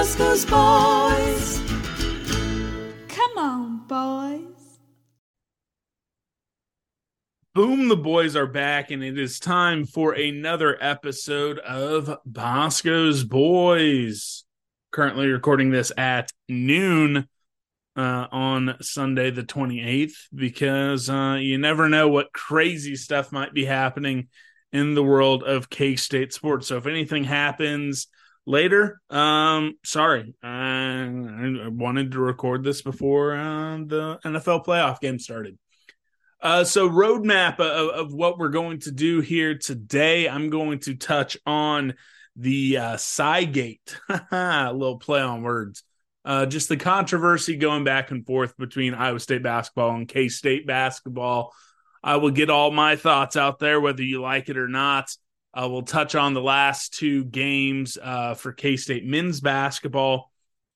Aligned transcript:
Ooh, 0.00 0.02
Bosco's 0.02 0.46
boys. 0.46 1.60
Come 3.08 3.36
on, 3.36 3.86
boys. 3.86 4.78
Boom, 7.54 7.88
the 7.88 7.98
boys 7.98 8.34
are 8.34 8.46
back, 8.46 8.90
and 8.90 9.04
it 9.04 9.18
is 9.18 9.38
time 9.38 9.84
for 9.84 10.14
another 10.14 10.78
episode 10.82 11.58
of 11.58 12.16
Bosco's 12.24 13.24
Boys. 13.24 14.44
Currently 14.90 15.26
recording 15.26 15.70
this 15.70 15.92
at 15.98 16.32
noon 16.48 17.28
uh, 17.94 18.26
on 18.32 18.76
Sunday, 18.80 19.30
the 19.30 19.42
28th, 19.42 20.14
because 20.34 21.10
uh, 21.10 21.36
you 21.38 21.58
never 21.58 21.90
know 21.90 22.08
what 22.08 22.32
crazy 22.32 22.96
stuff 22.96 23.32
might 23.32 23.52
be 23.52 23.66
happening 23.66 24.28
in 24.72 24.94
the 24.94 25.04
world 25.04 25.42
of 25.42 25.68
K 25.68 25.94
State 25.96 26.32
sports. 26.32 26.68
So 26.68 26.78
if 26.78 26.86
anything 26.86 27.24
happens 27.24 28.06
later, 28.50 29.00
um, 29.10 29.74
sorry, 29.84 30.34
uh, 30.42 30.46
I 30.46 31.68
wanted 31.68 32.12
to 32.12 32.20
record 32.20 32.64
this 32.64 32.82
before 32.82 33.34
uh, 33.34 33.78
the 33.86 34.18
NFL 34.24 34.66
playoff 34.66 35.00
game 35.00 35.18
started. 35.18 35.56
Uh, 36.42 36.64
so 36.64 36.88
roadmap 36.88 37.60
of, 37.60 37.90
of, 37.90 38.14
what 38.14 38.38
we're 38.38 38.48
going 38.48 38.80
to 38.80 38.90
do 38.90 39.20
here 39.20 39.58
today. 39.58 40.26
I'm 40.26 40.48
going 40.48 40.78
to 40.80 40.94
touch 40.94 41.36
on 41.44 41.94
the 42.34 42.78
uh, 42.78 42.96
Cygate, 42.96 43.94
a 44.08 44.72
little 44.72 44.98
play 44.98 45.20
on 45.20 45.42
words. 45.42 45.84
Uh, 46.24 46.46
just 46.46 46.68
the 46.68 46.76
controversy 46.76 47.56
going 47.56 47.84
back 47.84 48.10
and 48.10 48.26
forth 48.26 48.56
between 48.56 48.94
Iowa 48.94 49.20
State 49.20 49.42
basketball 49.42 49.94
and 49.94 50.08
K 50.08 50.28
State 50.28 50.66
basketball. 50.66 51.52
I 52.02 52.16
will 52.16 52.30
get 52.30 52.50
all 52.50 52.70
my 52.70 52.96
thoughts 52.96 53.36
out 53.36 53.58
there, 53.58 53.80
whether 53.80 54.02
you 54.02 54.22
like 54.22 54.48
it 54.48 54.56
or 54.56 54.68
not. 54.68 55.10
I 55.52 55.66
will 55.66 55.82
touch 55.82 56.14
on 56.14 56.34
the 56.34 56.42
last 56.42 56.94
two 56.94 57.24
games 57.24 57.98
uh, 58.00 58.34
for 58.34 58.52
K 58.52 58.76
State 58.76 59.04
men's 59.04 59.40
basketball 59.40 60.30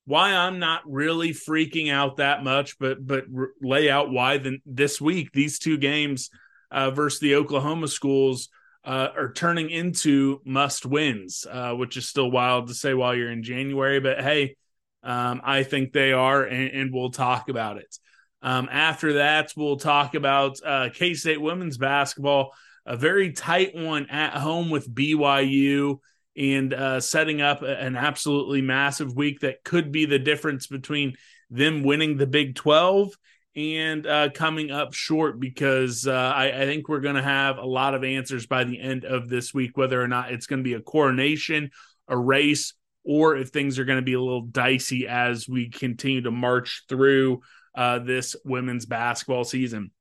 why 0.06 0.34
I'm 0.34 0.58
not 0.58 0.82
really 0.84 1.30
freaking 1.30 1.90
out 1.90 2.18
that 2.18 2.44
much, 2.44 2.78
but 2.78 3.04
but 3.04 3.24
lay 3.60 3.90
out 3.90 4.10
why 4.10 4.40
this 4.66 5.00
week 5.00 5.32
these 5.32 5.58
two 5.58 5.78
games 5.78 6.30
uh, 6.70 6.90
versus 6.90 7.20
the 7.20 7.36
Oklahoma 7.36 7.88
schools 7.88 8.48
uh, 8.84 9.08
are 9.16 9.32
turning 9.32 9.70
into 9.70 10.40
must 10.44 10.84
wins, 10.84 11.46
uh, 11.50 11.72
which 11.72 11.96
is 11.96 12.06
still 12.06 12.30
wild 12.30 12.68
to 12.68 12.74
say 12.74 12.92
while 12.92 13.14
you're 13.14 13.32
in 13.32 13.42
January, 13.42 13.98
but 13.98 14.20
hey, 14.20 14.56
um, 15.02 15.40
I 15.42 15.62
think 15.62 15.92
they 15.92 16.12
are, 16.12 16.42
and, 16.42 16.70
and 16.70 16.94
we'll 16.94 17.10
talk 17.10 17.48
about 17.48 17.78
it. 17.78 17.98
Um, 18.42 18.68
after 18.70 19.14
that, 19.14 19.52
we'll 19.56 19.78
talk 19.78 20.14
about 20.14 20.58
uh, 20.62 20.90
K 20.92 21.14
State 21.14 21.40
women's 21.40 21.78
basketball, 21.78 22.52
a 22.86 22.96
very 22.96 23.32
tight 23.32 23.74
one 23.74 24.08
at 24.10 24.34
home 24.34 24.70
with 24.70 24.92
BYU 24.92 25.98
and 26.36 26.74
uh, 26.74 27.00
setting 27.00 27.40
up 27.40 27.62
an 27.62 27.96
absolutely 27.96 28.60
massive 28.60 29.14
week 29.14 29.40
that 29.40 29.62
could 29.64 29.92
be 29.92 30.04
the 30.04 30.18
difference 30.18 30.66
between 30.66 31.14
them 31.50 31.82
winning 31.82 32.16
the 32.16 32.26
Big 32.26 32.56
12 32.56 33.10
and 33.56 34.06
uh, 34.06 34.30
coming 34.30 34.70
up 34.70 34.94
short 34.94 35.38
because 35.38 36.06
uh, 36.06 36.12
I, 36.12 36.62
I, 36.62 36.64
think 36.64 36.88
we're 36.88 37.00
going 37.00 37.14
to 37.14 37.22
have 37.22 37.58
a 37.58 37.64
lot 37.64 37.94
of 37.94 38.02
answers 38.02 38.46
by 38.46 38.64
the 38.64 38.80
end 38.80 39.04
of 39.04 39.28
this 39.28 39.54
week, 39.54 39.76
whether 39.76 40.00
or 40.02 40.08
not 40.08 40.32
it's 40.32 40.46
going 40.46 40.58
to 40.58 40.64
be 40.64 40.74
a 40.74 40.80
coronation, 40.80 41.70
a 42.08 42.18
race, 42.18 42.74
or 43.04 43.36
if 43.36 43.50
things 43.50 43.78
are 43.78 43.84
going 43.84 43.98
to 43.98 44.02
be 44.02 44.14
a 44.14 44.20
little 44.20 44.42
dicey 44.42 45.06
as 45.06 45.48
we 45.48 45.68
continue 45.68 46.22
to 46.22 46.32
march 46.32 46.84
through 46.88 47.42
uh, 47.76 48.00
this 48.00 48.34
women's 48.44 48.86
basketball 48.86 49.44
season. 49.44 49.92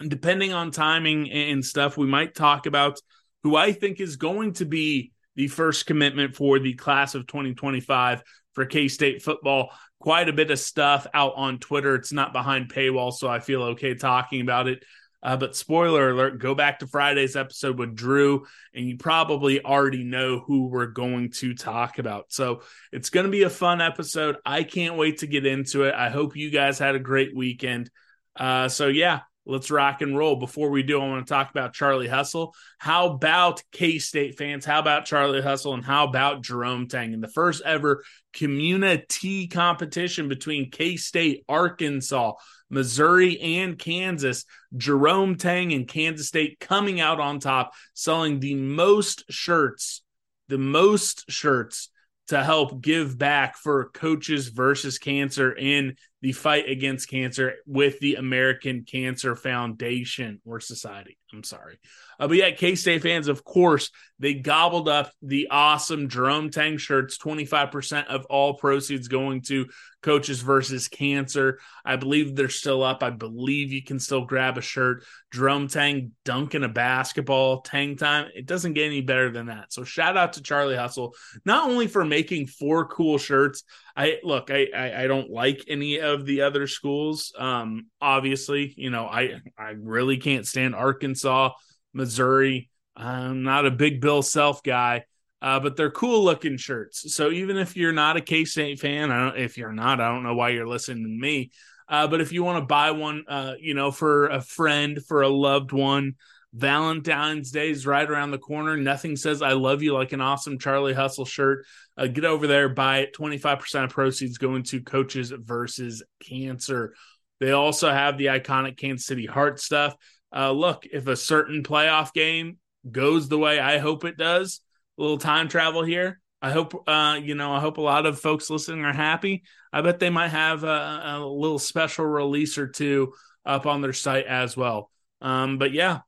Depending 0.00 0.52
on 0.52 0.70
timing 0.70 1.30
and 1.30 1.64
stuff, 1.64 1.96
we 1.96 2.06
might 2.06 2.34
talk 2.34 2.66
about 2.66 2.98
who 3.42 3.56
I 3.56 3.72
think 3.72 4.00
is 4.00 4.16
going 4.16 4.54
to 4.54 4.64
be 4.64 5.12
the 5.36 5.48
first 5.48 5.86
commitment 5.86 6.34
for 6.34 6.58
the 6.58 6.74
class 6.74 7.14
of 7.14 7.26
2025 7.26 8.22
for 8.52 8.66
K 8.66 8.88
State 8.88 9.22
football. 9.22 9.70
Quite 10.00 10.28
a 10.28 10.32
bit 10.32 10.50
of 10.50 10.58
stuff 10.58 11.06
out 11.14 11.34
on 11.36 11.58
Twitter. 11.58 11.94
It's 11.94 12.12
not 12.12 12.32
behind 12.32 12.72
paywall, 12.72 13.12
so 13.12 13.28
I 13.28 13.40
feel 13.40 13.62
okay 13.62 13.94
talking 13.94 14.40
about 14.40 14.68
it. 14.68 14.84
Uh, 15.24 15.38
but 15.38 15.56
spoiler 15.56 16.10
alert, 16.10 16.38
go 16.38 16.54
back 16.54 16.80
to 16.80 16.86
Friday's 16.86 17.34
episode 17.34 17.78
with 17.78 17.96
Drew, 17.96 18.44
and 18.74 18.86
you 18.86 18.98
probably 18.98 19.64
already 19.64 20.04
know 20.04 20.40
who 20.40 20.66
we're 20.66 20.86
going 20.86 21.30
to 21.36 21.54
talk 21.54 21.98
about. 21.98 22.26
So 22.28 22.60
it's 22.92 23.08
going 23.08 23.24
to 23.24 23.32
be 23.32 23.44
a 23.44 23.50
fun 23.50 23.80
episode. 23.80 24.36
I 24.44 24.64
can't 24.64 24.98
wait 24.98 25.20
to 25.20 25.26
get 25.26 25.46
into 25.46 25.84
it. 25.84 25.94
I 25.94 26.10
hope 26.10 26.36
you 26.36 26.50
guys 26.50 26.78
had 26.78 26.94
a 26.94 26.98
great 26.98 27.34
weekend. 27.34 27.90
Uh, 28.36 28.68
so, 28.68 28.88
yeah, 28.88 29.20
let's 29.46 29.70
rock 29.70 30.00
and 30.02 30.16
roll. 30.16 30.36
Before 30.36 30.70
we 30.70 30.82
do, 30.82 31.00
I 31.00 31.06
want 31.06 31.26
to 31.26 31.32
talk 31.32 31.50
about 31.50 31.74
Charlie 31.74 32.08
Hustle. 32.08 32.54
How 32.78 33.08
about 33.08 33.62
K 33.72 33.98
State 33.98 34.38
fans? 34.38 34.64
How 34.64 34.78
about 34.78 35.04
Charlie 35.04 35.42
Hustle? 35.42 35.74
And 35.74 35.84
how 35.84 36.06
about 36.06 36.42
Jerome 36.42 36.88
Tang 36.88 37.14
And 37.14 37.22
the 37.22 37.28
first 37.28 37.62
ever 37.64 38.04
community 38.32 39.46
competition 39.48 40.28
between 40.28 40.70
K 40.70 40.96
State, 40.96 41.44
Arkansas, 41.48 42.32
Missouri, 42.70 43.38
and 43.40 43.78
Kansas? 43.78 44.44
Jerome 44.76 45.36
Tang 45.36 45.72
and 45.72 45.86
Kansas 45.86 46.28
State 46.28 46.58
coming 46.60 47.00
out 47.00 47.20
on 47.20 47.38
top, 47.38 47.72
selling 47.92 48.40
the 48.40 48.54
most 48.54 49.24
shirts, 49.30 50.02
the 50.48 50.58
most 50.58 51.30
shirts 51.30 51.90
to 52.28 52.42
help 52.42 52.80
give 52.80 53.18
back 53.18 53.56
for 53.56 53.90
coaches 53.90 54.48
versus 54.48 54.98
cancer 54.98 55.52
in 55.52 55.96
the 56.24 56.32
fight 56.32 56.70
against 56.70 57.10
cancer 57.10 57.56
with 57.66 58.00
the 58.00 58.14
American 58.14 58.84
Cancer 58.84 59.36
Foundation 59.36 60.40
or 60.46 60.58
Society. 60.58 61.18
I'm 61.34 61.44
sorry. 61.44 61.78
Uh, 62.18 62.28
but 62.28 62.38
yeah, 62.38 62.50
K 62.52 62.76
State 62.76 63.02
fans, 63.02 63.28
of 63.28 63.44
course, 63.44 63.90
they 64.18 64.32
gobbled 64.32 64.88
up 64.88 65.12
the 65.20 65.48
awesome 65.50 66.08
Jerome 66.08 66.48
Tang 66.48 66.78
shirts, 66.78 67.18
25% 67.18 68.06
of 68.06 68.24
all 68.26 68.54
proceeds 68.54 69.08
going 69.08 69.42
to 69.42 69.66
Coaches 70.00 70.40
versus 70.40 70.88
Cancer. 70.88 71.58
I 71.84 71.96
believe 71.96 72.34
they're 72.34 72.48
still 72.48 72.82
up. 72.82 73.02
I 73.02 73.10
believe 73.10 73.70
you 73.70 73.82
can 73.82 74.00
still 74.00 74.24
grab 74.24 74.56
a 74.56 74.62
shirt. 74.62 75.04
Jerome 75.30 75.68
Tang 75.68 76.12
dunking 76.24 76.64
a 76.64 76.68
basketball, 76.70 77.60
Tang 77.60 77.96
time. 77.96 78.30
It 78.34 78.46
doesn't 78.46 78.72
get 78.72 78.86
any 78.86 79.02
better 79.02 79.30
than 79.30 79.46
that. 79.46 79.74
So 79.74 79.84
shout 79.84 80.16
out 80.16 80.34
to 80.34 80.42
Charlie 80.42 80.76
Hustle, 80.76 81.14
not 81.44 81.68
only 81.68 81.86
for 81.86 82.02
making 82.02 82.46
four 82.46 82.86
cool 82.86 83.18
shirts. 83.18 83.62
I 83.96 84.18
look, 84.24 84.50
I, 84.50 84.68
I, 84.74 85.04
I 85.04 85.06
don't 85.06 85.30
like 85.30 85.64
any 85.68 86.00
of 86.00 86.26
the 86.26 86.42
other 86.42 86.66
schools. 86.66 87.32
Um, 87.38 87.86
obviously, 88.00 88.74
you 88.76 88.90
know, 88.90 89.06
I 89.06 89.40
I 89.56 89.74
really 89.78 90.16
can't 90.16 90.46
stand 90.46 90.74
Arkansas, 90.74 91.50
Missouri. 91.92 92.70
I'm 92.96 93.42
not 93.42 93.66
a 93.66 93.70
big 93.70 94.00
Bill 94.00 94.22
Self 94.22 94.62
guy 94.62 95.04
uh, 95.44 95.60
but 95.60 95.76
they're 95.76 95.90
cool 95.90 96.24
looking 96.24 96.56
shirts. 96.56 97.14
So 97.14 97.30
even 97.30 97.58
if 97.58 97.76
you're 97.76 97.92
not 97.92 98.16
a 98.16 98.22
K 98.22 98.46
State 98.46 98.80
fan, 98.80 99.10
I 99.10 99.28
don't, 99.28 99.38
if 99.38 99.58
you're 99.58 99.74
not, 99.74 100.00
I 100.00 100.08
don't 100.08 100.22
know 100.22 100.34
why 100.34 100.48
you're 100.48 100.66
listening 100.66 101.04
to 101.04 101.10
me. 101.10 101.50
Uh, 101.86 102.08
but 102.08 102.22
if 102.22 102.32
you 102.32 102.42
want 102.42 102.62
to 102.62 102.66
buy 102.66 102.92
one, 102.92 103.24
uh, 103.28 103.52
you 103.60 103.74
know, 103.74 103.90
for 103.90 104.28
a 104.28 104.40
friend, 104.40 104.98
for 105.06 105.20
a 105.20 105.28
loved 105.28 105.70
one, 105.70 106.14
Valentine's 106.54 107.50
Day 107.50 107.70
is 107.70 107.86
right 107.86 108.08
around 108.08 108.30
the 108.30 108.38
corner. 108.38 108.76
Nothing 108.76 109.16
says 109.16 109.42
I 109.42 109.52
love 109.52 109.82
you 109.82 109.92
like 109.92 110.12
an 110.12 110.20
awesome 110.20 110.58
Charlie 110.58 110.94
Hustle 110.94 111.24
shirt. 111.24 111.66
Uh, 111.96 112.06
get 112.06 112.24
over 112.24 112.46
there, 112.46 112.68
buy 112.68 112.98
it. 112.98 113.14
25% 113.14 113.84
of 113.84 113.90
proceeds 113.90 114.38
going 114.38 114.62
to 114.64 114.80
Coaches 114.80 115.32
versus 115.36 116.02
Cancer. 116.22 116.94
They 117.40 117.50
also 117.50 117.90
have 117.90 118.18
the 118.18 118.26
iconic 118.26 118.76
Kansas 118.76 119.06
City 119.06 119.26
Heart 119.26 119.60
stuff. 119.60 119.96
Uh, 120.34 120.52
look, 120.52 120.86
if 120.90 121.08
a 121.08 121.16
certain 121.16 121.64
playoff 121.64 122.12
game 122.12 122.58
goes 122.88 123.28
the 123.28 123.38
way 123.38 123.58
I 123.58 123.78
hope 123.78 124.04
it 124.04 124.16
does, 124.16 124.60
a 124.96 125.02
little 125.02 125.18
time 125.18 125.48
travel 125.48 125.82
here. 125.82 126.20
I 126.40 126.50
hope 126.50 126.84
uh, 126.86 127.18
you 127.22 127.34
know. 127.34 127.52
I 127.52 127.60
hope 127.60 127.78
a 127.78 127.82
lot 127.82 128.06
of 128.06 128.20
folks 128.20 128.50
listening 128.50 128.84
are 128.84 128.92
happy. 128.92 129.44
I 129.72 129.80
bet 129.80 129.98
they 129.98 130.10
might 130.10 130.28
have 130.28 130.62
a, 130.62 131.02
a 131.04 131.26
little 131.26 131.58
special 131.58 132.04
release 132.04 132.58
or 132.58 132.68
two 132.68 133.14
up 133.46 133.66
on 133.66 133.80
their 133.80 133.94
site 133.94 134.26
as 134.26 134.56
well. 134.56 134.90
Um, 135.22 135.56
but 135.56 135.72
yeah, 135.72 136.00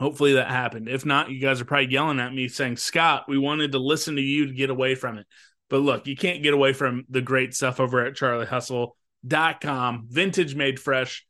hopefully 0.00 0.32
that 0.32 0.48
happened. 0.48 0.88
If 0.88 1.04
not, 1.04 1.30
you 1.30 1.38
guys 1.38 1.60
are 1.60 1.66
probably 1.66 1.92
yelling 1.92 2.18
at 2.18 2.34
me 2.34 2.48
saying, 2.48 2.78
"Scott, 2.78 3.26
we 3.28 3.38
wanted 3.38 3.72
to 3.72 3.78
listen 3.78 4.16
to 4.16 4.22
you 4.22 4.46
to 4.46 4.52
get 4.52 4.70
away 4.70 4.94
from 4.94 5.18
it." 5.18 5.26
But 5.68 5.82
look, 5.82 6.06
you 6.06 6.16
can't 6.16 6.42
get 6.42 6.54
away 6.54 6.72
from 6.72 7.04
the 7.08 7.20
great 7.20 7.54
stuff 7.54 7.78
over 7.78 8.04
at 8.04 8.14
charliehustle.com. 8.14 10.06
Vintage 10.08 10.54
made 10.56 10.80
fresh, 10.80 11.24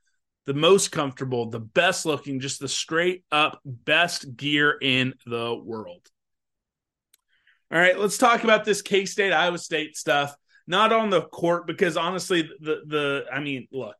the 0.46 0.54
most 0.54 0.92
comfortable, 0.92 1.50
the 1.50 1.60
best 1.60 2.06
looking, 2.06 2.40
just 2.40 2.60
the 2.60 2.68
straight 2.68 3.24
up 3.32 3.60
best 3.64 4.36
gear 4.36 4.78
in 4.80 5.14
the 5.26 5.54
world. 5.54 6.08
All 7.72 7.78
right, 7.78 7.98
let's 7.98 8.18
talk 8.18 8.44
about 8.44 8.64
this 8.64 8.82
K 8.82 9.04
State 9.04 9.32
Iowa 9.32 9.58
State 9.58 9.96
stuff. 9.96 10.34
Not 10.66 10.92
on 10.92 11.10
the 11.10 11.22
court 11.22 11.66
because 11.66 11.96
honestly, 11.96 12.42
the 12.60 12.82
the 12.86 13.24
I 13.32 13.40
mean, 13.40 13.66
look, 13.72 13.96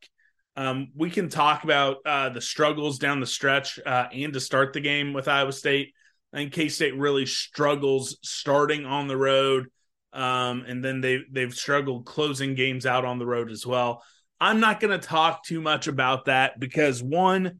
um, 0.55 0.89
we 0.95 1.09
can 1.09 1.29
talk 1.29 1.63
about 1.63 1.97
uh, 2.05 2.29
the 2.29 2.41
struggles 2.41 2.99
down 2.99 3.19
the 3.19 3.25
stretch 3.25 3.79
uh, 3.85 4.07
and 4.11 4.33
to 4.33 4.39
start 4.39 4.73
the 4.73 4.81
game 4.81 5.13
with 5.13 5.27
Iowa 5.27 5.53
State. 5.53 5.93
I 6.33 6.37
think 6.37 6.53
K 6.53 6.69
State 6.69 6.97
really 6.97 7.25
struggles 7.25 8.17
starting 8.21 8.85
on 8.85 9.07
the 9.07 9.17
road, 9.17 9.67
um, 10.13 10.63
and 10.67 10.83
then 10.83 11.01
they 11.01 11.19
they've 11.29 11.53
struggled 11.53 12.05
closing 12.05 12.55
games 12.55 12.85
out 12.85 13.05
on 13.05 13.19
the 13.19 13.25
road 13.25 13.51
as 13.51 13.65
well. 13.65 14.03
I'm 14.39 14.59
not 14.59 14.79
going 14.79 14.97
to 14.97 15.07
talk 15.07 15.43
too 15.43 15.61
much 15.61 15.87
about 15.87 16.25
that 16.25 16.59
because 16.59 17.03
one, 17.03 17.59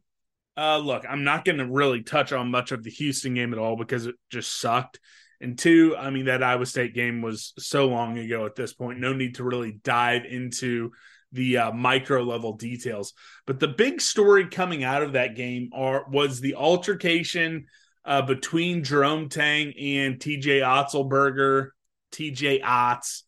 uh, 0.56 0.78
look, 0.78 1.04
I'm 1.08 1.22
not 1.22 1.44
going 1.44 1.58
to 1.58 1.66
really 1.66 2.02
touch 2.02 2.32
on 2.32 2.50
much 2.50 2.72
of 2.72 2.82
the 2.82 2.90
Houston 2.90 3.34
game 3.34 3.52
at 3.52 3.58
all 3.58 3.76
because 3.76 4.06
it 4.06 4.16
just 4.30 4.60
sucked. 4.60 4.98
And 5.40 5.58
two, 5.58 5.96
I 5.96 6.10
mean, 6.10 6.26
that 6.26 6.42
Iowa 6.42 6.66
State 6.66 6.94
game 6.94 7.22
was 7.22 7.52
so 7.58 7.88
long 7.88 8.18
ago 8.18 8.46
at 8.46 8.54
this 8.54 8.74
point. 8.74 9.00
No 9.00 9.12
need 9.12 9.36
to 9.36 9.44
really 9.44 9.72
dive 9.84 10.24
into 10.24 10.92
the 11.32 11.58
uh, 11.58 11.72
micro 11.72 12.22
level 12.22 12.52
details. 12.54 13.14
But 13.46 13.58
the 13.60 13.68
big 13.68 14.00
story 14.00 14.48
coming 14.48 14.84
out 14.84 15.02
of 15.02 15.12
that 15.14 15.34
game 15.34 15.70
are 15.72 16.04
was 16.08 16.40
the 16.40 16.54
altercation 16.54 17.66
uh, 18.04 18.22
between 18.22 18.84
Jerome 18.84 19.28
Tang 19.28 19.72
and 19.78 20.18
TJ 20.18 20.60
Otzelberger, 20.60 21.68
TJ 22.12 22.62
Otz, 22.64 23.24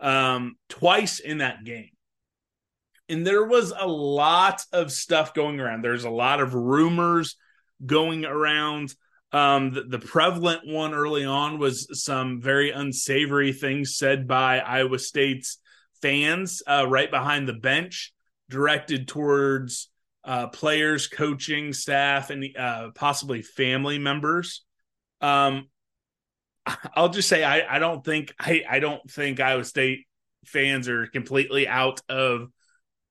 um, 0.00 0.56
twice 0.68 1.20
in 1.20 1.38
that 1.38 1.64
game. 1.64 1.90
And 3.08 3.26
there 3.26 3.44
was 3.44 3.72
a 3.78 3.86
lot 3.86 4.62
of 4.72 4.90
stuff 4.90 5.32
going 5.32 5.60
around. 5.60 5.82
There's 5.82 6.04
a 6.04 6.10
lot 6.10 6.40
of 6.40 6.54
rumors 6.54 7.36
going 7.84 8.24
around. 8.24 8.94
Um, 9.32 9.72
the, 9.72 9.82
the, 9.82 9.98
prevalent 9.98 10.62
one 10.64 10.94
early 10.94 11.24
on 11.24 11.58
was 11.58 11.88
some 12.04 12.40
very 12.40 12.70
unsavory 12.70 13.52
things 13.52 13.96
said 13.96 14.26
by 14.26 14.60
Iowa 14.60 14.98
State's 14.98 15.58
fans 16.06 16.62
uh, 16.68 16.86
right 16.88 17.10
behind 17.10 17.48
the 17.48 17.52
bench, 17.52 18.12
directed 18.48 19.08
towards 19.08 19.90
uh, 20.24 20.46
players, 20.46 21.08
coaching 21.08 21.72
staff, 21.72 22.30
and 22.30 22.44
uh, 22.56 22.90
possibly 22.94 23.42
family 23.42 23.98
members. 23.98 24.64
Um, 25.20 25.68
I'll 26.94 27.08
just 27.08 27.28
say 27.28 27.42
I, 27.42 27.76
I 27.76 27.78
don't 27.80 28.04
think 28.04 28.32
I, 28.38 28.62
I 28.68 28.78
don't 28.78 29.10
think 29.10 29.40
Iowa 29.40 29.64
State 29.64 30.06
fans 30.44 30.88
are 30.88 31.08
completely 31.08 31.66
out 31.66 32.00
of 32.08 32.50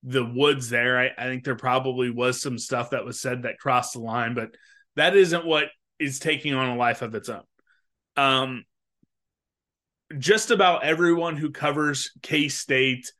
the 0.03 0.23
woods 0.23 0.69
there. 0.69 0.97
I, 0.97 1.09
I 1.17 1.25
think 1.25 1.43
there 1.43 1.55
probably 1.55 2.09
was 2.09 2.41
some 2.41 2.57
stuff 2.57 2.91
that 2.91 3.03
was 3.03 3.19
said 3.19 3.43
that 3.43 3.59
crossed 3.59 3.93
the 3.93 3.99
line, 3.99 4.35
but 4.35 4.55
that 4.95 5.17
isn't 5.17 5.45
what 5.45 5.65
is 5.99 6.19
taking 6.19 6.53
on 6.53 6.69
a 6.69 6.77
life 6.77 7.01
of 7.01 7.13
its 7.13 7.27
own. 7.27 7.43
Um, 8.15 8.63
just 10.17 10.51
about 10.51 10.83
everyone 10.83 11.37
who 11.37 11.51
covers 11.51 12.11
K 12.21 12.47
State 12.47 13.11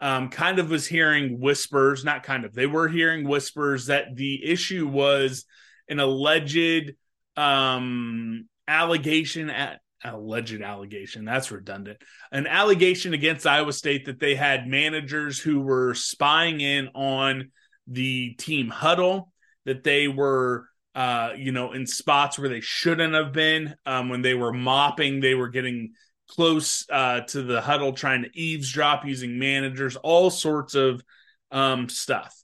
um, 0.00 0.30
kind 0.30 0.58
of 0.58 0.70
was 0.70 0.86
hearing 0.86 1.40
whispers, 1.40 2.04
not 2.04 2.22
kind 2.22 2.44
of, 2.44 2.54
they 2.54 2.66
were 2.66 2.88
hearing 2.88 3.28
whispers 3.28 3.86
that 3.86 4.16
the 4.16 4.44
issue 4.44 4.88
was 4.88 5.44
an 5.88 6.00
alleged 6.00 6.94
um, 7.36 8.48
allegation 8.66 9.50
at 9.50 9.80
alleged 10.02 10.62
allegation 10.62 11.26
that's 11.26 11.50
redundant 11.50 11.98
an 12.32 12.46
allegation 12.46 13.12
against 13.12 13.46
iowa 13.46 13.70
state 13.70 14.06
that 14.06 14.18
they 14.18 14.34
had 14.34 14.66
managers 14.66 15.38
who 15.38 15.60
were 15.60 15.92
spying 15.92 16.60
in 16.60 16.88
on 16.94 17.50
the 17.86 18.32
team 18.38 18.68
huddle 18.68 19.30
that 19.66 19.84
they 19.84 20.08
were 20.08 20.66
uh 20.94 21.32
you 21.36 21.52
know 21.52 21.72
in 21.72 21.86
spots 21.86 22.38
where 22.38 22.48
they 22.48 22.62
shouldn't 22.62 23.12
have 23.12 23.32
been 23.32 23.74
um 23.84 24.08
when 24.08 24.22
they 24.22 24.32
were 24.32 24.54
mopping 24.54 25.20
they 25.20 25.34
were 25.34 25.48
getting 25.48 25.92
close 26.30 26.86
uh, 26.90 27.20
to 27.22 27.42
the 27.42 27.60
huddle, 27.60 27.92
trying 27.92 28.22
to 28.22 28.30
eavesdrop 28.38 29.04
using 29.04 29.38
managers, 29.38 29.96
all 29.96 30.30
sorts 30.30 30.74
of 30.74 31.02
um, 31.50 31.88
stuff. 31.88 32.34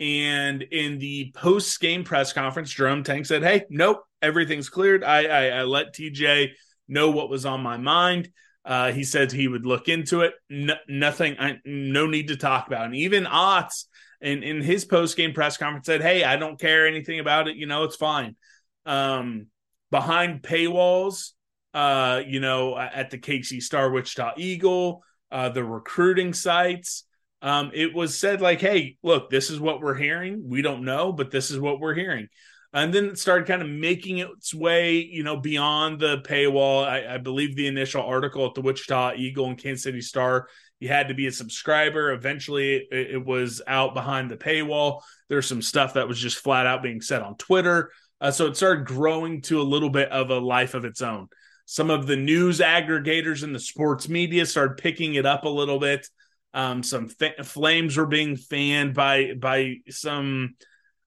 And 0.00 0.62
in 0.62 0.98
the 0.98 1.30
post 1.34 1.78
game 1.80 2.02
press 2.02 2.32
conference, 2.32 2.70
Jerome 2.70 3.04
Tang 3.04 3.24
said, 3.24 3.42
Hey, 3.42 3.64
nope, 3.68 4.02
everything's 4.22 4.68
cleared. 4.68 5.04
I, 5.04 5.24
I, 5.24 5.46
I 5.58 5.62
let 5.62 5.94
TJ 5.94 6.50
know 6.88 7.10
what 7.10 7.30
was 7.30 7.46
on 7.46 7.62
my 7.62 7.76
mind. 7.76 8.30
Uh, 8.64 8.90
he 8.90 9.04
said 9.04 9.30
he 9.30 9.46
would 9.46 9.66
look 9.66 9.88
into 9.88 10.22
it. 10.22 10.32
No, 10.48 10.74
nothing, 10.88 11.36
I, 11.38 11.60
no 11.64 12.06
need 12.06 12.28
to 12.28 12.36
talk 12.36 12.66
about. 12.66 12.86
And 12.86 12.96
even 12.96 13.26
Otz 13.26 13.88
in, 14.20 14.42
in 14.42 14.62
his 14.62 14.86
post 14.86 15.16
game 15.16 15.34
press 15.34 15.58
conference 15.58 15.86
said, 15.86 16.00
Hey, 16.00 16.24
I 16.24 16.36
don't 16.36 16.58
care 16.58 16.86
anything 16.86 17.20
about 17.20 17.46
it. 17.48 17.56
You 17.56 17.66
know, 17.66 17.84
it's 17.84 17.96
fine. 17.96 18.36
Um, 18.86 19.48
behind 19.90 20.42
paywalls, 20.42 21.32
uh, 21.74 22.22
you 22.26 22.38
know, 22.38 22.78
at 22.78 23.10
the 23.10 23.18
KC 23.18 23.60
Star 23.60 23.90
Wichita 23.90 24.34
Eagle, 24.36 25.02
uh, 25.30 25.48
the 25.48 25.64
recruiting 25.64 26.32
sites. 26.32 27.04
Um, 27.42 27.72
it 27.74 27.92
was 27.92 28.16
said 28.16 28.40
like, 28.40 28.60
"Hey, 28.60 28.96
look, 29.02 29.28
this 29.28 29.50
is 29.50 29.60
what 29.60 29.80
we're 29.80 29.96
hearing. 29.96 30.48
We 30.48 30.62
don't 30.62 30.84
know, 30.84 31.12
but 31.12 31.30
this 31.30 31.50
is 31.50 31.58
what 31.58 31.80
we're 31.80 31.94
hearing." 31.94 32.28
And 32.72 32.92
then 32.92 33.04
it 33.06 33.18
started 33.18 33.46
kind 33.46 33.62
of 33.62 33.68
making 33.68 34.18
its 34.18 34.52
way, 34.52 34.96
you 34.96 35.22
know, 35.22 35.36
beyond 35.36 36.00
the 36.00 36.18
paywall. 36.18 36.84
I, 36.84 37.14
I 37.14 37.18
believe 37.18 37.54
the 37.54 37.66
initial 37.66 38.02
article 38.02 38.46
at 38.46 38.54
the 38.54 38.62
Wichita 38.62 39.14
Eagle 39.14 39.46
and 39.46 39.58
Kansas 39.58 39.84
City 39.84 40.00
Star, 40.00 40.48
you 40.80 40.88
had 40.88 41.08
to 41.08 41.14
be 41.14 41.26
a 41.26 41.32
subscriber. 41.32 42.12
Eventually, 42.12 42.76
it, 42.76 43.10
it 43.12 43.24
was 43.24 43.62
out 43.66 43.94
behind 43.94 44.30
the 44.30 44.36
paywall. 44.36 45.02
There's 45.28 45.46
some 45.46 45.62
stuff 45.62 45.94
that 45.94 46.08
was 46.08 46.18
just 46.18 46.38
flat 46.38 46.66
out 46.66 46.82
being 46.82 47.00
said 47.00 47.22
on 47.22 47.36
Twitter. 47.36 47.92
Uh, 48.20 48.30
so 48.30 48.46
it 48.46 48.56
started 48.56 48.86
growing 48.86 49.42
to 49.42 49.60
a 49.60 49.62
little 49.62 49.90
bit 49.90 50.08
of 50.10 50.30
a 50.30 50.38
life 50.38 50.74
of 50.74 50.84
its 50.84 51.02
own 51.02 51.28
some 51.66 51.90
of 51.90 52.06
the 52.06 52.16
news 52.16 52.60
aggregators 52.60 53.42
in 53.42 53.52
the 53.52 53.58
sports 53.58 54.08
media 54.08 54.46
started 54.46 54.76
picking 54.76 55.14
it 55.14 55.26
up 55.26 55.44
a 55.44 55.48
little 55.48 55.78
bit. 55.78 56.06
Um, 56.52 56.82
some 56.82 57.08
fa- 57.08 57.42
flames 57.42 57.96
were 57.96 58.06
being 58.06 58.36
fanned 58.36 58.94
by 58.94 59.32
by 59.34 59.76
some 59.88 60.56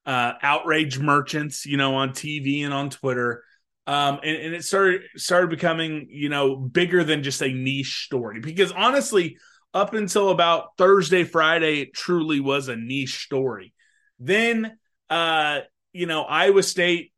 uh, 0.06 0.34
outrage 0.42 1.00
merchants, 1.00 1.66
you 1.66 1.78
know, 1.78 1.96
on 1.96 2.10
TV 2.10 2.64
and 2.64 2.74
on 2.74 2.90
Twitter. 2.90 3.44
Um, 3.86 4.20
and, 4.24 4.36
and, 4.38 4.54
it 4.54 4.66
started 4.66 5.04
started 5.16 5.50
becoming, 5.50 6.08
you 6.10 6.28
know, 6.28 6.56
bigger 6.56 7.04
than 7.04 7.24
just 7.24 7.42
a 7.42 7.48
niche 7.48 8.06
story. 8.06 8.42
Because 8.42 8.72
honestly, 8.74 9.38
up 9.74 9.94
until 9.94 10.30
about 10.30 10.78
Thursday, 10.78 11.24
Friday, 11.24 11.82
it 11.82 11.94
truly 11.94 12.40
was 12.40 12.68
a 12.68 12.76
niche 12.76 13.24
story. 13.24 13.74
Then, 14.20 14.78
uh, 15.10 15.60
you 15.94 16.06
know, 16.06 16.24
Iowa 16.24 16.64
State 16.64 17.14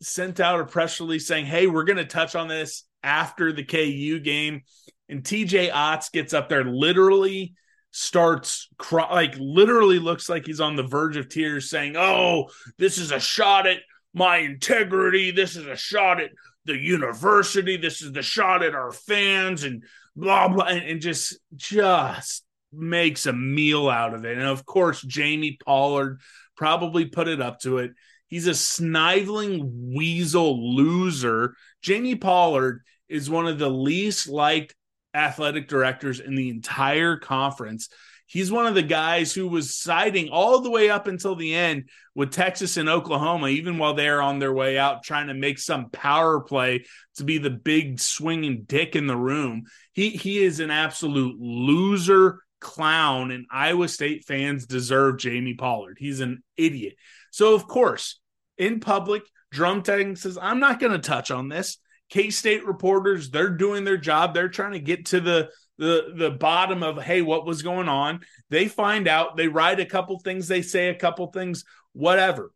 sent 0.00 0.40
out 0.40 0.60
a 0.60 0.64
press 0.64 1.00
release 1.00 1.26
saying, 1.26 1.46
"Hey, 1.46 1.66
we're 1.66 1.84
going 1.84 1.98
to 1.98 2.04
touch 2.04 2.34
on 2.34 2.48
this 2.48 2.84
after 3.02 3.52
the 3.52 3.64
KU 3.64 4.20
game." 4.20 4.62
And 5.08 5.22
TJ 5.22 5.70
Otz 5.72 6.10
gets 6.10 6.34
up 6.34 6.48
there, 6.48 6.64
literally 6.64 7.54
starts 7.90 8.68
cry- 8.76 9.12
like 9.12 9.34
literally 9.38 9.98
looks 9.98 10.28
like 10.28 10.46
he's 10.46 10.60
on 10.60 10.76
the 10.76 10.82
verge 10.82 11.16
of 11.16 11.28
tears, 11.28 11.70
saying, 11.70 11.96
"Oh, 11.96 12.48
this 12.78 12.98
is 12.98 13.10
a 13.10 13.20
shot 13.20 13.66
at 13.66 13.78
my 14.14 14.38
integrity. 14.38 15.30
This 15.30 15.56
is 15.56 15.66
a 15.66 15.76
shot 15.76 16.20
at 16.20 16.30
the 16.64 16.76
university. 16.76 17.76
This 17.76 18.02
is 18.02 18.12
the 18.12 18.22
shot 18.22 18.62
at 18.62 18.74
our 18.74 18.92
fans." 18.92 19.64
And 19.64 19.82
blah 20.14 20.48
blah, 20.48 20.66
and, 20.66 20.84
and 20.84 21.00
just 21.00 21.38
just 21.56 22.44
makes 22.72 23.26
a 23.26 23.32
meal 23.32 23.88
out 23.88 24.14
of 24.14 24.24
it. 24.24 24.36
And 24.36 24.46
of 24.46 24.66
course, 24.66 25.00
Jamie 25.02 25.58
Pollard 25.64 26.20
probably 26.56 27.06
put 27.06 27.28
it 27.28 27.40
up 27.40 27.60
to 27.60 27.78
it. 27.78 27.92
He's 28.28 28.46
a 28.46 28.54
sniveling 28.54 29.94
weasel 29.94 30.76
loser. 30.76 31.54
Jamie 31.82 32.14
Pollard 32.14 32.82
is 33.08 33.30
one 33.30 33.46
of 33.46 33.58
the 33.58 33.70
least 33.70 34.28
liked 34.28 34.74
athletic 35.14 35.68
directors 35.68 36.20
in 36.20 36.34
the 36.34 36.50
entire 36.50 37.16
conference. 37.16 37.88
He's 38.26 38.52
one 38.52 38.66
of 38.66 38.74
the 38.74 38.82
guys 38.82 39.32
who 39.32 39.48
was 39.48 39.74
siding 39.74 40.28
all 40.28 40.60
the 40.60 40.70
way 40.70 40.90
up 40.90 41.06
until 41.06 41.34
the 41.34 41.54
end 41.54 41.88
with 42.14 42.30
Texas 42.30 42.76
and 42.76 42.86
Oklahoma, 42.86 43.48
even 43.48 43.78
while 43.78 43.94
they're 43.94 44.20
on 44.20 44.38
their 44.38 44.52
way 44.52 44.76
out, 44.76 45.02
trying 45.02 45.28
to 45.28 45.34
make 45.34 45.58
some 45.58 45.88
power 45.88 46.40
play 46.40 46.84
to 47.16 47.24
be 47.24 47.38
the 47.38 47.48
big 47.48 47.98
swinging 47.98 48.64
dick 48.66 48.94
in 48.94 49.06
the 49.06 49.16
room. 49.16 49.64
He 49.94 50.10
he 50.10 50.44
is 50.44 50.60
an 50.60 50.70
absolute 50.70 51.40
loser 51.40 52.40
clown, 52.60 53.30
and 53.30 53.46
Iowa 53.50 53.88
State 53.88 54.24
fans 54.24 54.66
deserve 54.66 55.18
Jamie 55.18 55.54
Pollard. 55.54 55.98
He's 55.98 56.20
an 56.20 56.42
idiot. 56.56 56.94
So, 57.30 57.54
of 57.54 57.66
course, 57.66 58.20
in 58.56 58.80
public, 58.80 59.22
Jerome 59.52 59.82
Tang 59.82 60.16
says, 60.16 60.38
I'm 60.40 60.60
not 60.60 60.80
going 60.80 60.92
to 60.92 60.98
touch 60.98 61.30
on 61.30 61.48
this. 61.48 61.78
K 62.10 62.30
State 62.30 62.66
reporters, 62.66 63.30
they're 63.30 63.50
doing 63.50 63.84
their 63.84 63.98
job. 63.98 64.34
They're 64.34 64.48
trying 64.48 64.72
to 64.72 64.80
get 64.80 65.06
to 65.06 65.20
the 65.20 65.50
the 65.76 66.12
the 66.16 66.30
bottom 66.30 66.82
of 66.82 67.02
hey, 67.02 67.22
what 67.22 67.46
was 67.46 67.62
going 67.62 67.88
on. 67.88 68.20
They 68.50 68.66
find 68.66 69.06
out, 69.06 69.36
they 69.36 69.48
write 69.48 69.80
a 69.80 69.86
couple 69.86 70.18
things, 70.18 70.48
they 70.48 70.62
say 70.62 70.88
a 70.88 70.94
couple 70.94 71.26
things, 71.28 71.64
whatever. 71.92 72.50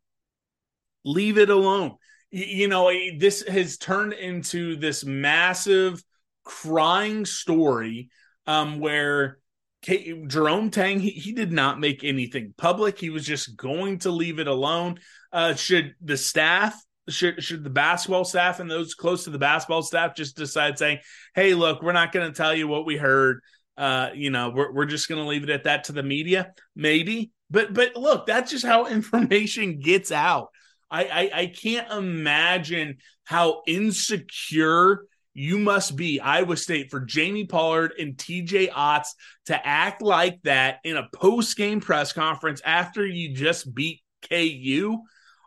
Leave 1.05 1.39
it 1.39 1.51
alone. 1.51 1.97
You 2.31 2.69
know, 2.69 2.91
this 3.19 3.43
has 3.47 3.77
turned 3.77 4.15
into 4.15 4.77
this 4.77 5.05
massive 5.05 6.03
crying 6.45 7.27
story 7.27 8.09
um, 8.47 8.81
where 8.81 9.39
K- 9.83 10.25
Jerome 10.27 10.71
Tang, 10.71 11.01
he, 11.01 11.11
he 11.11 11.33
did 11.33 11.53
not 11.53 11.81
make 11.81 12.05
anything 12.05 12.55
public. 12.57 12.99
He 12.99 13.11
was 13.11 13.27
just 13.27 13.57
going 13.57 13.99
to 14.01 14.11
leave 14.11 14.39
it 14.39 14.47
alone. 14.47 14.99
Uh, 15.33 15.55
should 15.55 15.95
the 16.01 16.17
staff 16.17 16.81
should 17.09 17.43
should 17.43 17.65
the 17.65 17.71
basketball 17.71 18.25
staff 18.25 18.61
and 18.61 18.71
those 18.71 18.95
close 18.95 19.25
to 19.25 19.31
the 19.31 19.39
basketball 19.39 19.83
staff 19.83 20.15
just 20.15 20.37
decide 20.37 20.79
saying, 20.79 20.99
"Hey, 21.35 21.55
look, 21.55 21.83
we're 21.83 21.93
not 21.93 22.13
going 22.13 22.31
to 22.31 22.37
tell 22.37 22.55
you 22.55 22.69
what 22.69 22.87
we 22.87 22.97
heard. 22.97 23.41
Uh, 23.77 24.11
you 24.15 24.31
know, 24.31 24.51
we're 24.55 24.73
we're 24.73 24.87
just 24.87 25.09
going 25.09 25.21
to 25.21 25.29
leave 25.29 25.43
it 25.43 25.51
at 25.51 25.65
that 25.65 25.85
to 25.85 25.93
the 25.93 26.03
media." 26.03 26.53
Maybe, 26.77 27.33
but 27.51 27.75
but 27.75 27.97
look, 27.97 28.27
that's 28.27 28.51
just 28.51 28.65
how 28.65 28.87
information 28.87 29.81
gets 29.81 30.13
out. 30.13 30.51
I, 30.91 31.05
I, 31.05 31.31
I 31.41 31.47
can't 31.47 31.91
imagine 31.91 32.99
how 33.25 33.63
insecure 33.67 35.07
you 35.35 35.59
must 35.59 35.97
be 35.97 36.21
Iowa 36.21 36.57
State 36.57 36.91
for 36.91 37.01
Jamie 37.01 37.47
Pollard 37.47 37.95
and 37.99 38.17
TJ 38.17 38.71
Otz 38.75 39.15
to 39.47 39.67
act 39.67 40.03
like 40.03 40.43
that 40.43 40.79
in 40.85 40.97
a 40.97 41.09
post 41.15 41.57
game 41.57 41.81
press 41.81 42.13
conference 42.13 42.61
after 42.65 43.07
you 43.07 43.35
just 43.35 43.75
beat 43.75 44.03
KU. 44.29 44.99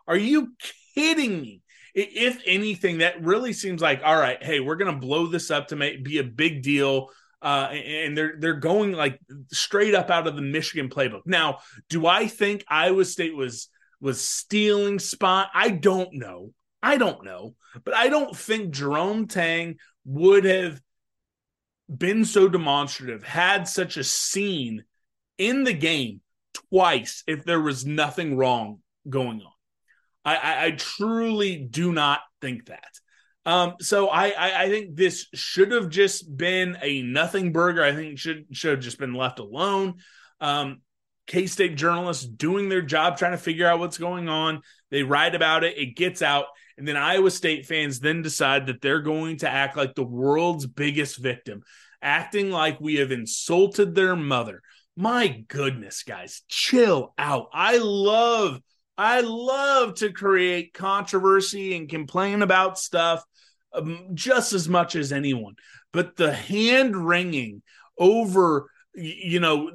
Are 0.08 0.16
you 0.16 0.52
kidding 0.94 1.40
me? 1.40 1.62
If 1.94 2.42
anything, 2.46 2.98
that 2.98 3.22
really 3.22 3.52
seems 3.52 3.80
like 3.80 4.02
all 4.04 4.16
right. 4.16 4.42
Hey, 4.42 4.60
we're 4.60 4.76
going 4.76 4.92
to 4.92 5.00
blow 5.00 5.28
this 5.28 5.50
up 5.50 5.68
to 5.68 5.76
make 5.76 6.04
be 6.04 6.18
a 6.18 6.24
big 6.24 6.62
deal. 6.62 7.10
Uh, 7.40 7.68
and 7.70 8.16
they're 8.16 8.34
they're 8.38 8.54
going 8.54 8.92
like 8.92 9.20
straight 9.52 9.94
up 9.94 10.10
out 10.10 10.26
of 10.26 10.36
the 10.36 10.42
Michigan 10.42 10.88
playbook. 10.88 11.22
Now, 11.26 11.58
do 11.88 12.06
I 12.06 12.26
think 12.26 12.64
Iowa 12.68 13.04
State 13.04 13.36
was 13.36 13.68
was 14.00 14.20
stealing 14.20 14.98
spot? 14.98 15.48
I 15.54 15.70
don't 15.70 16.12
know. 16.12 16.52
I 16.82 16.98
don't 16.98 17.24
know, 17.24 17.54
but 17.84 17.94
I 17.94 18.08
don't 18.08 18.36
think 18.36 18.72
Jerome 18.72 19.26
Tang 19.26 19.76
would 20.04 20.44
have 20.44 20.80
been 21.88 22.24
so 22.24 22.48
demonstrative, 22.48 23.22
had 23.22 23.68
such 23.68 23.96
a 23.96 24.04
scene 24.04 24.84
in 25.38 25.64
the 25.64 25.72
game 25.72 26.20
twice 26.70 27.22
if 27.26 27.44
there 27.44 27.60
was 27.60 27.84
nothing 27.86 28.36
wrong 28.36 28.80
going 29.08 29.40
on. 29.40 29.52
I, 30.24 30.36
I, 30.36 30.64
I 30.64 30.70
truly 30.72 31.56
do 31.56 31.92
not 31.92 32.20
think 32.40 32.66
that. 32.66 32.90
Um, 33.44 33.74
so 33.80 34.08
I, 34.08 34.30
I, 34.30 34.62
I 34.64 34.68
think 34.68 34.96
this 34.96 35.28
should 35.32 35.70
have 35.70 35.88
just 35.88 36.36
been 36.36 36.76
a 36.82 37.02
nothing 37.02 37.52
burger. 37.52 37.82
I 37.82 37.94
think 37.94 38.18
should 38.18 38.46
should 38.50 38.72
have 38.72 38.80
just 38.80 38.98
been 38.98 39.14
left 39.14 39.38
alone. 39.38 39.98
Um, 40.40 40.82
K 41.28 41.46
State 41.46 41.76
journalists 41.76 42.26
doing 42.26 42.68
their 42.68 42.82
job, 42.82 43.16
trying 43.16 43.32
to 43.32 43.38
figure 43.38 43.68
out 43.68 43.78
what's 43.78 43.98
going 43.98 44.28
on. 44.28 44.62
They 44.90 45.04
write 45.04 45.36
about 45.36 45.62
it, 45.62 45.78
it 45.78 45.96
gets 45.96 46.22
out, 46.22 46.46
and 46.78 46.86
then 46.86 46.96
Iowa 46.96 47.30
State 47.30 47.66
fans 47.66 48.00
then 48.00 48.22
decide 48.22 48.66
that 48.66 48.80
they're 48.80 49.00
going 49.00 49.38
to 49.38 49.48
act 49.48 49.76
like 49.76 49.94
the 49.94 50.04
world's 50.04 50.66
biggest 50.66 51.18
victim, 51.18 51.62
acting 52.02 52.50
like 52.50 52.80
we 52.80 52.96
have 52.96 53.12
insulted 53.12 53.94
their 53.94 54.16
mother. 54.16 54.62
My 54.96 55.44
goodness, 55.48 56.02
guys, 56.02 56.42
chill 56.48 57.14
out. 57.18 57.48
I 57.52 57.78
love, 57.78 58.60
I 58.96 59.20
love 59.20 59.94
to 59.96 60.12
create 60.12 60.74
controversy 60.74 61.76
and 61.76 61.88
complain 61.88 62.42
about 62.42 62.78
stuff 62.78 63.22
um, 63.72 64.08
just 64.14 64.52
as 64.52 64.68
much 64.68 64.96
as 64.96 65.12
anyone. 65.12 65.54
But 65.92 66.16
the 66.16 66.32
hand 66.32 66.96
wringing 66.96 67.62
over, 67.98 68.70
you 68.94 69.40
know, 69.40 69.70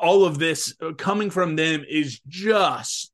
all 0.00 0.24
of 0.24 0.38
this 0.38 0.74
uh, 0.82 0.92
coming 0.92 1.30
from 1.30 1.56
them 1.56 1.84
is 1.88 2.20
just 2.28 3.12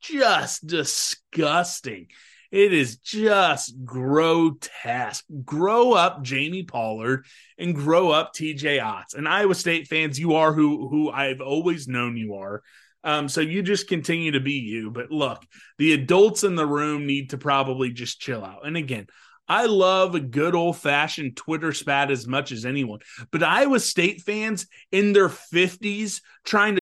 just 0.00 0.66
disgusting. 0.66 2.08
It 2.52 2.74
is 2.74 2.98
just 2.98 3.82
grotesque. 3.82 5.24
Grow 5.42 5.94
up, 5.94 6.22
Jamie 6.22 6.64
Pollard, 6.64 7.24
and 7.56 7.74
grow 7.74 8.10
up, 8.10 8.34
TJ 8.34 8.84
Otz. 8.84 9.14
And 9.14 9.26
Iowa 9.26 9.54
State 9.54 9.88
fans, 9.88 10.20
you 10.20 10.34
are 10.34 10.52
who 10.52 10.86
who 10.88 11.10
I've 11.10 11.40
always 11.40 11.88
known 11.88 12.14
you 12.14 12.34
are. 12.34 12.62
Um, 13.04 13.28
so 13.28 13.40
you 13.40 13.62
just 13.62 13.88
continue 13.88 14.32
to 14.32 14.40
be 14.40 14.52
you. 14.52 14.90
But 14.90 15.10
look, 15.10 15.42
the 15.78 15.94
adults 15.94 16.44
in 16.44 16.54
the 16.54 16.66
room 16.66 17.06
need 17.06 17.30
to 17.30 17.38
probably 17.38 17.90
just 17.90 18.20
chill 18.20 18.44
out. 18.44 18.66
And 18.66 18.76
again, 18.76 19.06
I 19.48 19.64
love 19.64 20.14
a 20.14 20.20
good 20.20 20.54
old 20.54 20.76
fashioned 20.76 21.36
Twitter 21.36 21.72
spat 21.72 22.10
as 22.10 22.28
much 22.28 22.52
as 22.52 22.66
anyone, 22.66 23.00
but 23.30 23.42
Iowa 23.42 23.80
State 23.80 24.20
fans 24.20 24.66
in 24.92 25.14
their 25.14 25.30
50s 25.30 26.20
trying 26.44 26.76
to. 26.76 26.81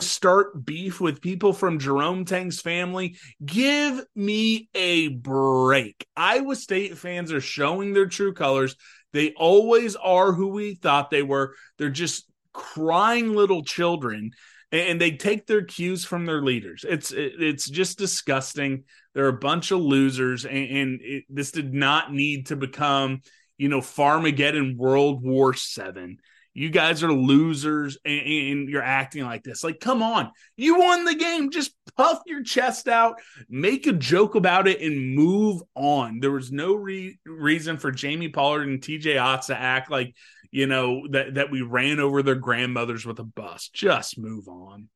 Start 0.00 0.64
beef 0.64 1.00
with 1.00 1.20
people 1.20 1.52
from 1.52 1.78
Jerome 1.78 2.24
Tang's 2.24 2.60
family. 2.60 3.16
Give 3.44 4.04
me 4.14 4.68
a 4.74 5.08
break. 5.08 6.06
Iowa 6.16 6.56
State 6.56 6.98
fans 6.98 7.32
are 7.32 7.40
showing 7.40 7.92
their 7.92 8.06
true 8.06 8.32
colors. 8.32 8.76
They 9.12 9.32
always 9.34 9.96
are 9.96 10.32
who 10.32 10.48
we 10.48 10.74
thought 10.74 11.10
they 11.10 11.22
were. 11.22 11.54
They're 11.78 11.90
just 11.90 12.26
crying 12.52 13.34
little 13.34 13.62
children 13.62 14.32
and 14.70 15.00
they 15.00 15.12
take 15.12 15.46
their 15.46 15.64
cues 15.64 16.04
from 16.04 16.26
their 16.26 16.42
leaders. 16.42 16.84
It's 16.86 17.12
it's 17.14 17.68
just 17.68 17.98
disgusting. 17.98 18.84
They're 19.14 19.28
a 19.28 19.32
bunch 19.32 19.70
of 19.70 19.80
losers, 19.80 20.44
and, 20.44 20.56
and 20.56 21.00
it, 21.02 21.24
this 21.28 21.50
did 21.50 21.72
not 21.72 22.12
need 22.12 22.46
to 22.46 22.56
become, 22.56 23.22
you 23.56 23.68
know, 23.68 23.80
Farmageddon 23.80 24.76
World 24.76 25.22
War 25.22 25.54
Seven. 25.54 26.18
You 26.54 26.70
guys 26.70 27.04
are 27.04 27.12
losers, 27.12 27.98
and, 28.04 28.20
and, 28.20 28.68
you're 28.68 28.82
acting 28.82 29.24
like 29.24 29.44
this. 29.44 29.62
Like, 29.62 29.78
come 29.78 30.02
on, 30.02 30.30
you 30.56 30.78
won 30.78 31.04
the 31.04 31.14
game. 31.14 31.50
Just 31.50 31.72
puff 31.96 32.20
your 32.26 32.42
chest 32.42 32.88
out, 32.88 33.20
make 33.48 33.86
a 33.86 33.92
joke 33.92 34.34
about 34.34 34.66
it, 34.66 34.80
and 34.80 35.14
move 35.14 35.62
on. 35.74 36.18
There 36.20 36.32
was 36.32 36.50
no 36.50 36.74
re- 36.74 37.18
reason 37.24 37.78
for 37.78 37.92
Jamie 37.92 38.28
Pollard 38.28 38.66
and 38.66 38.80
TJ 38.80 39.22
Otz 39.22 39.46
to 39.48 39.56
act 39.56 39.90
like 39.90 40.14
you 40.50 40.66
know, 40.66 41.06
that 41.10 41.34
that 41.34 41.50
we 41.50 41.62
ran 41.62 42.00
over 42.00 42.22
their 42.22 42.34
grandmothers 42.34 43.04
with 43.04 43.18
a 43.18 43.24
bus. 43.24 43.68
Just 43.68 44.18
move 44.18 44.48
on. 44.48 44.88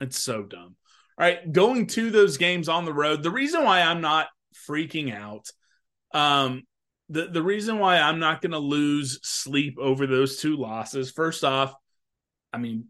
It's 0.00 0.18
so 0.18 0.42
dumb. 0.42 0.76
All 1.18 1.26
right, 1.26 1.52
going 1.52 1.86
to 1.88 2.10
those 2.10 2.36
games 2.36 2.68
on 2.68 2.84
the 2.84 2.92
road. 2.92 3.22
The 3.22 3.30
reason 3.30 3.64
why 3.64 3.80
I'm 3.80 4.00
not 4.00 4.28
freaking 4.68 5.14
out, 5.14 5.48
um, 6.14 6.62
the 7.08 7.26
the 7.26 7.42
reason 7.42 7.78
why 7.78 7.98
I'm 7.98 8.18
not 8.18 8.40
going 8.42 8.52
to 8.52 8.58
lose 8.58 9.20
sleep 9.22 9.78
over 9.78 10.06
those 10.06 10.38
two 10.38 10.56
losses. 10.56 11.10
First 11.10 11.44
off, 11.44 11.74
I 12.52 12.58
mean, 12.58 12.86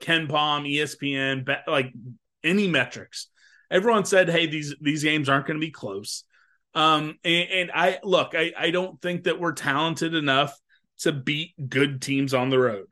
KenPom, 0.00 0.68
ESPN, 0.68 1.48
like 1.66 1.92
any 2.42 2.68
metrics. 2.68 3.28
Everyone 3.70 4.04
said, 4.04 4.28
"Hey, 4.28 4.46
these 4.46 4.74
these 4.80 5.02
games 5.02 5.28
aren't 5.28 5.46
going 5.46 5.60
to 5.60 5.66
be 5.66 5.70
close." 5.70 6.24
Um, 6.74 7.18
and, 7.24 7.50
and 7.50 7.70
I 7.72 7.98
look, 8.02 8.34
I, 8.34 8.52
I 8.58 8.70
don't 8.70 9.00
think 9.00 9.24
that 9.24 9.38
we're 9.38 9.52
talented 9.52 10.14
enough 10.14 10.58
to 11.00 11.12
beat 11.12 11.52
good 11.68 12.02
teams 12.02 12.34
on 12.34 12.50
the 12.50 12.58
road. 12.58 12.86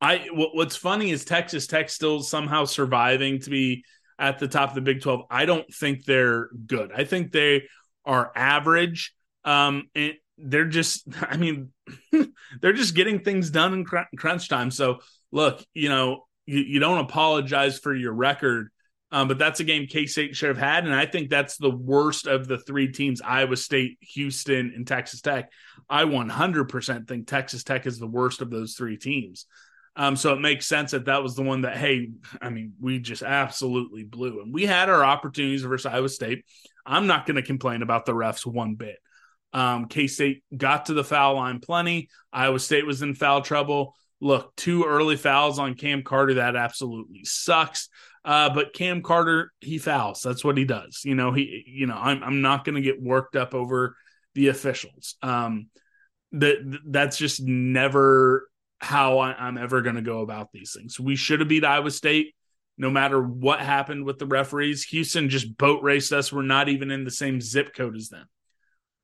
I 0.00 0.28
what's 0.32 0.76
funny 0.76 1.10
is 1.10 1.24
Texas 1.24 1.66
Tech 1.66 1.88
still 1.88 2.22
somehow 2.22 2.64
surviving 2.64 3.40
to 3.40 3.50
be 3.50 3.84
at 4.18 4.38
the 4.38 4.48
top 4.48 4.70
of 4.70 4.74
the 4.74 4.80
Big 4.80 5.02
12. 5.02 5.22
I 5.30 5.46
don't 5.46 5.72
think 5.72 6.04
they're 6.04 6.48
good. 6.66 6.92
I 6.94 7.04
think 7.04 7.32
they 7.32 7.64
are 8.06 8.32
average. 8.34 9.14
Um, 9.44 9.90
and 9.94 10.14
they're 10.38 10.68
just, 10.68 11.06
I 11.20 11.36
mean, 11.36 11.72
they're 12.60 12.72
just 12.72 12.94
getting 12.94 13.20
things 13.20 13.50
done 13.50 13.72
in 13.74 13.84
crunch 13.84 14.48
time. 14.48 14.70
So 14.70 14.98
look, 15.32 15.64
you 15.74 15.88
know, 15.88 16.24
you, 16.46 16.60
you 16.60 16.80
don't 16.80 16.98
apologize 16.98 17.78
for 17.78 17.94
your 17.94 18.12
record 18.12 18.70
um, 19.12 19.28
but 19.28 19.38
that's 19.38 19.60
a 19.60 19.64
game 19.64 19.86
K 19.86 20.06
State 20.06 20.34
should 20.34 20.48
have 20.48 20.58
had. 20.58 20.84
And 20.84 20.94
I 20.94 21.06
think 21.06 21.30
that's 21.30 21.56
the 21.56 21.70
worst 21.70 22.26
of 22.26 22.48
the 22.48 22.58
three 22.58 22.90
teams 22.90 23.22
Iowa 23.22 23.56
State, 23.56 23.98
Houston, 24.00 24.72
and 24.74 24.86
Texas 24.86 25.20
Tech. 25.20 25.50
I 25.88 26.04
100% 26.04 27.06
think 27.06 27.26
Texas 27.26 27.62
Tech 27.62 27.86
is 27.86 27.98
the 27.98 28.06
worst 28.06 28.42
of 28.42 28.50
those 28.50 28.74
three 28.74 28.96
teams. 28.96 29.46
Um, 29.96 30.14
so 30.14 30.34
it 30.34 30.40
makes 30.40 30.66
sense 30.66 30.90
that 30.90 31.06
that 31.06 31.22
was 31.22 31.36
the 31.36 31.42
one 31.42 31.62
that, 31.62 31.76
hey, 31.76 32.10
I 32.40 32.50
mean, 32.50 32.74
we 32.78 32.98
just 32.98 33.22
absolutely 33.22 34.04
blew. 34.04 34.42
And 34.42 34.52
we 34.52 34.66
had 34.66 34.90
our 34.90 35.02
opportunities 35.02 35.62
versus 35.62 35.86
Iowa 35.86 36.10
State. 36.10 36.44
I'm 36.84 37.06
not 37.06 37.26
going 37.26 37.36
to 37.36 37.42
complain 37.42 37.82
about 37.82 38.04
the 38.04 38.12
refs 38.12 38.44
one 38.44 38.74
bit. 38.74 38.98
Um, 39.52 39.86
K 39.86 40.06
State 40.06 40.44
got 40.54 40.86
to 40.86 40.94
the 40.94 41.02
foul 41.02 41.36
line 41.36 41.60
plenty. 41.60 42.10
Iowa 42.32 42.60
State 42.60 42.86
was 42.86 43.00
in 43.00 43.14
foul 43.14 43.40
trouble. 43.40 43.94
Look, 44.20 44.54
two 44.56 44.84
early 44.84 45.16
fouls 45.16 45.58
on 45.58 45.74
Cam 45.74 46.02
Carter. 46.02 46.34
That 46.34 46.56
absolutely 46.56 47.24
sucks. 47.24 47.88
Uh, 48.24 48.52
but 48.52 48.74
Cam 48.74 49.02
Carter, 49.02 49.52
he 49.60 49.78
fouls. 49.78 50.20
That's 50.20 50.44
what 50.44 50.58
he 50.58 50.64
does. 50.64 51.02
You 51.04 51.14
know, 51.14 51.32
he, 51.32 51.64
you 51.66 51.86
know, 51.86 51.96
I'm, 51.96 52.22
I'm 52.22 52.42
not 52.42 52.64
going 52.64 52.74
to 52.74 52.80
get 52.82 53.00
worked 53.00 53.36
up 53.36 53.54
over 53.54 53.96
the 54.34 54.48
officials. 54.48 55.16
Um, 55.22 55.68
that 56.32 56.80
that's 56.86 57.16
just 57.16 57.40
never 57.40 58.48
how 58.80 59.18
I, 59.18 59.48
am 59.48 59.58
ever 59.58 59.80
going 59.80 59.96
to 59.96 60.02
go 60.02 60.20
about 60.20 60.52
these 60.52 60.74
things. 60.76 61.00
We 61.00 61.16
should 61.16 61.40
have 61.40 61.48
beat 61.48 61.64
Iowa 61.64 61.90
State. 61.90 62.34
no 62.78 62.90
matter 62.90 63.22
what 63.22 63.60
happened 63.60 64.04
with 64.04 64.18
the 64.18 64.26
referees. 64.26 64.84
Houston 64.84 65.30
just 65.30 65.56
boat 65.56 65.82
raced 65.82 66.12
us. 66.12 66.32
We're 66.32 66.42
not 66.42 66.68
even 66.68 66.90
in 66.90 67.04
the 67.04 67.10
same 67.10 67.40
zip 67.40 67.74
code 67.74 67.96
as 67.96 68.10
them. 68.10 68.26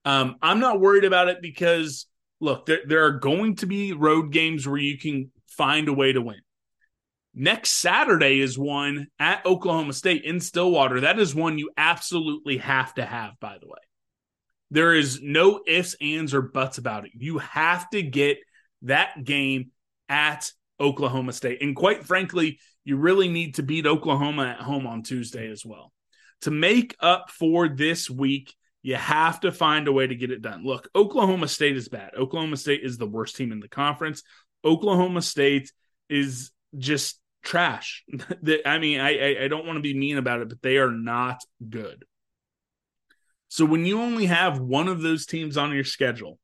Um, 0.04 0.36
I'm 0.42 0.60
not 0.60 0.80
worried 0.80 1.04
about 1.04 1.28
it 1.28 1.38
because 1.40 2.06
look, 2.40 2.66
there, 2.66 2.80
there 2.86 3.04
are 3.06 3.12
going 3.12 3.56
to 3.56 3.66
be 3.66 3.92
road 3.92 4.32
games 4.32 4.68
where 4.68 4.78
you 4.78 4.98
can 4.98 5.30
find 5.46 5.88
a 5.88 5.92
way 5.92 6.12
to 6.12 6.20
win. 6.20 6.40
Next 7.34 7.70
Saturday 7.70 8.40
is 8.40 8.58
one 8.58 9.06
at 9.18 9.46
Oklahoma 9.46 9.94
State 9.94 10.24
in 10.24 10.38
Stillwater. 10.38 11.00
That 11.00 11.18
is 11.18 11.34
one 11.34 11.56
you 11.56 11.70
absolutely 11.78 12.58
have 12.58 12.92
to 12.94 13.06
have, 13.06 13.32
by 13.40 13.56
the 13.58 13.68
way. 13.68 13.78
There 14.70 14.94
is 14.94 15.20
no 15.22 15.60
ifs, 15.66 15.96
ands, 16.00 16.34
or 16.34 16.42
buts 16.42 16.76
about 16.78 17.06
it. 17.06 17.12
You 17.14 17.38
have 17.38 17.88
to 17.90 18.02
get 18.02 18.38
that 18.82 19.24
game 19.24 19.70
at 20.08 20.50
Oklahoma 20.80 21.32
State. 21.32 21.62
And 21.62 21.76
quite 21.76 22.04
frankly, 22.04 22.58
you 22.84 22.96
really 22.96 23.28
need 23.28 23.56
to 23.56 23.62
beat 23.62 23.86
Oklahoma 23.86 24.44
at 24.58 24.60
home 24.60 24.86
on 24.86 25.02
Tuesday 25.02 25.50
as 25.50 25.64
well. 25.64 25.92
To 26.42 26.50
make 26.50 26.96
up 27.00 27.30
for 27.30 27.68
this 27.68 28.10
week, 28.10 28.54
you 28.82 28.96
have 28.96 29.40
to 29.40 29.52
find 29.52 29.86
a 29.86 29.92
way 29.92 30.06
to 30.06 30.14
get 30.14 30.32
it 30.32 30.42
done. 30.42 30.64
Look, 30.64 30.88
Oklahoma 30.94 31.46
State 31.46 31.76
is 31.76 31.88
bad. 31.88 32.14
Oklahoma 32.16 32.56
State 32.56 32.82
is 32.82 32.98
the 32.98 33.06
worst 33.06 33.36
team 33.36 33.52
in 33.52 33.60
the 33.60 33.68
conference. 33.68 34.22
Oklahoma 34.64 35.22
State 35.22 35.72
is 36.08 36.50
just 36.76 37.20
trash. 37.44 38.04
I 38.66 38.78
mean, 38.78 39.00
I, 39.00 39.44
I 39.44 39.48
don't 39.48 39.66
want 39.66 39.76
to 39.76 39.82
be 39.82 39.94
mean 39.94 40.18
about 40.18 40.40
it, 40.40 40.48
but 40.48 40.62
they 40.62 40.78
are 40.78 40.90
not 40.90 41.40
good. 41.68 42.04
So 43.48 43.64
when 43.64 43.84
you 43.84 44.00
only 44.00 44.26
have 44.26 44.58
one 44.58 44.88
of 44.88 45.02
those 45.02 45.26
teams 45.26 45.56
on 45.56 45.72
your 45.72 45.84
schedule, 45.84 46.38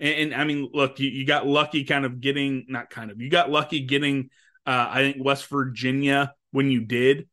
and, 0.00 0.32
and 0.32 0.34
I 0.34 0.44
mean, 0.44 0.70
look, 0.72 0.98
you, 0.98 1.10
you, 1.10 1.26
got 1.26 1.46
lucky 1.46 1.84
kind 1.84 2.04
of 2.04 2.20
getting, 2.20 2.66
not 2.68 2.90
kind 2.90 3.10
of, 3.10 3.20
you 3.20 3.30
got 3.30 3.50
lucky 3.50 3.80
getting, 3.80 4.30
uh, 4.66 4.86
I 4.90 5.00
think, 5.00 5.24
West 5.24 5.46
Virginia 5.48 6.34
when 6.50 6.70
you 6.70 6.80
did. 6.80 7.28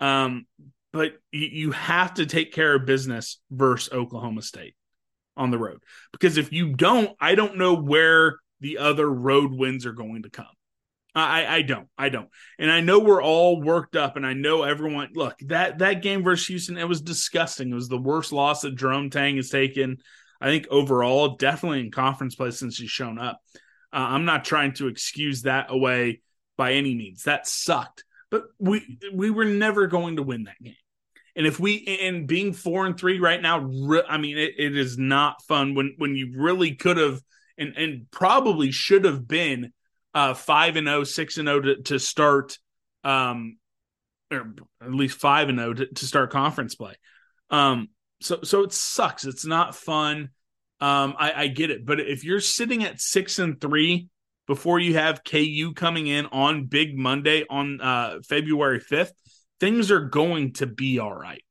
Um, 0.00 0.46
but 0.92 1.12
you, 1.32 1.48
you 1.48 1.70
have 1.72 2.14
to 2.14 2.26
take 2.26 2.52
care 2.52 2.74
of 2.74 2.86
business 2.86 3.40
versus 3.50 3.92
Oklahoma 3.92 4.42
State 4.42 4.74
on 5.36 5.50
the 5.50 5.58
road. 5.58 5.82
Because 6.12 6.36
if 6.36 6.52
you 6.52 6.74
don't, 6.74 7.10
I 7.20 7.34
don't 7.34 7.58
know 7.58 7.74
where 7.74 8.36
the 8.60 8.78
other 8.78 9.10
road 9.10 9.52
wins 9.52 9.84
are 9.84 9.92
going 9.92 10.22
to 10.22 10.30
come. 10.30 10.46
I, 11.14 11.56
I 11.56 11.62
don't. 11.62 11.88
I 11.98 12.08
don't. 12.08 12.30
And 12.58 12.70
I 12.70 12.80
know 12.80 12.98
we're 12.98 13.22
all 13.22 13.60
worked 13.60 13.96
up, 13.96 14.16
and 14.16 14.24
I 14.24 14.32
know 14.32 14.62
everyone. 14.62 15.10
Look, 15.14 15.38
that 15.40 15.80
that 15.80 16.00
game 16.00 16.22
versus 16.22 16.46
Houston, 16.46 16.78
it 16.78 16.88
was 16.88 17.02
disgusting. 17.02 17.70
It 17.70 17.74
was 17.74 17.88
the 17.88 17.98
worst 17.98 18.32
loss 18.32 18.62
that 18.62 18.76
Jerome 18.76 19.10
Tang 19.10 19.36
has 19.36 19.50
taken. 19.50 19.98
I 20.42 20.46
think 20.46 20.66
overall, 20.70 21.36
definitely 21.36 21.80
in 21.80 21.92
conference 21.92 22.34
play 22.34 22.50
since 22.50 22.76
he's 22.76 22.90
shown 22.90 23.18
up. 23.18 23.40
Uh, 23.92 24.08
I'm 24.10 24.24
not 24.24 24.44
trying 24.44 24.72
to 24.74 24.88
excuse 24.88 25.42
that 25.42 25.66
away 25.68 26.20
by 26.56 26.72
any 26.72 26.94
means. 26.94 27.22
That 27.22 27.46
sucked, 27.46 28.04
but 28.28 28.44
we 28.58 28.98
we 29.14 29.30
were 29.30 29.44
never 29.44 29.86
going 29.86 30.16
to 30.16 30.22
win 30.22 30.44
that 30.44 30.60
game. 30.60 30.74
And 31.36 31.46
if 31.46 31.60
we 31.60 31.86
and 32.02 32.26
being 32.26 32.52
four 32.52 32.86
and 32.86 32.98
three 32.98 33.20
right 33.20 33.40
now, 33.40 33.70
I 34.08 34.18
mean, 34.18 34.36
it, 34.36 34.54
it 34.58 34.76
is 34.76 34.98
not 34.98 35.42
fun 35.42 35.74
when 35.74 35.94
when 35.96 36.16
you 36.16 36.32
really 36.36 36.74
could 36.74 36.96
have 36.96 37.20
and 37.56 37.74
and 37.76 38.10
probably 38.10 38.72
should 38.72 39.04
have 39.04 39.28
been 39.28 39.72
uh, 40.14 40.34
five 40.34 40.76
and 40.76 40.86
0, 40.86 41.04
6 41.04 41.38
and 41.38 41.48
0 41.48 41.60
to, 41.60 41.82
to 41.82 41.98
start, 41.98 42.58
um, 43.04 43.58
or 44.30 44.54
at 44.82 44.92
least 44.92 45.18
five 45.18 45.48
and 45.48 45.58
0 45.58 45.74
to, 45.74 45.86
to 45.86 46.06
start 46.06 46.30
conference 46.30 46.74
play. 46.74 46.94
Um, 47.50 47.88
so 48.22 48.40
so 48.42 48.62
it 48.62 48.72
sucks. 48.72 49.24
It's 49.24 49.44
not 49.44 49.74
fun. 49.74 50.30
Um, 50.80 51.14
I, 51.18 51.32
I 51.32 51.46
get 51.46 51.70
it, 51.70 51.86
but 51.86 52.00
if 52.00 52.24
you're 52.24 52.40
sitting 52.40 52.82
at 52.82 53.00
six 53.00 53.38
and 53.38 53.60
three 53.60 54.08
before 54.48 54.80
you 54.80 54.94
have 54.94 55.22
KU 55.22 55.72
coming 55.76 56.08
in 56.08 56.26
on 56.26 56.66
Big 56.66 56.98
Monday 56.98 57.44
on 57.48 57.80
uh, 57.80 58.18
February 58.28 58.80
fifth, 58.80 59.12
things 59.60 59.92
are 59.92 60.06
going 60.06 60.54
to 60.54 60.66
be 60.66 60.98
all 60.98 61.14
right. 61.14 61.42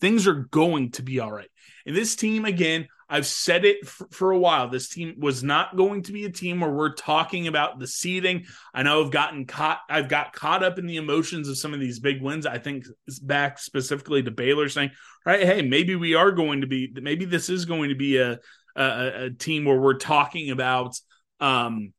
Things 0.00 0.28
are 0.28 0.46
going 0.50 0.92
to 0.92 1.02
be 1.02 1.18
all 1.18 1.32
right. 1.32 1.48
And 1.84 1.96
this 1.96 2.14
team 2.14 2.44
again, 2.44 2.86
I've 3.08 3.26
said 3.26 3.64
it 3.64 3.78
f- 3.84 4.02
for 4.10 4.32
a 4.32 4.38
while. 4.38 4.68
This 4.68 4.88
team 4.88 5.14
was 5.18 5.42
not 5.42 5.76
going 5.76 6.02
to 6.04 6.12
be 6.12 6.24
a 6.24 6.30
team 6.30 6.60
where 6.60 6.70
we're 6.70 6.94
talking 6.94 7.46
about 7.46 7.78
the 7.78 7.86
seeding. 7.86 8.46
I 8.74 8.82
know 8.82 9.04
I've 9.04 9.12
gotten 9.12 9.46
caught. 9.46 9.80
I've 9.88 10.08
got 10.08 10.32
caught 10.32 10.64
up 10.64 10.78
in 10.78 10.86
the 10.86 10.96
emotions 10.96 11.48
of 11.48 11.58
some 11.58 11.72
of 11.72 11.80
these 11.80 12.00
big 12.00 12.20
wins. 12.20 12.46
I 12.46 12.58
think 12.58 12.86
it's 13.06 13.18
back 13.18 13.58
specifically 13.58 14.22
to 14.22 14.30
Baylor 14.30 14.68
saying, 14.68 14.90
"Right, 15.24 15.44
hey, 15.44 15.62
maybe 15.62 15.94
we 15.94 16.14
are 16.14 16.32
going 16.32 16.62
to 16.62 16.66
be. 16.66 16.92
Maybe 16.94 17.24
this 17.24 17.48
is 17.48 17.64
going 17.64 17.90
to 17.90 17.96
be 17.96 18.18
a 18.18 18.40
a, 18.74 19.24
a 19.24 19.30
team 19.30 19.64
where 19.64 19.80
we're 19.80 19.98
talking 19.98 20.50
about." 20.50 20.98
um 21.38 21.92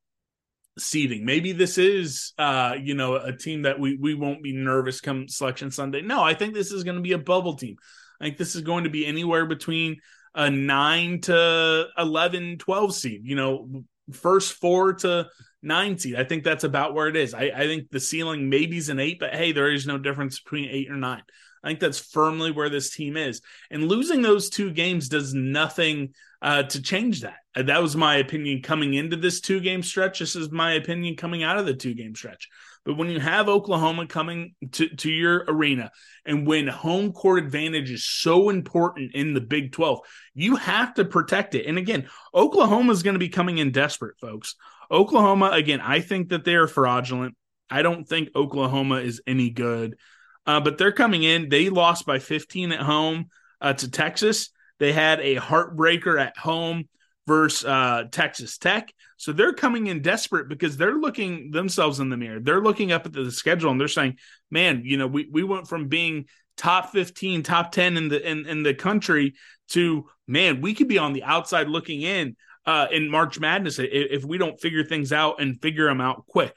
seeding. 0.79 1.25
Maybe 1.25 1.51
this 1.51 1.77
is 1.77 2.34
uh, 2.38 2.75
you 2.82 2.93
know, 2.93 3.15
a 3.15 3.36
team 3.36 3.63
that 3.63 3.79
we 3.79 3.97
we 3.97 4.13
won't 4.13 4.43
be 4.43 4.53
nervous 4.53 5.01
come 5.01 5.27
selection 5.27 5.71
Sunday. 5.71 6.01
No, 6.01 6.23
I 6.23 6.34
think 6.34 6.53
this 6.53 6.71
is 6.71 6.84
going 6.84 6.97
to 6.97 7.01
be 7.01 7.13
a 7.13 7.17
bubble 7.17 7.55
team. 7.55 7.77
I 8.19 8.25
think 8.25 8.38
this 8.38 8.55
is 8.55 8.62
going 8.62 8.84
to 8.86 8.89
be 8.89 9.05
anywhere 9.05 9.45
between 9.45 9.97
a 10.38 10.50
9 10.50 11.21
to 11.21 11.88
11 11.97 12.60
12 12.60 12.95
seed 12.95 13.21
you 13.26 13.36
know 13.36 13.84
first 14.13 14.54
four 14.54 14.93
to 14.93 15.28
nine 15.62 15.97
seed. 15.97 16.15
I 16.15 16.23
think 16.23 16.43
that's 16.43 16.63
about 16.63 16.93
where 16.93 17.08
it 17.08 17.15
is. 17.15 17.34
I, 17.34 17.52
I 17.54 17.67
think 17.67 17.89
the 17.89 18.00
ceiling 18.00 18.50
maybe 18.50 18.78
is 18.78 18.89
an 18.89 19.00
eight 19.00 19.19
but 19.19 19.36
hey 19.36 19.52
there 19.52 19.71
is 19.71 19.86
no 19.86 19.97
difference 19.97 20.39
between 20.39 20.69
eight 20.69 20.89
or 20.89 20.95
nine. 20.95 21.23
I 21.63 21.69
think 21.69 21.80
that's 21.80 22.00
firmly 22.00 22.52
where 22.52 22.69
this 22.69 22.95
team 22.95 23.17
is. 23.17 23.41
And 23.71 23.88
losing 23.88 24.21
those 24.21 24.50
two 24.50 24.71
games 24.71 25.10
does 25.10 25.34
nothing 25.34 26.13
uh, 26.41 26.63
to 26.63 26.82
change 26.82 27.21
that. 27.21 27.38
That 27.56 27.82
was 27.82 27.95
my 27.95 28.17
opinion 28.17 28.62
coming 28.62 28.93
into 28.93 29.17
this 29.17 29.41
two 29.41 29.60
game 29.60 29.84
stretch. 29.84 30.19
This 30.19 30.36
is 30.36 30.52
my 30.52 30.73
opinion 30.73 31.15
coming 31.15 31.43
out 31.43 31.58
of 31.58 31.65
the 31.65 31.73
two 31.73 31.95
game 31.95 32.15
stretch 32.15 32.47
but 32.88 32.95
when 32.95 33.10
you 33.10 33.19
have 33.19 33.50
Oklahoma 33.50 34.08
coming 34.08 34.56
to, 34.71 34.88
to 34.88 35.12
your 35.12 35.43
arena 35.50 35.91
and 36.26 36.47
when 36.47 36.67
home 36.67 37.12
court 37.12 37.43
advantage 37.43 37.91
is 37.91 38.08
so 38.08 38.50
important 38.50 39.13
in 39.13 39.34
the 39.34 39.41
Big 39.41 39.73
12, 39.73 40.00
you 40.34 40.56
have 40.56 40.93
to 40.93 41.04
protect 41.04 41.54
it. 41.54 41.65
And 41.65 41.78
again, 41.78 42.08
Oklahoma 42.34 42.93
is 42.93 43.04
going 43.04 43.15
to 43.15 43.19
be 43.19 43.28
coming 43.28 43.58
in 43.58 43.71
desperate, 43.71 44.17
folks. 44.21 44.56
Oklahoma, 44.89 45.50
again, 45.52 45.82
I 45.82 46.00
think 46.00 46.30
that 46.30 46.45
they 46.45 46.56
are 46.56 46.65
fraudulent. 46.65 47.36
I 47.69 47.82
don't 47.82 48.08
think 48.08 48.30
Oklahoma 48.38 49.02
is 49.02 49.21
any 49.28 49.50
good. 49.50 49.97
Uh, 50.45 50.62
but 50.62 50.78
they're 50.78 50.93
coming 50.93 51.23
in. 51.23 51.50
They 51.50 51.69
lost 51.69 52.06
by 52.06 52.19
15 52.19 52.71
at 52.71 52.80
home 52.80 53.26
uh, 53.60 53.73
to 53.73 53.91
Texas. 53.91 54.52
They 54.80 54.93
had 54.93 55.19
a 55.19 55.36
heartbreaker 55.36 56.17
at 56.17 56.38
home 56.38 56.88
versus 57.27 57.65
uh, 57.65 58.05
Texas 58.09 58.57
Tech. 58.57 58.91
So 59.17 59.33
they're 59.33 59.53
coming 59.53 59.87
in 59.87 60.01
desperate 60.01 60.47
because 60.47 60.77
they're 60.77 60.95
looking 60.95 61.51
themselves 61.51 61.99
in 61.99 62.09
the 62.09 62.17
mirror. 62.17 62.39
They're 62.39 62.61
looking 62.61 62.91
up 62.91 63.05
at 63.05 63.13
the 63.13 63.31
schedule 63.31 63.69
and 63.69 63.79
they're 63.79 63.87
saying, 63.87 64.17
"Man, 64.49 64.81
you 64.85 64.97
know, 64.97 65.07
we 65.07 65.27
we 65.31 65.43
went 65.43 65.67
from 65.67 65.89
being 65.89 66.25
top 66.55 66.91
15, 66.91 67.43
top 67.43 67.71
10 67.71 67.97
in 67.97 68.07
the 68.07 68.27
in, 68.27 68.47
in 68.47 68.63
the 68.63 68.73
country 68.73 69.35
to 69.69 70.05
man, 70.27 70.61
we 70.61 70.73
could 70.73 70.87
be 70.87 70.97
on 70.97 71.13
the 71.13 71.23
outside 71.23 71.67
looking 71.67 72.01
in 72.01 72.35
uh, 72.65 72.87
in 72.91 73.09
March 73.09 73.39
Madness 73.39 73.77
if, 73.77 73.89
if 73.91 74.25
we 74.25 74.37
don't 74.37 74.59
figure 74.59 74.83
things 74.83 75.11
out 75.11 75.41
and 75.41 75.61
figure 75.61 75.85
them 75.85 76.01
out 76.01 76.25
quick." 76.25 76.55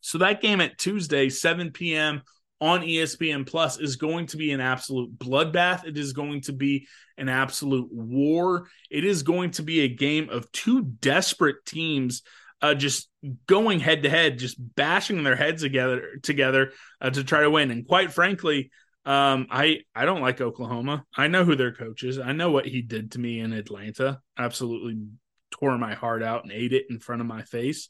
So 0.00 0.18
that 0.18 0.40
game 0.40 0.60
at 0.60 0.78
Tuesday, 0.78 1.28
7 1.28 1.70
p.m 1.70 2.22
on 2.60 2.80
ESPN 2.80 3.46
Plus 3.46 3.78
is 3.78 3.96
going 3.96 4.26
to 4.26 4.36
be 4.36 4.52
an 4.52 4.60
absolute 4.60 5.16
bloodbath. 5.16 5.86
It 5.86 5.96
is 5.96 6.12
going 6.12 6.40
to 6.42 6.52
be 6.52 6.88
an 7.16 7.28
absolute 7.28 7.88
war. 7.92 8.68
It 8.90 9.04
is 9.04 9.22
going 9.22 9.52
to 9.52 9.62
be 9.62 9.80
a 9.80 9.88
game 9.88 10.28
of 10.30 10.50
two 10.52 10.82
desperate 10.82 11.64
teams 11.64 12.22
uh, 12.60 12.74
just 12.74 13.08
going 13.46 13.80
head 13.80 14.02
to 14.02 14.10
head, 14.10 14.38
just 14.38 14.56
bashing 14.74 15.22
their 15.22 15.36
heads 15.36 15.62
together 15.62 16.18
together 16.22 16.72
uh, 17.00 17.10
to 17.10 17.22
try 17.22 17.42
to 17.42 17.50
win. 17.50 17.70
And 17.70 17.86
quite 17.86 18.12
frankly, 18.12 18.70
um, 19.04 19.46
I 19.50 19.80
I 19.94 20.04
don't 20.04 20.20
like 20.20 20.40
Oklahoma. 20.40 21.04
I 21.16 21.28
know 21.28 21.44
who 21.44 21.56
their 21.56 21.72
coach 21.72 22.02
is. 22.02 22.18
I 22.18 22.32
know 22.32 22.50
what 22.50 22.66
he 22.66 22.82
did 22.82 23.12
to 23.12 23.20
me 23.20 23.40
in 23.40 23.52
Atlanta. 23.52 24.20
Absolutely 24.36 24.98
tore 25.50 25.78
my 25.78 25.94
heart 25.94 26.22
out 26.22 26.42
and 26.42 26.52
ate 26.52 26.72
it 26.72 26.86
in 26.90 26.98
front 26.98 27.20
of 27.20 27.26
my 27.26 27.42
face. 27.42 27.88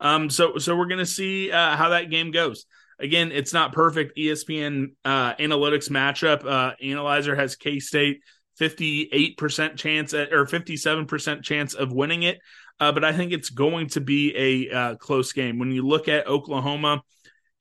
Um, 0.00 0.30
so 0.30 0.58
so 0.58 0.76
we're 0.76 0.86
gonna 0.86 1.06
see 1.06 1.50
uh, 1.50 1.76
how 1.76 1.90
that 1.90 2.10
game 2.10 2.30
goes. 2.30 2.66
Again, 3.00 3.30
it's 3.32 3.52
not 3.52 3.72
perfect. 3.72 4.16
ESPN 4.16 4.88
uh, 5.04 5.34
analytics 5.34 5.88
matchup 5.88 6.44
uh, 6.44 6.74
analyzer 6.82 7.36
has 7.36 7.54
K 7.54 7.78
State 7.78 8.20
58% 8.58 9.76
chance 9.76 10.14
at, 10.14 10.32
or 10.32 10.44
57% 10.44 11.42
chance 11.42 11.74
of 11.74 11.92
winning 11.92 12.24
it. 12.24 12.38
Uh, 12.80 12.92
but 12.92 13.04
I 13.04 13.12
think 13.12 13.32
it's 13.32 13.50
going 13.50 13.88
to 13.88 14.00
be 14.00 14.34
a 14.36 14.76
uh, 14.76 14.94
close 14.96 15.32
game. 15.32 15.58
When 15.58 15.70
you 15.72 15.86
look 15.86 16.08
at 16.08 16.26
Oklahoma 16.26 17.02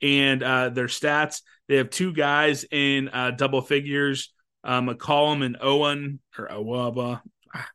and 0.01 0.43
uh, 0.43 0.69
their 0.69 0.87
stats, 0.87 1.41
they 1.67 1.77
have 1.77 1.89
two 1.89 2.13
guys 2.13 2.65
in 2.71 3.09
uh, 3.09 3.31
double 3.31 3.61
figures, 3.61 4.33
uh, 4.63 4.81
McCollum 4.81 5.43
and 5.43 5.57
Owen 5.61 6.19
or 6.37 6.47
Owaba. 6.47 7.21
Ah, 7.55 7.67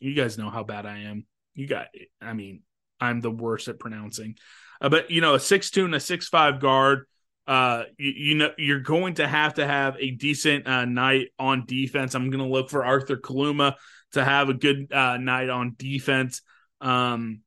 you 0.00 0.14
guys 0.14 0.38
know 0.38 0.50
how 0.50 0.64
bad 0.64 0.86
I 0.86 1.00
am. 1.00 1.24
You 1.54 1.66
got, 1.66 1.86
I 2.20 2.32
mean, 2.32 2.62
I'm 3.00 3.20
the 3.20 3.30
worst 3.30 3.68
at 3.68 3.78
pronouncing. 3.78 4.36
Uh, 4.82 4.88
but 4.88 5.10
you 5.10 5.20
know, 5.20 5.34
a 5.34 5.40
six 5.40 5.70
two 5.70 5.86
and 5.86 5.94
a 5.94 6.00
six 6.00 6.28
five 6.28 6.60
guard. 6.60 7.06
Uh, 7.46 7.84
you, 7.98 8.10
you, 8.10 8.34
know, 8.34 8.50
you're 8.56 8.80
going 8.80 9.14
to 9.14 9.26
have 9.26 9.54
to 9.54 9.66
have 9.66 9.96
a 9.98 10.10
decent 10.10 10.66
uh, 10.66 10.84
night 10.84 11.28
on 11.38 11.64
defense. 11.66 12.14
I'm 12.14 12.30
going 12.30 12.44
to 12.44 12.52
look 12.52 12.70
for 12.70 12.84
Arthur 12.84 13.16
Kaluma 13.16 13.74
to 14.12 14.24
have 14.24 14.48
a 14.48 14.54
good 14.54 14.92
uh, 14.92 15.16
night 15.16 15.48
on 15.48 15.74
defense. 15.76 16.42
Um, 16.80 17.40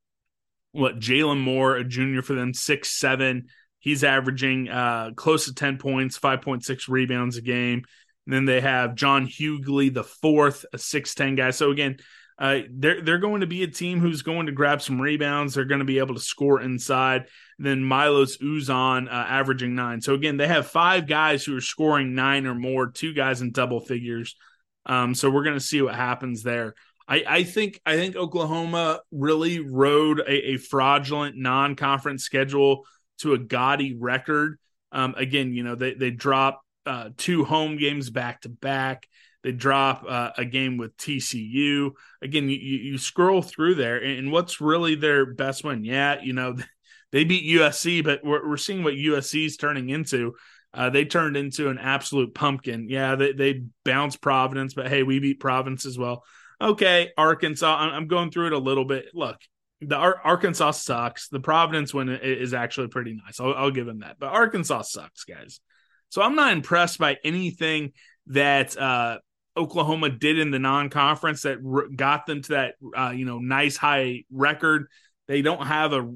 what 0.72 0.98
Jalen 0.98 1.40
Moore, 1.40 1.76
a 1.76 1.84
junior 1.84 2.22
for 2.22 2.34
them, 2.34 2.52
six 2.52 2.90
seven. 2.90 3.48
He's 3.78 4.02
averaging 4.02 4.68
uh, 4.68 5.10
close 5.14 5.44
to 5.44 5.54
10 5.54 5.78
points, 5.78 6.18
5.6 6.18 6.88
rebounds 6.88 7.36
a 7.36 7.40
game. 7.40 7.84
And 8.26 8.34
then 8.34 8.44
they 8.44 8.60
have 8.60 8.96
John 8.96 9.28
Hugley, 9.28 9.94
the 9.94 10.02
fourth, 10.02 10.66
a 10.72 10.76
6'10 10.76 11.36
guy. 11.36 11.52
So 11.52 11.70
again, 11.70 11.98
uh, 12.38 12.60
they're 12.70 13.00
they're 13.00 13.18
going 13.18 13.40
to 13.40 13.46
be 13.46 13.62
a 13.62 13.68
team 13.68 13.98
who's 13.98 14.22
going 14.22 14.46
to 14.46 14.52
grab 14.52 14.82
some 14.82 15.00
rebounds. 15.00 15.54
They're 15.54 15.64
going 15.64 15.78
to 15.78 15.86
be 15.86 15.98
able 15.98 16.14
to 16.14 16.20
score 16.20 16.60
inside. 16.60 17.26
Then 17.58 17.82
Milos 17.82 18.36
Uzan 18.38 19.08
uh, 19.08 19.10
averaging 19.10 19.74
nine. 19.74 20.02
So 20.02 20.14
again, 20.14 20.36
they 20.36 20.46
have 20.46 20.66
five 20.66 21.06
guys 21.06 21.44
who 21.44 21.56
are 21.56 21.62
scoring 21.62 22.14
nine 22.14 22.46
or 22.46 22.54
more. 22.54 22.90
Two 22.90 23.14
guys 23.14 23.40
in 23.40 23.52
double 23.52 23.80
figures. 23.80 24.36
Um, 24.84 25.14
so 25.14 25.30
we're 25.30 25.44
going 25.44 25.58
to 25.58 25.64
see 25.64 25.80
what 25.80 25.94
happens 25.94 26.42
there. 26.42 26.74
I, 27.08 27.24
I 27.26 27.44
think 27.44 27.80
I 27.86 27.96
think 27.96 28.16
Oklahoma 28.16 29.00
really 29.10 29.60
rode 29.60 30.20
a, 30.20 30.50
a 30.50 30.56
fraudulent 30.58 31.36
non-conference 31.36 32.22
schedule 32.22 32.84
to 33.18 33.32
a 33.32 33.38
gaudy 33.38 33.96
record. 33.96 34.58
Um, 34.92 35.14
again, 35.16 35.54
you 35.54 35.62
know 35.62 35.74
they 35.74 35.94
they 35.94 36.10
drop 36.10 36.62
uh, 36.84 37.10
two 37.16 37.44
home 37.44 37.76
games 37.76 38.10
back 38.10 38.42
to 38.42 38.48
back. 38.48 39.06
They 39.46 39.52
drop 39.52 40.04
uh, 40.08 40.30
a 40.36 40.44
game 40.44 40.76
with 40.76 40.96
TCU. 40.96 41.92
Again, 42.20 42.48
you, 42.48 42.56
you 42.56 42.98
scroll 42.98 43.42
through 43.42 43.76
there, 43.76 43.96
and 43.96 44.32
what's 44.32 44.60
really 44.60 44.96
their 44.96 45.24
best 45.24 45.62
win? 45.62 45.84
Yeah, 45.84 46.20
you 46.20 46.32
know, 46.32 46.56
they 47.12 47.22
beat 47.22 47.48
USC, 47.56 48.02
but 48.02 48.24
we're, 48.24 48.44
we're 48.44 48.56
seeing 48.56 48.82
what 48.82 48.94
USC 48.94 49.46
is 49.46 49.56
turning 49.56 49.88
into. 49.88 50.34
Uh, 50.74 50.90
they 50.90 51.04
turned 51.04 51.36
into 51.36 51.68
an 51.68 51.78
absolute 51.78 52.34
pumpkin. 52.34 52.88
Yeah, 52.88 53.14
they, 53.14 53.34
they 53.34 53.62
bounced 53.84 54.20
Providence, 54.20 54.74
but 54.74 54.88
hey, 54.88 55.04
we 55.04 55.20
beat 55.20 55.38
Providence 55.38 55.86
as 55.86 55.96
well. 55.96 56.24
Okay, 56.60 57.12
Arkansas. 57.16 57.76
I'm 57.76 58.08
going 58.08 58.32
through 58.32 58.48
it 58.48 58.52
a 58.52 58.58
little 58.58 58.84
bit. 58.84 59.10
Look, 59.14 59.36
the 59.80 59.94
Ar- 59.94 60.20
Arkansas 60.24 60.72
sucks. 60.72 61.28
The 61.28 61.38
Providence 61.38 61.94
win 61.94 62.08
is 62.08 62.52
actually 62.52 62.88
pretty 62.88 63.14
nice. 63.24 63.38
I'll, 63.38 63.54
I'll 63.54 63.70
give 63.70 63.86
them 63.86 64.00
that. 64.00 64.16
But 64.18 64.32
Arkansas 64.32 64.82
sucks, 64.82 65.22
guys. 65.22 65.60
So 66.08 66.20
I'm 66.20 66.34
not 66.34 66.52
impressed 66.52 66.98
by 66.98 67.18
anything 67.22 67.92
that 68.26 68.76
uh, 68.76 69.18
Oklahoma 69.56 70.10
did 70.10 70.38
in 70.38 70.50
the 70.50 70.58
non-conference 70.58 71.42
that 71.42 71.58
r- 71.66 71.88
got 71.88 72.26
them 72.26 72.42
to 72.42 72.48
that 72.50 72.74
uh, 72.96 73.10
you 73.10 73.24
know 73.24 73.38
nice 73.38 73.76
high 73.76 74.24
record. 74.30 74.88
They 75.28 75.42
don't 75.42 75.66
have 75.66 75.92
a 75.92 76.08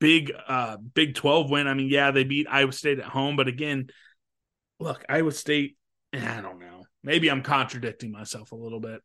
big 0.00 0.32
uh, 0.46 0.78
Big 0.78 1.14
12 1.14 1.50
win. 1.50 1.66
I 1.66 1.74
mean, 1.74 1.88
yeah, 1.88 2.10
they 2.10 2.24
beat 2.24 2.48
Iowa 2.50 2.72
State 2.72 2.98
at 2.98 3.04
home, 3.04 3.36
but 3.36 3.46
again, 3.46 3.88
look, 4.80 5.04
Iowa 5.08 5.32
State. 5.32 5.76
I 6.12 6.40
don't 6.40 6.58
know. 6.58 6.84
Maybe 7.04 7.30
I'm 7.30 7.42
contradicting 7.42 8.10
myself 8.10 8.52
a 8.52 8.56
little 8.56 8.80
bit. 8.80 9.00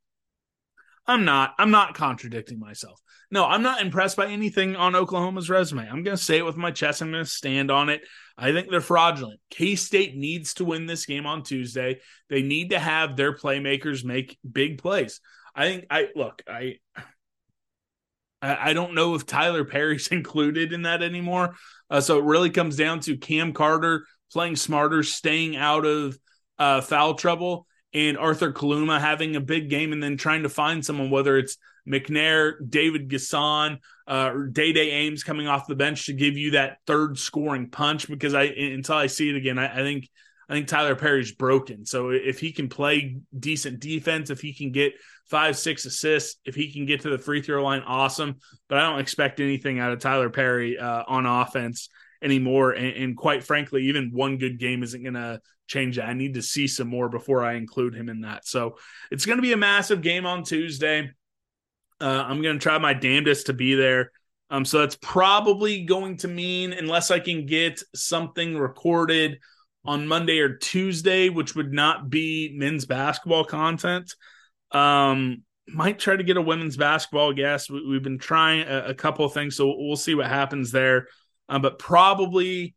I'm 1.05 1.25
not. 1.25 1.53
I'm 1.57 1.71
not 1.71 1.95
contradicting 1.95 2.59
myself. 2.59 2.99
No, 3.29 3.45
I'm 3.45 3.63
not 3.63 3.81
impressed 3.81 4.15
by 4.15 4.27
anything 4.27 4.75
on 4.75 4.95
Oklahoma's 4.95 5.49
resume. 5.49 5.87
I'm 5.87 6.03
going 6.03 6.15
to 6.15 6.23
say 6.23 6.37
it 6.37 6.45
with 6.45 6.55
my 6.55 6.71
chest. 6.71 7.01
I'm 7.01 7.11
going 7.11 7.23
to 7.23 7.29
stand 7.29 7.71
on 7.71 7.89
it. 7.89 8.01
I 8.37 8.51
think 8.51 8.69
they're 8.69 8.79
fraudulent. 8.79 9.39
K 9.49 9.75
State 9.75 10.15
needs 10.15 10.53
to 10.55 10.65
win 10.65 10.85
this 10.85 11.05
game 11.05 11.25
on 11.25 11.43
Tuesday. 11.43 11.99
They 12.29 12.41
need 12.41 12.69
to 12.69 12.79
have 12.79 13.15
their 13.15 13.35
playmakers 13.35 14.05
make 14.05 14.37
big 14.49 14.81
plays. 14.81 15.19
I 15.55 15.67
think 15.67 15.85
I 15.89 16.07
look, 16.15 16.41
I 16.47 16.77
I 18.41 18.73
don't 18.73 18.93
know 18.93 19.15
if 19.15 19.25
Tylor 19.25 19.65
Perry's 19.65 20.07
included 20.11 20.73
in 20.73 20.83
that 20.83 21.01
anymore. 21.01 21.55
Uh, 21.89 22.01
so 22.01 22.19
it 22.19 22.25
really 22.25 22.49
comes 22.49 22.75
down 22.75 22.99
to 23.01 23.17
Cam 23.17 23.53
Carter 23.53 24.05
playing 24.31 24.55
smarter, 24.55 25.03
staying 25.03 25.55
out 25.55 25.85
of 25.85 26.17
uh, 26.59 26.81
foul 26.81 27.13
trouble, 27.13 27.67
and 27.93 28.17
Arthur 28.17 28.51
Kaluma 28.51 28.99
having 28.99 29.35
a 29.35 29.41
big 29.41 29.69
game 29.69 29.93
and 29.93 30.01
then 30.01 30.17
trying 30.17 30.43
to 30.43 30.49
find 30.49 30.83
someone, 30.83 31.09
whether 31.09 31.37
it's 31.37 31.57
McNair, 31.87 32.53
David 32.67 33.09
Gasson, 33.09 33.79
uh, 34.07 34.31
Dai 34.51 34.71
Dai 34.71 34.81
Ames 34.81 35.23
coming 35.23 35.47
off 35.47 35.67
the 35.67 35.75
bench 35.75 36.05
to 36.05 36.13
give 36.13 36.37
you 36.37 36.51
that 36.51 36.77
third 36.87 37.17
scoring 37.17 37.69
punch. 37.69 38.07
Because 38.07 38.33
I 38.33 38.43
until 38.43 38.95
I 38.95 39.07
see 39.07 39.29
it 39.29 39.35
again, 39.35 39.59
I, 39.59 39.71
I 39.71 39.83
think 39.83 40.09
I 40.49 40.53
think 40.53 40.67
Tylor 40.67 40.95
Perry's 40.95 41.31
broken. 41.31 41.85
So 41.85 42.09
if 42.09 42.39
he 42.39 42.51
can 42.51 42.69
play 42.69 43.17
decent 43.37 43.79
defense, 43.79 44.29
if 44.29 44.41
he 44.41 44.53
can 44.53 44.71
get 44.71 44.93
five, 45.25 45.57
six 45.57 45.85
assists, 45.85 46.39
if 46.45 46.55
he 46.55 46.71
can 46.71 46.85
get 46.85 47.01
to 47.01 47.09
the 47.09 47.17
free 47.17 47.41
throw 47.41 47.63
line, 47.63 47.81
awesome. 47.85 48.37
But 48.67 48.79
I 48.79 48.89
don't 48.89 48.99
expect 48.99 49.39
anything 49.39 49.79
out 49.79 49.91
of 49.91 49.99
Tylor 49.99 50.29
Perry 50.29 50.77
uh, 50.77 51.03
on 51.07 51.25
offense 51.25 51.89
anymore. 52.21 52.71
And, 52.71 52.95
and, 52.95 53.17
quite 53.17 53.43
frankly, 53.43 53.85
even 53.85 54.11
one 54.11 54.37
good 54.37 54.59
game 54.59 54.83
isn't 54.83 55.01
going 55.01 55.15
to 55.15 55.41
change 55.73 55.97
that. 55.97 56.05
I 56.05 56.13
need 56.13 56.35
to 56.35 56.41
see 56.41 56.67
some 56.67 56.87
more 56.87 57.09
before 57.09 57.43
I 57.43 57.53
include 57.53 57.95
him 57.95 58.09
in 58.09 58.21
that. 58.21 58.47
So 58.47 58.77
it's 59.11 59.25
going 59.25 59.37
to 59.37 59.41
be 59.41 59.53
a 59.53 59.57
massive 59.57 60.01
game 60.01 60.25
on 60.25 60.43
Tuesday. 60.43 61.11
Uh, 61.99 62.23
I'm 62.27 62.41
going 62.41 62.57
to 62.57 62.63
try 62.63 62.77
my 62.77 62.93
damnedest 62.93 63.47
to 63.47 63.53
be 63.53 63.75
there. 63.75 64.11
Um, 64.49 64.65
so 64.65 64.79
that's 64.79 64.97
probably 65.01 65.83
going 65.83 66.17
to 66.17 66.27
mean, 66.27 66.73
unless 66.73 67.09
I 67.09 67.19
can 67.19 67.45
get 67.45 67.81
something 67.95 68.57
recorded 68.57 69.39
on 69.85 70.07
Monday 70.07 70.39
or 70.39 70.57
Tuesday, 70.57 71.29
which 71.29 71.55
would 71.55 71.73
not 71.73 72.09
be 72.09 72.53
men's 72.55 72.85
basketball 72.85 73.45
content. 73.45 74.13
Um, 74.71 75.43
might 75.67 75.99
try 75.99 76.15
to 76.15 76.23
get 76.23 76.37
a 76.37 76.41
women's 76.41 76.77
basketball 76.77 77.33
guest. 77.33 77.69
We, 77.69 77.93
have 77.93 78.03
been 78.03 78.19
trying 78.19 78.67
a, 78.67 78.89
a, 78.89 78.93
couple 78.93 79.27
things, 79.29 79.55
so 79.55 79.73
we'll 79.77 79.95
see 79.95 80.15
what 80.15 80.27
happens 80.27 80.71
there. 80.71 81.07
Um, 81.49 81.61
but 81.61 81.79
probably 81.79 82.75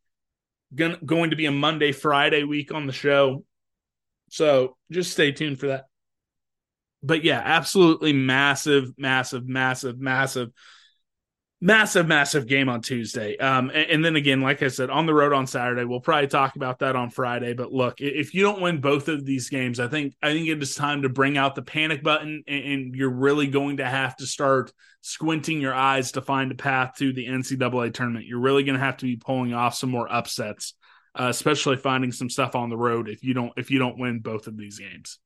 gonna, 0.75 0.99
going 1.05 1.31
to 1.31 1.37
be 1.37 1.47
a 1.47 1.53
Monday, 1.53 1.93
Friday 1.93 2.45
week 2.45 2.73
on 2.73 2.87
the 2.87 2.93
show. 2.93 3.45
So 4.31 4.77
just 4.91 5.13
stay 5.13 5.33
tuned 5.33 5.61
for 5.61 5.69
that 5.69 5.87
but 7.07 7.25
yeah, 7.25 7.41
absolutely 7.45 8.13
massive, 8.13 8.93
massive, 8.99 9.47
massive, 9.47 9.99
massive, 9.99 10.51
massive, 11.61 12.07
massive 12.07 12.47
game 12.47 12.69
on 12.69 12.83
Tuesday. 12.83 13.37
Um, 13.39 13.71
and, 13.71 13.91
and, 13.91 14.05
then 14.05 14.17
again, 14.17 14.41
like 14.43 14.63
I 14.63 14.69
said, 14.69 14.91
on 14.91 15.07
the 15.07 15.15
road 15.15 15.33
on 15.33 15.47
Saturday, 15.47 15.85
we'll 15.85 16.01
probably 16.01 16.29
talk 16.29 16.57
about 16.57 16.81
that 16.81 16.97
on 16.97 17.11
Friday. 17.11 17.55
But 17.55 17.73
look, 17.73 18.01
if 18.01 18.35
you 18.35 18.43
don't 18.43 18.61
win 18.61 18.81
both 18.81 19.09
of 19.09 19.25
these 19.25 19.49
games, 19.49 19.81
I 19.81 19.89
think 19.89 20.15
I 20.23 20.33
think 20.33 20.49
it 20.49 20.63
is 20.63 20.75
time 20.75 21.03
to 21.03 21.09
bring 21.09 21.39
out 21.39 21.55
the 21.55 21.63
panic 21.63 22.03
button, 22.03 22.43
and, 22.47 22.65
and 22.65 22.95
you're 22.95 23.11
really 23.11 23.47
going 23.47 23.79
to 23.79 23.87
have 23.87 24.17
to 24.17 24.27
start 24.27 24.73
squinting 25.01 25.61
your 25.61 25.75
eyes 25.75 26.13
to 26.13 26.23
find 26.23 26.53
a 26.53 26.57
path 26.57 26.95
to 26.99 27.13
the 27.13 27.27
NCAA 27.27 27.95
tournament. 27.95 28.27
You're 28.27 28.41
really 28.41 28.65
going 28.65 28.79
to 28.79 28.85
have 28.85 28.99
to 28.99 29.07
be 29.07 29.17
pulling 29.17 29.55
off 29.55 29.75
some 29.75 29.91
more 29.91 30.13
upsets. 30.13 30.75
Uh, 31.19 31.29
especially 31.31 31.79
finding 31.79 32.13
some 32.13 32.29
stuff 32.29 32.55
on 32.55 32.69
the 32.69 32.77
road 32.77 33.09
if 33.09 33.25
you 33.25 33.33
don't 33.33 33.51
if 33.57 33.71
you 33.71 33.79
don't 33.79 33.97
win 33.97 34.19
both 34.19 34.47
of 34.47 34.59
these 34.59 34.79
games 34.79 35.19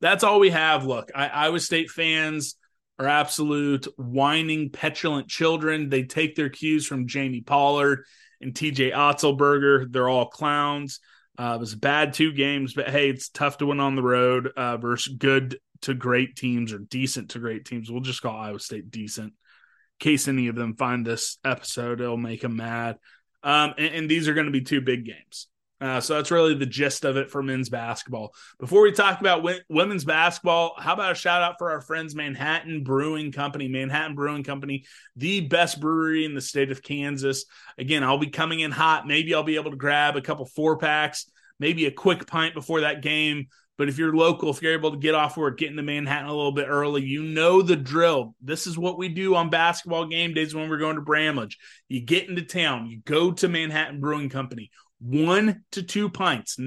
that's 0.00 0.22
all 0.22 0.38
we 0.38 0.50
have. 0.50 0.84
Look, 0.84 1.10
I, 1.14 1.28
Iowa 1.28 1.60
State 1.60 1.90
fans 1.90 2.56
are 2.98 3.06
absolute 3.06 3.86
whining, 3.96 4.70
petulant 4.70 5.28
children. 5.28 5.88
They 5.88 6.04
take 6.04 6.36
their 6.36 6.48
cues 6.48 6.86
from 6.86 7.08
Jamie 7.08 7.40
Pollard 7.40 8.04
and 8.40 8.54
TJ 8.54 8.92
Otzelberger. 8.92 9.90
They're 9.90 10.08
all 10.08 10.26
clowns. 10.26 11.00
Uh, 11.36 11.54
it 11.56 11.60
was 11.60 11.74
bad 11.74 12.12
two 12.12 12.32
games, 12.32 12.74
but 12.74 12.88
hey, 12.88 13.10
it's 13.10 13.28
tough 13.28 13.58
to 13.58 13.66
win 13.66 13.80
on 13.80 13.96
the 13.96 14.02
road 14.02 14.52
uh, 14.56 14.76
versus 14.76 15.14
good 15.16 15.58
to 15.82 15.94
great 15.94 16.36
teams 16.36 16.72
or 16.72 16.78
decent 16.78 17.30
to 17.30 17.40
great 17.40 17.64
teams. 17.64 17.90
We'll 17.90 18.00
just 18.00 18.22
call 18.22 18.36
Iowa 18.36 18.60
State 18.60 18.90
decent. 18.90 19.32
In 19.32 19.34
case 19.98 20.28
any 20.28 20.48
of 20.48 20.54
them 20.54 20.76
find 20.76 21.04
this 21.04 21.38
episode, 21.44 22.00
it'll 22.00 22.16
make 22.16 22.42
them 22.42 22.56
mad. 22.56 22.98
Um, 23.42 23.74
and, 23.76 23.94
and 23.94 24.10
these 24.10 24.28
are 24.28 24.34
going 24.34 24.46
to 24.46 24.52
be 24.52 24.62
two 24.62 24.80
big 24.80 25.04
games. 25.04 25.48
Uh, 25.84 26.00
so 26.00 26.14
that's 26.14 26.30
really 26.30 26.54
the 26.54 26.64
gist 26.64 27.04
of 27.04 27.18
it 27.18 27.30
for 27.30 27.42
men's 27.42 27.68
basketball. 27.68 28.34
Before 28.58 28.80
we 28.80 28.90
talk 28.90 29.20
about 29.20 29.42
w- 29.42 29.60
women's 29.68 30.06
basketball, 30.06 30.74
how 30.78 30.94
about 30.94 31.12
a 31.12 31.14
shout 31.14 31.42
out 31.42 31.56
for 31.58 31.72
our 31.72 31.82
friends 31.82 32.14
Manhattan 32.14 32.84
Brewing 32.84 33.32
Company? 33.32 33.68
Manhattan 33.68 34.14
Brewing 34.14 34.44
Company, 34.44 34.86
the 35.14 35.42
best 35.42 35.82
brewery 35.82 36.24
in 36.24 36.34
the 36.34 36.40
state 36.40 36.70
of 36.70 36.82
Kansas. 36.82 37.44
Again, 37.76 38.02
I'll 38.02 38.16
be 38.16 38.28
coming 38.28 38.60
in 38.60 38.70
hot. 38.70 39.06
Maybe 39.06 39.34
I'll 39.34 39.42
be 39.42 39.56
able 39.56 39.72
to 39.72 39.76
grab 39.76 40.16
a 40.16 40.22
couple 40.22 40.46
four 40.46 40.78
packs, 40.78 41.30
maybe 41.60 41.84
a 41.84 41.90
quick 41.90 42.26
pint 42.26 42.54
before 42.54 42.80
that 42.80 43.02
game. 43.02 43.48
But 43.76 43.90
if 43.90 43.98
you're 43.98 44.16
local, 44.16 44.48
if 44.48 44.62
you're 44.62 44.72
able 44.72 44.92
to 44.92 44.96
get 44.96 45.14
off 45.14 45.36
work, 45.36 45.58
get 45.58 45.70
into 45.70 45.82
Manhattan 45.82 46.30
a 46.30 46.34
little 46.34 46.52
bit 46.52 46.68
early, 46.68 47.02
you 47.02 47.24
know 47.24 47.60
the 47.60 47.76
drill. 47.76 48.34
This 48.40 48.66
is 48.66 48.78
what 48.78 48.96
we 48.96 49.08
do 49.10 49.34
on 49.34 49.50
basketball 49.50 50.06
game 50.06 50.32
days 50.32 50.54
when 50.54 50.70
we're 50.70 50.78
going 50.78 50.96
to 50.96 51.02
Bramlage. 51.02 51.58
You 51.88 52.00
get 52.00 52.28
into 52.28 52.42
town, 52.42 52.86
you 52.86 53.00
go 53.04 53.32
to 53.32 53.48
Manhattan 53.48 54.00
Brewing 54.00 54.30
Company 54.30 54.70
one 55.00 55.64
to 55.72 55.82
two 55.82 56.08
pints. 56.08 56.58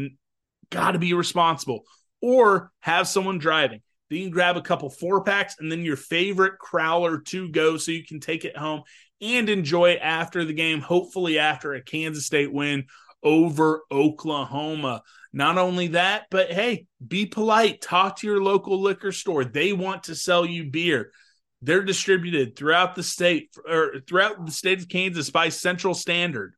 Got 0.70 0.92
to 0.92 1.00
be 1.00 1.14
responsible 1.14 1.84
or 2.22 2.72
have 2.80 3.08
someone 3.08 3.38
driving. 3.38 3.82
Then 4.10 4.20
you 4.20 4.30
grab 4.30 4.58
a 4.58 4.62
couple 4.62 4.90
four 4.90 5.24
packs 5.24 5.56
and 5.60 5.72
then 5.72 5.84
your 5.84 5.98
favorite 5.98 6.54
crowler 6.60 7.24
to 7.26 7.50
go 7.50 7.78
so 7.78 7.92
you 7.92 8.06
can 8.06 8.20
take 8.20 8.46
it 8.46 8.56
home 8.56 8.84
and 9.22 9.50
enjoy 9.50 9.92
it 9.92 10.00
after 10.02 10.46
the 10.46 10.54
game, 10.54 10.80
hopefully 10.80 11.40
after 11.40 11.74
a 11.74 11.82
Kansas 11.82 12.26
State 12.26 12.54
win 12.54 12.86
over 13.24 13.84
Oklahoma. 13.92 15.02
Not 15.34 15.58
only 15.58 15.90
that, 15.90 16.28
but 16.32 16.52
hey, 16.52 16.86
be 17.06 17.26
polite. 17.26 17.82
Talk 17.82 18.18
to 18.18 18.28
your 18.28 18.42
local 18.42 18.82
liquor 18.82 19.12
store. 19.12 19.44
They 19.44 19.74
want 19.74 20.04
to 20.04 20.16
sell 20.16 20.46
you 20.46 20.72
beer. 20.72 21.12
They're 21.62 21.84
distributed 21.84 22.56
throughout 22.56 22.96
the 22.96 23.04
state 23.04 23.50
or 23.68 23.96
throughout 24.08 24.46
the 24.46 24.52
state 24.52 24.80
of 24.80 24.88
Kansas 24.88 25.30
by 25.30 25.50
Central 25.50 25.94
Standard. 25.94 26.54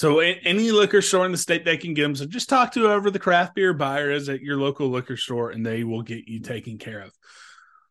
So 0.00 0.20
any 0.20 0.72
liquor 0.72 1.02
store 1.02 1.26
in 1.26 1.32
the 1.32 1.36
state 1.36 1.66
they 1.66 1.76
can 1.76 1.92
get 1.92 2.04
them. 2.04 2.16
So 2.16 2.24
just 2.24 2.48
talk 2.48 2.72
to 2.72 2.80
whoever 2.80 3.10
the 3.10 3.18
craft 3.18 3.54
beer 3.54 3.74
buyer 3.74 4.10
is 4.10 4.30
at 4.30 4.40
your 4.40 4.56
local 4.56 4.88
liquor 4.88 5.18
store, 5.18 5.50
and 5.50 5.64
they 5.64 5.84
will 5.84 6.00
get 6.00 6.26
you 6.26 6.40
taken 6.40 6.78
care 6.78 7.02
of. 7.02 7.12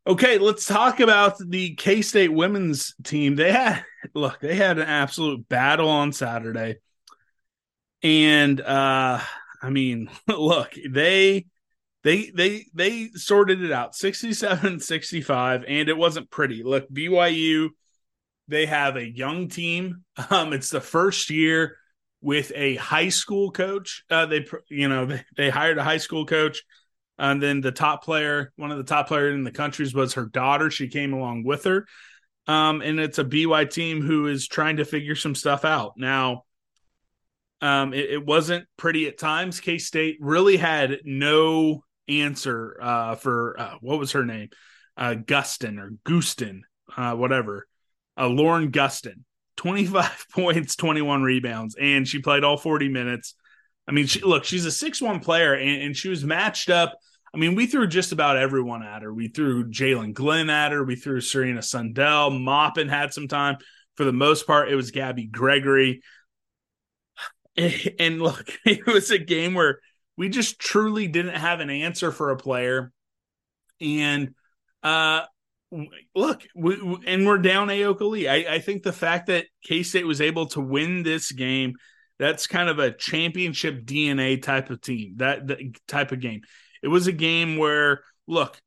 Okay, 0.08 0.39
let's 0.39 0.65
talk 0.65 1.02
about 1.02 1.38
the 1.38 1.76
K 1.76 2.02
State 2.02 2.34
women's 2.34 2.95
team. 3.04 3.36
They 3.36 3.52
had 3.52 3.84
look, 4.15 4.39
they 4.39 4.56
had 4.56 4.80
an 4.80 4.88
absolute 4.88 5.48
battle 5.48 5.88
on 5.88 6.12
Saturday. 6.12 6.78
And 8.02 8.60
uh 8.60 9.22
I 9.62 9.69
mean, 9.69 10.10
look, 10.28 10.74
they 10.89 11.45
they 12.04 12.32
they 12.32 12.65
they 12.74 13.10
sorted 13.10 13.62
it 13.62 13.72
out 13.72 13.93
67 13.93 14.80
65 14.80 15.63
and 15.67 15.88
it 15.88 15.95
wasn't 15.95 16.32
pretty. 16.32 16.63
Look, 16.63 16.89
BYU 16.89 17.69
they 18.48 18.65
have 18.65 18.95
a 18.95 19.08
young 19.08 19.48
team. 19.48 20.06
Um 20.32 20.54
it's 20.54 20.72
the 20.72 20.82
first 20.82 21.30
year 21.30 21.76
with 22.21 22.51
a 22.55 22.75
high 22.75 23.10
school 23.10 23.51
coach. 23.51 24.03
Uh 24.10 24.25
they 24.25 24.45
you 24.69 24.88
know, 24.89 25.05
they, 25.05 25.23
they 25.38 25.49
hired 25.49 25.77
a 25.77 25.84
high 25.84 25.97
school 25.97 26.25
coach 26.25 26.63
and 27.19 27.43
then 27.43 27.60
the 27.60 27.73
top 27.73 28.03
player, 28.03 28.53
one 28.55 28.71
of 28.71 28.77
the 28.77 28.84
top 28.86 29.10
players 29.10 29.36
in 29.36 29.43
the 29.43 29.51
countries 29.51 29.93
was 29.93 30.13
her 30.13 30.25
daughter. 30.25 30.71
She 30.71 30.88
came 30.88 31.13
along 31.13 31.43
with 31.43 31.65
her. 31.65 31.86
Um, 32.47 32.82
and 32.82 32.97
it's 32.97 33.19
a 33.19 33.25
BY 33.25 33.65
team 33.65 34.01
who 34.01 34.27
is 34.27 34.47
trying 34.47 34.77
to 34.77 34.86
figure 34.86 35.15
some 35.15 35.36
stuff 35.36 35.65
out. 35.65 35.93
Now, 35.97 36.45
um, 37.62 37.93
it, 37.93 38.10
it 38.10 38.25
wasn't 38.25 38.65
pretty 38.77 39.05
at 39.08 39.17
times. 39.17 39.60
K 39.60 39.77
State 39.77 40.17
really 40.21 40.55
had 40.55 40.99
no 41.03 41.84
answer 42.08 42.77
uh, 42.82 43.15
for 43.15 43.60
uh, 43.60 43.75
what 43.82 43.99
was 43.99 44.13
her 44.13 44.25
name? 44.25 44.49
Uh, 44.95 45.15
Gustin 45.15 45.77
or 45.77 45.91
Gustin, 46.05 46.62
uh, 46.95 47.15
whatever. 47.15 47.67
Uh, 48.17 48.27
Lauren 48.27 48.71
Gustin, 48.71 49.25
25 49.60 50.26
points, 50.34 50.76
21 50.76 51.24
rebounds, 51.24 51.76
and 51.80 52.08
she 52.08 52.19
played 52.19 52.43
all 52.43 52.58
40 52.58 52.89
minutes. 52.89 53.36
I 53.88 53.91
mean, 53.91 54.08
she, 54.08 54.22
look, 54.22 54.43
she's 54.43 54.65
a 54.65 54.72
six-one 54.72 55.19
player, 55.19 55.54
and, 55.54 55.82
and 55.82 55.95
she 55.95 56.10
was 56.10 56.24
matched 56.24 56.69
up 56.69 56.98
I 57.34 57.38
mean, 57.38 57.56
we 57.56 57.67
threw 57.67 57.88
just 57.88 58.12
about 58.12 58.38
everyone 58.38 58.84
at 58.84 59.04
her. 59.04 59.13
We 59.13 59.28
threw 59.28 59.69
Jaelyn 59.69 60.13
Glenn 60.13 60.50
at 60.50 60.72
her. 60.72 60.84
We 60.84 60.95
threw 60.95 61.22
Serena 61.22 61.62
Sundell. 61.62 62.32
Maupin 62.32 62.89
had 62.89 63.13
some 63.13 63.28
time. 63.28 63.58
For 63.95 64.04
the 64.04 64.13
most 64.13 64.48
part, 64.48 64.69
it 64.69 64.76
was 64.76 64.91
Gabby 64.91 65.26
Gregory. 65.26 66.02
And 67.58 68.22
look, 68.22 68.50
it 68.65 68.86
was 68.86 69.12
a 69.12 69.17
game 69.17 69.54
where 69.54 69.82
we 70.15 70.30
just 70.30 70.60
truly 70.60 71.10
didn't 71.10 71.36
have 71.36 71.60
an 71.60 71.69
answer 71.69 72.10
for 72.10 72.30
a 72.30 72.38
player. 72.38 72.93
And 73.82 74.34
uh 74.82 75.24
look, 76.15 76.43
we, 76.55 76.75
and 77.05 77.25
we're 77.25 77.38
down 77.38 77.67
Ayoka 77.67 78.10
Lee. 78.10 78.27
I, 78.27 78.55
I 78.55 78.60
think 78.60 78.84
the 78.84 78.93
fact 78.93 79.27
that 79.27 79.45
K 79.63 79.84
State 79.84 80.08
was 80.08 80.21
able 80.21 80.47
to 80.47 80.62
win 80.62 81.03
this 81.03 81.32
game, 81.32 81.73
that's 82.17 82.47
kind 82.47 82.69
of 82.69 82.79
a 82.79 82.91
championship 82.91 83.86
DNA 83.86 84.41
type 84.41 84.69
of 84.69 84.82
team, 84.82 85.15
that, 85.17 85.47
that 85.47 85.60
type 85.88 86.12
of 86.12 86.19
game. 86.19 86.41
It 86.82 86.88
was 86.88 87.08
a 87.08 87.12
game 87.12 87.58
where, 87.58 88.03
look, 88.27 88.60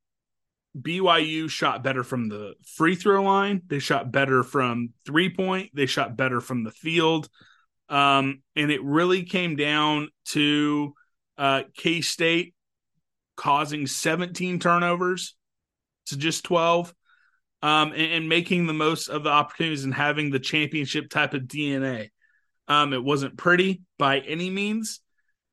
BYU 0.78 1.50
shot 1.50 1.82
better 1.82 2.02
from 2.02 2.28
the 2.28 2.54
free 2.64 2.94
throw 2.94 3.22
line. 3.22 3.62
They 3.66 3.78
shot 3.78 4.10
better 4.10 4.42
from 4.42 4.90
three 5.04 5.34
point. 5.34 5.70
They 5.74 5.86
shot 5.86 6.16
better 6.16 6.40
from 6.40 6.64
the 6.64 6.70
field. 6.70 7.28
Um, 7.88 8.42
and 8.56 8.70
it 8.70 8.82
really 8.82 9.24
came 9.24 9.56
down 9.56 10.08
to 10.26 10.94
uh, 11.36 11.62
K 11.76 12.00
State 12.00 12.54
causing 13.36 13.86
17 13.86 14.60
turnovers 14.60 15.34
to 16.06 16.16
just 16.16 16.44
12 16.44 16.92
um, 17.62 17.92
and, 17.92 18.12
and, 18.12 18.28
making 18.28 18.66
the 18.66 18.72
most 18.72 19.08
of 19.08 19.22
the 19.22 19.30
opportunities 19.30 19.84
and 19.84 19.94
having 19.94 20.30
the 20.30 20.40
championship 20.40 21.08
type 21.08 21.32
of 21.32 21.42
DNA. 21.42 22.10
Um, 22.66 22.92
it 22.92 23.02
wasn't 23.02 23.36
pretty 23.36 23.82
by 23.98 24.18
any 24.18 24.50
means, 24.50 25.00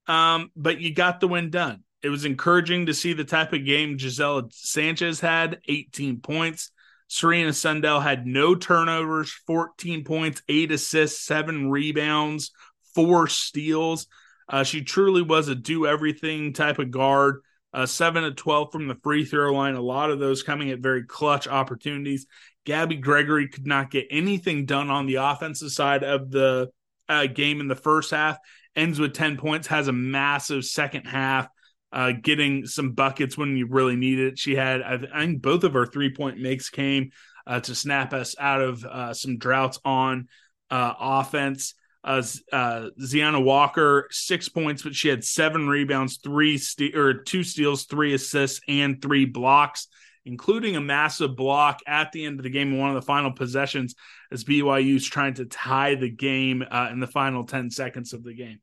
um, 0.08 0.52
but 0.56 0.82
you 0.82 0.94
got 0.94 1.20
the 1.20 1.28
win 1.28 1.50
done. 1.52 1.84
It 2.02 2.10
was 2.10 2.26
encouraging 2.26 2.88
to 2.88 2.94
see 2.94 3.14
the 3.14 3.26
type 3.26 3.54
of 3.54 3.66
game 3.66 3.98
Gisela 3.98 4.44
Sanchez 4.52 5.20
had 5.20 5.60
18 5.68 6.22
points. 6.22 6.72
Serena 7.08 7.52
Sundell 7.52 8.02
had 8.02 8.26
no 8.26 8.56
turnovers, 8.56 9.32
14 9.48 10.04
points, 10.04 10.42
eight 10.48 10.72
assists, 10.72 11.26
seven 11.26 11.70
rebounds, 11.70 12.52
four 12.94 13.28
steals. 13.28 14.08
Uh, 14.48 14.64
she 14.64 14.84
truly 14.84 15.22
was 15.22 15.48
a 15.48 15.56
do 15.56 15.88
everything 15.88 16.54
type 16.54 16.80
of 16.80 16.92
guard. 16.92 17.42
Uh, 17.74 17.86
seven 17.86 18.24
to 18.24 18.32
12 18.32 18.72
from 18.72 18.88
the 18.88 18.96
free 19.04 19.26
throw 19.26 19.54
line, 19.54 19.76
a 19.76 19.82
lot 19.82 20.10
of 20.10 20.20
those 20.20 20.42
coming 20.42 20.72
at 20.72 20.80
very 20.80 21.04
clutch 21.06 21.48
opportunities. 21.48 22.26
Gabby 22.66 22.96
Gregory 22.96 23.48
could 23.48 23.68
not 23.68 23.92
get 23.92 24.08
anything 24.10 24.66
done 24.66 24.90
on 24.90 25.06
the 25.06 25.16
offensive 25.16 25.72
side 25.72 26.04
of 26.04 26.32
the 26.32 26.70
uh, 27.08 27.28
game 27.28 27.60
in 27.62 27.68
the 27.68 27.76
first 27.76 28.12
half. 28.12 28.38
Ends 28.76 29.00
with 29.00 29.14
10 29.14 29.38
points, 29.38 29.68
has 29.68 29.88
a 29.88 29.94
massive 29.94 30.66
second 30.66 31.06
half 31.06 31.48
uh, 31.92 32.12
getting 32.12 32.66
some 32.66 32.92
buckets 32.92 33.38
when 33.38 33.58
you 33.58 33.68
really 33.68 33.96
need 33.96 34.20
it. 34.20 34.38
She 34.38 34.56
had, 34.56 34.82
I, 34.82 34.98
think, 34.98 35.42
both 35.42 35.64
of 35.64 35.74
her 35.74 35.86
three 35.86 36.14
point 36.14 36.40
makes 36.40 36.70
came 36.70 37.12
uh, 37.48 37.60
to 37.62 37.76
snap 37.76 38.14
us 38.14 38.36
out 38.40 38.62
of 38.62 38.86
uh, 38.86 39.14
some 39.14 39.38
droughts 39.38 39.80
on 39.84 40.28
uh, 40.70 40.94
offense. 41.00 41.74
Uh, 42.04 42.24
uh, 42.52 42.90
Zyanna 43.02 43.42
Walker 43.42 44.08
six 44.10 44.48
points, 44.48 44.84
but 44.84 44.96
she 44.96 45.10
had 45.10 45.24
seven 45.24 45.68
rebounds, 45.68 46.18
three 46.24 46.60
or 46.96 47.14
two 47.14 47.44
steals, 47.44 47.86
three 47.86 48.14
assists, 48.14 48.62
and 48.68 49.02
three 49.02 49.26
blocks, 49.26 49.88
including 50.26 50.78
a 50.78 50.82
massive 50.82 51.36
block 51.36 51.80
at 51.86 52.12
the 52.12 52.26
end 52.26 52.40
of 52.40 52.44
the 52.44 52.50
game 52.50 52.74
in 52.74 52.80
one 52.80 52.90
of 52.90 52.96
the 52.96 53.02
final 53.02 53.32
possessions 53.32 53.96
as 54.32 54.46
BYU's 54.46 55.06
trying 55.06 55.34
to 55.36 55.46
tie 55.46 55.96
the 55.96 56.10
game 56.10 56.64
uh, 56.70 56.88
in 56.92 57.00
the 57.00 57.08
final 57.08 57.46
ten 57.46 57.70
seconds 57.70 58.14
of 58.14 58.24
the 58.24 58.34
game 58.34 58.60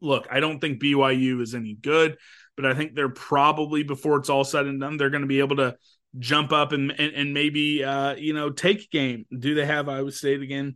look, 0.00 0.26
I 0.30 0.40
don't 0.40 0.60
think 0.60 0.80
BYU 0.80 1.40
is 1.40 1.54
any 1.54 1.74
good, 1.74 2.16
but 2.56 2.66
I 2.66 2.74
think 2.74 2.94
they're 2.94 3.08
probably 3.08 3.82
before 3.82 4.18
it's 4.18 4.30
all 4.30 4.44
said 4.44 4.66
and 4.66 4.80
done, 4.80 4.96
they're 4.96 5.10
going 5.10 5.22
to 5.22 5.28
be 5.28 5.40
able 5.40 5.56
to 5.56 5.76
jump 6.18 6.52
up 6.52 6.72
and 6.72 6.92
and, 6.92 7.14
and 7.14 7.34
maybe 7.34 7.84
uh, 7.84 8.14
you 8.14 8.32
know 8.32 8.50
take 8.50 8.90
game. 8.90 9.26
Do 9.36 9.54
they 9.54 9.66
have 9.66 9.88
Iowa 9.88 10.12
State 10.12 10.42
again? 10.42 10.74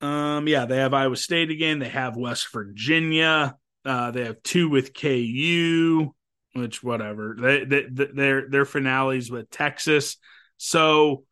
Um, 0.00 0.48
yeah, 0.48 0.64
they 0.64 0.78
have 0.78 0.94
Iowa 0.94 1.16
State 1.16 1.50
again. 1.50 1.78
They 1.78 1.88
have 1.88 2.16
West 2.16 2.52
Virginia. 2.52 3.56
Uh, 3.84 4.10
they 4.10 4.24
have 4.24 4.42
two 4.42 4.68
with 4.68 4.94
KU, 4.94 6.14
which 6.54 6.82
whatever. 6.82 7.36
They, 7.38 7.64
they, 7.64 7.86
their 7.88 8.48
their 8.48 8.64
finales 8.64 9.30
with 9.30 9.50
Texas. 9.50 10.16
So 10.56 11.24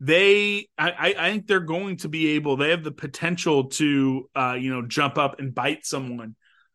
they 0.00 0.68
I, 0.76 1.14
I 1.18 1.30
think 1.30 1.46
they're 1.46 1.60
going 1.60 1.98
to 1.98 2.08
be 2.08 2.32
able 2.32 2.56
they 2.56 2.70
have 2.70 2.84
the 2.84 2.92
potential 2.92 3.64
to 3.70 4.28
uh, 4.34 4.56
you 4.58 4.74
know 4.74 4.86
jump 4.86 5.18
up 5.18 5.38
and 5.38 5.54
bite 5.54 5.86
someone 5.86 6.34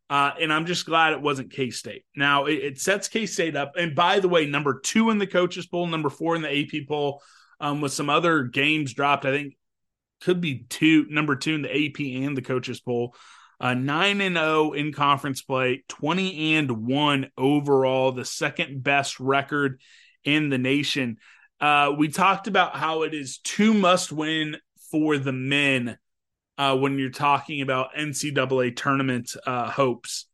uh, 0.09 0.31
and 0.39 0.53
I'm 0.53 0.65
just 0.65 0.85
glad 0.85 1.13
it 1.13 1.21
wasn't 1.21 1.51
K 1.51 1.69
State. 1.69 2.05
Now 2.15 2.45
it, 2.45 2.55
it 2.55 2.79
sets 2.79 3.07
K 3.07 3.25
State 3.25 3.55
up. 3.55 3.73
And 3.77 3.95
by 3.95 4.19
the 4.19 4.29
way, 4.29 4.45
number 4.45 4.79
two 4.79 5.09
in 5.09 5.17
the 5.17 5.27
coaches 5.27 5.67
poll, 5.67 5.85
number 5.87 6.09
four 6.09 6.35
in 6.35 6.41
the 6.41 6.59
AP 6.59 6.87
poll, 6.87 7.21
um, 7.59 7.81
with 7.81 7.91
some 7.91 8.09
other 8.09 8.43
games 8.43 8.93
dropped. 8.93 9.25
I 9.25 9.31
think 9.31 9.57
could 10.21 10.41
be 10.41 10.65
two, 10.69 11.05
number 11.09 11.35
two 11.35 11.55
in 11.55 11.61
the 11.61 11.69
AP 11.69 11.99
and 11.99 12.35
the 12.35 12.41
coaches 12.41 12.79
poll. 12.79 13.15
Uh, 13.59 13.73
nine 13.73 14.21
and 14.21 14.35
zero 14.35 14.69
oh 14.69 14.73
in 14.73 14.93
conference 14.93 15.41
play, 15.41 15.83
twenty 15.87 16.55
and 16.55 16.85
one 16.85 17.31
overall, 17.37 18.11
the 18.11 18.25
second 18.25 18.83
best 18.83 19.19
record 19.19 19.81
in 20.23 20.49
the 20.49 20.59
nation. 20.59 21.17
Uh, 21.59 21.91
we 21.97 22.07
talked 22.07 22.47
about 22.47 22.75
how 22.75 23.01
it 23.01 23.15
is 23.15 23.39
two 23.39 23.73
must 23.73 24.11
win 24.11 24.57
for 24.91 25.17
the 25.17 25.33
men 25.33 25.97
uh, 26.57 26.75
when 26.75 26.99
you're 26.99 27.09
talking 27.09 27.61
about 27.61 27.95
NCAA 27.97 28.75
tournament 28.75 29.35
uh, 29.45 29.69
hopes. 29.69 30.27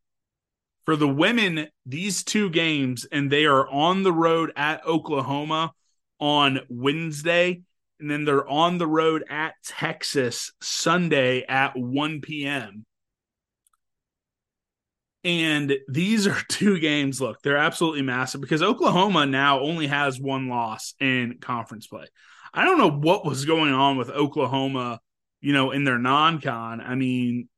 For 0.85 0.97
the 0.97 1.07
women, 1.07 1.67
these 1.85 2.23
two 2.23 2.49
games, 2.49 3.05
and 3.09 3.31
they 3.31 3.45
are 3.45 3.69
on 3.69 4.03
the 4.03 4.11
road 4.11 4.51
at 4.57 4.85
Oklahoma 4.85 5.71
on 6.19 6.59
Wednesday, 6.67 7.61
and 8.03 8.11
then 8.11 8.25
they're 8.25 8.47
on 8.47 8.77
the 8.77 8.87
road 8.87 9.23
at 9.29 9.55
Texas 9.65 10.51
Sunday 10.61 11.43
at 11.47 11.75
1 11.75 12.21
p.m. 12.21 12.85
And 15.23 15.73
these 15.87 16.27
are 16.27 16.37
two 16.49 16.79
games. 16.79 17.19
Look, 17.19 17.41
they're 17.41 17.57
absolutely 17.57 18.03
massive 18.03 18.41
because 18.41 18.61
Oklahoma 18.61 19.25
now 19.25 19.61
only 19.61 19.87
has 19.87 20.19
one 20.19 20.49
loss 20.49 20.93
in 20.99 21.39
conference 21.39 21.87
play. 21.87 22.05
I 22.53 22.65
don't 22.65 22.77
know 22.77 22.91
what 22.91 23.25
was 23.25 23.45
going 23.45 23.73
on 23.73 23.97
with 23.97 24.11
Oklahoma 24.11 24.99
you 25.43 25.51
know, 25.51 25.71
in 25.71 25.83
their 25.83 25.99
non-con, 25.99 26.79
I 26.79 26.95
mean, 26.95 27.49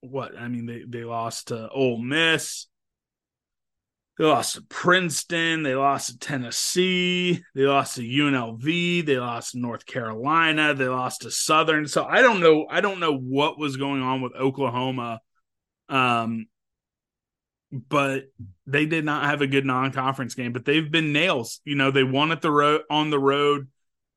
what? 0.00 0.36
I 0.38 0.48
mean, 0.48 0.64
they 0.64 0.84
they 0.88 1.04
lost 1.04 1.48
to 1.48 1.68
Ole 1.68 1.98
Miss. 1.98 2.66
They 4.20 4.26
lost 4.26 4.56
to 4.56 4.60
Princeton. 4.60 5.62
They 5.62 5.74
lost 5.74 6.10
to 6.10 6.18
Tennessee. 6.18 7.42
They 7.54 7.62
lost 7.62 7.96
to 7.96 8.02
UNLV. 8.02 9.06
They 9.06 9.16
lost 9.16 9.52
to 9.52 9.58
North 9.58 9.86
Carolina. 9.86 10.74
They 10.74 10.88
lost 10.88 11.22
to 11.22 11.30
Southern. 11.30 11.86
So 11.88 12.04
I 12.04 12.20
don't 12.20 12.40
know. 12.40 12.66
I 12.70 12.82
don't 12.82 13.00
know 13.00 13.16
what 13.16 13.58
was 13.58 13.78
going 13.78 14.02
on 14.02 14.20
with 14.20 14.34
Oklahoma. 14.34 15.22
Um, 15.88 16.48
but 17.72 18.24
they 18.66 18.84
did 18.84 19.06
not 19.06 19.24
have 19.24 19.40
a 19.40 19.46
good 19.46 19.64
non-conference 19.64 20.34
game. 20.34 20.52
But 20.52 20.66
they've 20.66 20.90
been 20.90 21.14
nails. 21.14 21.62
You 21.64 21.76
know, 21.76 21.90
they 21.90 22.04
won 22.04 22.30
at 22.30 22.42
the 22.42 22.50
road 22.50 22.82
on 22.90 23.08
the 23.08 23.18
road 23.18 23.68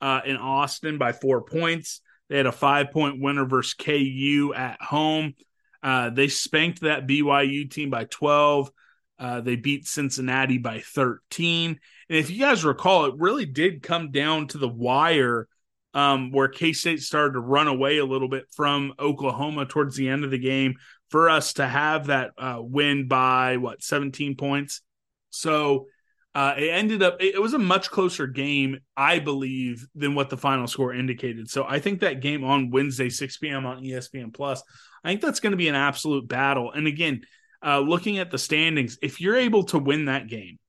uh, 0.01 0.19
in 0.25 0.35
Austin 0.35 0.97
by 0.97 1.13
four 1.13 1.43
points. 1.43 2.01
They 2.27 2.35
had 2.35 2.45
a 2.45 2.51
five 2.51 2.91
point 2.91 3.21
winner 3.21 3.45
versus 3.45 3.73
KU 3.75 4.53
at 4.53 4.81
home. 4.81 5.35
Uh, 5.81 6.09
they 6.09 6.27
spanked 6.27 6.81
that 6.81 7.07
BYU 7.07 7.71
team 7.71 7.89
by 7.89 8.03
12. 8.03 8.69
Uh, 9.19 9.41
they 9.41 9.55
beat 9.55 9.87
Cincinnati 9.87 10.57
by 10.57 10.79
13. 10.79 11.79
And 12.09 12.17
if 12.17 12.29
you 12.29 12.39
guys 12.39 12.65
recall, 12.65 13.05
it 13.05 13.15
really 13.17 13.45
did 13.45 13.83
come 13.83 14.11
down 14.11 14.47
to 14.49 14.57
the 14.57 14.67
wire 14.67 15.47
um, 15.93 16.31
where 16.31 16.47
K 16.47 16.73
State 16.73 17.01
started 17.01 17.33
to 17.33 17.39
run 17.39 17.67
away 17.67 17.99
a 17.99 18.05
little 18.05 18.27
bit 18.27 18.45
from 18.55 18.93
Oklahoma 18.99 19.65
towards 19.65 19.95
the 19.95 20.09
end 20.09 20.23
of 20.23 20.31
the 20.31 20.39
game 20.39 20.75
for 21.09 21.29
us 21.29 21.53
to 21.53 21.67
have 21.67 22.07
that 22.07 22.31
uh, 22.37 22.57
win 22.59 23.07
by 23.07 23.57
what 23.57 23.83
17 23.83 24.35
points. 24.35 24.81
So 25.29 25.87
uh, 26.35 26.55
it 26.57 26.69
ended 26.69 27.03
up 27.03 27.17
it, 27.19 27.39
was 27.39 27.53
a 27.53 27.59
much 27.59 27.91
closer 27.91 28.25
game, 28.25 28.79
I 28.97 29.19
believe, 29.19 29.85
than 29.93 30.15
what 30.15 30.31
the 30.31 30.37
final 30.37 30.65
score 30.65 30.93
indicated. 30.93 31.49
So 31.49 31.63
I 31.63 31.79
think 31.79 31.99
that 31.99 32.21
game 32.21 32.43
on 32.43 32.71
Wednesday, 32.71 33.09
6 33.09 33.37
p.m. 33.37 33.67
on 33.67 33.83
ESPN 33.83 34.33
Plus, 34.33 34.63
I 35.03 35.09
think 35.09 35.21
that's 35.21 35.39
going 35.39 35.51
to 35.51 35.57
be 35.57 35.67
an 35.67 35.75
absolute 35.75 36.27
battle. 36.27 36.71
And 36.71 36.87
again, 36.87 37.21
uh, 37.65 37.79
looking 37.79 38.19
at 38.19 38.31
the 38.31 38.37
standings, 38.37 38.97
if 39.01 39.21
you're 39.21 39.37
able 39.37 39.63
to 39.65 39.79
win 39.79 40.05
that 40.05 40.27
game, 40.27 40.59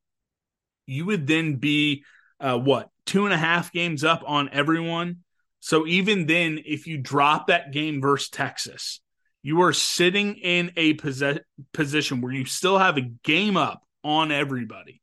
you 0.87 1.07
would 1.07 1.27
then 1.27 1.57
be 1.57 2.05
uh, 2.41 2.59
what 2.59 2.89
two 3.07 3.25
and 3.25 3.35
a 3.35 3.39
half 3.39 3.73
games 3.73 4.05
up 4.05 4.23
on 4.27 4.49
everyone. 4.53 5.19
So 5.61 5.87
even 5.87 6.27
then, 6.27 6.61
if 6.65 6.87
you 6.87 6.99
drop 6.99 7.47
that 7.47 7.73
game 7.73 8.01
versus 8.01 8.29
Texas, 8.29 9.01
you 9.43 9.63
are 9.63 9.73
sitting 9.73 10.35
in 10.35 10.73
a 10.77 10.95
posi- 10.95 11.41
position 11.73 12.21
where 12.21 12.33
you 12.33 12.45
still 12.45 12.79
have 12.79 12.97
a 12.97 13.11
game 13.23 13.57
up 13.57 13.83
on 14.03 14.31
everybody, 14.31 15.01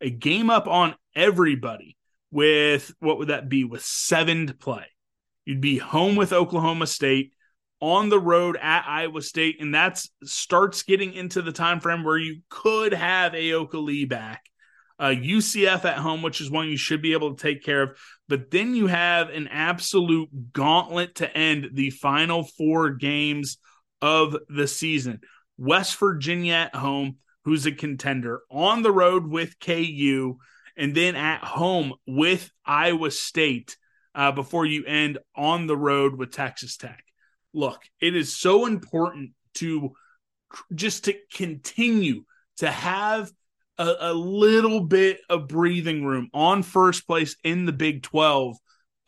a 0.00 0.10
game 0.10 0.50
up 0.50 0.66
on 0.66 0.94
everybody 1.14 1.96
with 2.32 2.92
what 3.00 3.18
would 3.18 3.28
that 3.28 3.48
be 3.48 3.64
with 3.64 3.84
seven 3.84 4.46
to 4.48 4.54
play? 4.54 4.86
You'd 5.44 5.60
be 5.60 5.78
home 5.78 6.16
with 6.16 6.32
Oklahoma 6.32 6.86
State 6.86 7.32
on 7.80 8.08
the 8.08 8.20
road 8.20 8.58
at 8.60 8.84
Iowa 8.86 9.22
State, 9.22 9.56
and 9.60 9.74
that 9.74 10.04
starts 10.24 10.82
getting 10.82 11.14
into 11.14 11.42
the 11.42 11.52
time 11.52 11.80
frame 11.80 12.04
where 12.04 12.18
you 12.18 12.40
could 12.48 12.92
have 12.92 13.32
Ayoka 13.32 13.82
Lee 13.82 14.04
back 14.04 14.42
uh, 15.00 15.14
UCF 15.14 15.86
at 15.86 15.96
home, 15.96 16.20
which 16.20 16.42
is 16.42 16.50
one 16.50 16.68
you 16.68 16.76
should 16.76 17.00
be 17.00 17.14
able 17.14 17.34
to 17.34 17.42
take 17.42 17.64
care 17.64 17.82
of. 17.82 17.98
But 18.28 18.50
then 18.50 18.74
you 18.74 18.86
have 18.86 19.30
an 19.30 19.48
absolute 19.48 20.52
gauntlet 20.52 21.16
to 21.16 21.36
end 21.36 21.70
the 21.72 21.88
final 21.88 22.44
four 22.44 22.90
games 22.90 23.56
of 24.02 24.36
the 24.50 24.68
season. 24.68 25.20
West 25.56 25.98
Virginia 25.98 26.52
at 26.52 26.74
home, 26.74 27.16
who's 27.46 27.64
a 27.64 27.72
contender, 27.72 28.42
on 28.50 28.82
the 28.82 28.92
road 28.92 29.26
with 29.26 29.58
KU, 29.58 30.36
and 30.76 30.94
then 30.94 31.16
at 31.16 31.42
home 31.42 31.94
with 32.06 32.50
Iowa 32.66 33.10
State 33.10 33.78
uh, 34.14 34.32
before 34.32 34.66
you 34.66 34.84
end 34.84 35.18
on 35.34 35.66
the 35.66 35.76
road 35.76 36.14
with 36.14 36.30
Texas 36.30 36.76
Tech. 36.76 37.02
Look, 37.52 37.82
it 38.00 38.14
is 38.14 38.36
so 38.36 38.66
important 38.66 39.32
to 39.54 39.92
just 40.74 41.04
to 41.04 41.14
continue 41.32 42.24
to 42.58 42.70
have 42.70 43.30
a, 43.78 43.94
a 44.00 44.14
little 44.14 44.80
bit 44.80 45.20
of 45.28 45.48
breathing 45.48 46.04
room 46.04 46.28
on 46.34 46.62
first 46.62 47.06
place 47.06 47.36
in 47.42 47.66
the 47.66 47.72
Big 47.72 48.02
12. 48.02 48.56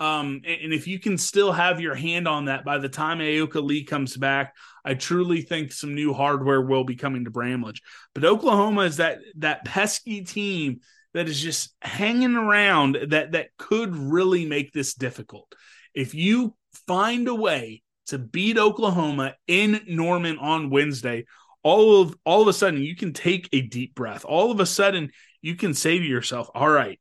Um, 0.00 0.40
and, 0.44 0.72
if 0.72 0.88
you 0.88 0.98
can 0.98 1.16
still 1.16 1.52
have 1.52 1.80
your 1.80 1.94
hand 1.94 2.26
on 2.26 2.46
that 2.46 2.64
by 2.64 2.78
the 2.78 2.88
time 2.88 3.18
Ayoka 3.18 3.62
Lee 3.62 3.84
comes 3.84 4.16
back, 4.16 4.54
I 4.84 4.94
truly 4.94 5.42
think 5.42 5.72
some 5.72 5.94
new 5.94 6.12
hardware 6.12 6.60
will 6.60 6.82
be 6.82 6.96
coming 6.96 7.24
to 7.24 7.30
Bramlage. 7.30 7.82
But 8.14 8.24
Oklahoma 8.24 8.82
is 8.82 8.96
that 8.96 9.18
that 9.36 9.64
pesky 9.64 10.22
team 10.22 10.80
that 11.14 11.28
is 11.28 11.40
just 11.40 11.74
hanging 11.82 12.34
around 12.34 12.98
that 13.10 13.32
that 13.32 13.50
could 13.58 13.94
really 13.94 14.46
make 14.46 14.72
this 14.72 14.94
difficult. 14.94 15.54
If 15.94 16.14
you 16.14 16.56
find 16.88 17.28
a 17.28 17.34
way 17.34 17.81
to 18.06 18.18
beat 18.18 18.58
Oklahoma 18.58 19.34
in 19.46 19.80
Norman 19.86 20.38
on 20.38 20.70
Wednesday, 20.70 21.24
all 21.62 22.02
of 22.02 22.16
all 22.24 22.42
of 22.42 22.48
a 22.48 22.52
sudden 22.52 22.82
you 22.82 22.96
can 22.96 23.12
take 23.12 23.48
a 23.52 23.60
deep 23.62 23.94
breath. 23.94 24.24
All 24.24 24.50
of 24.50 24.60
a 24.60 24.66
sudden 24.66 25.10
you 25.40 25.54
can 25.54 25.74
say 25.74 25.98
to 25.98 26.04
yourself, 26.04 26.50
"All 26.54 26.68
right, 26.68 26.98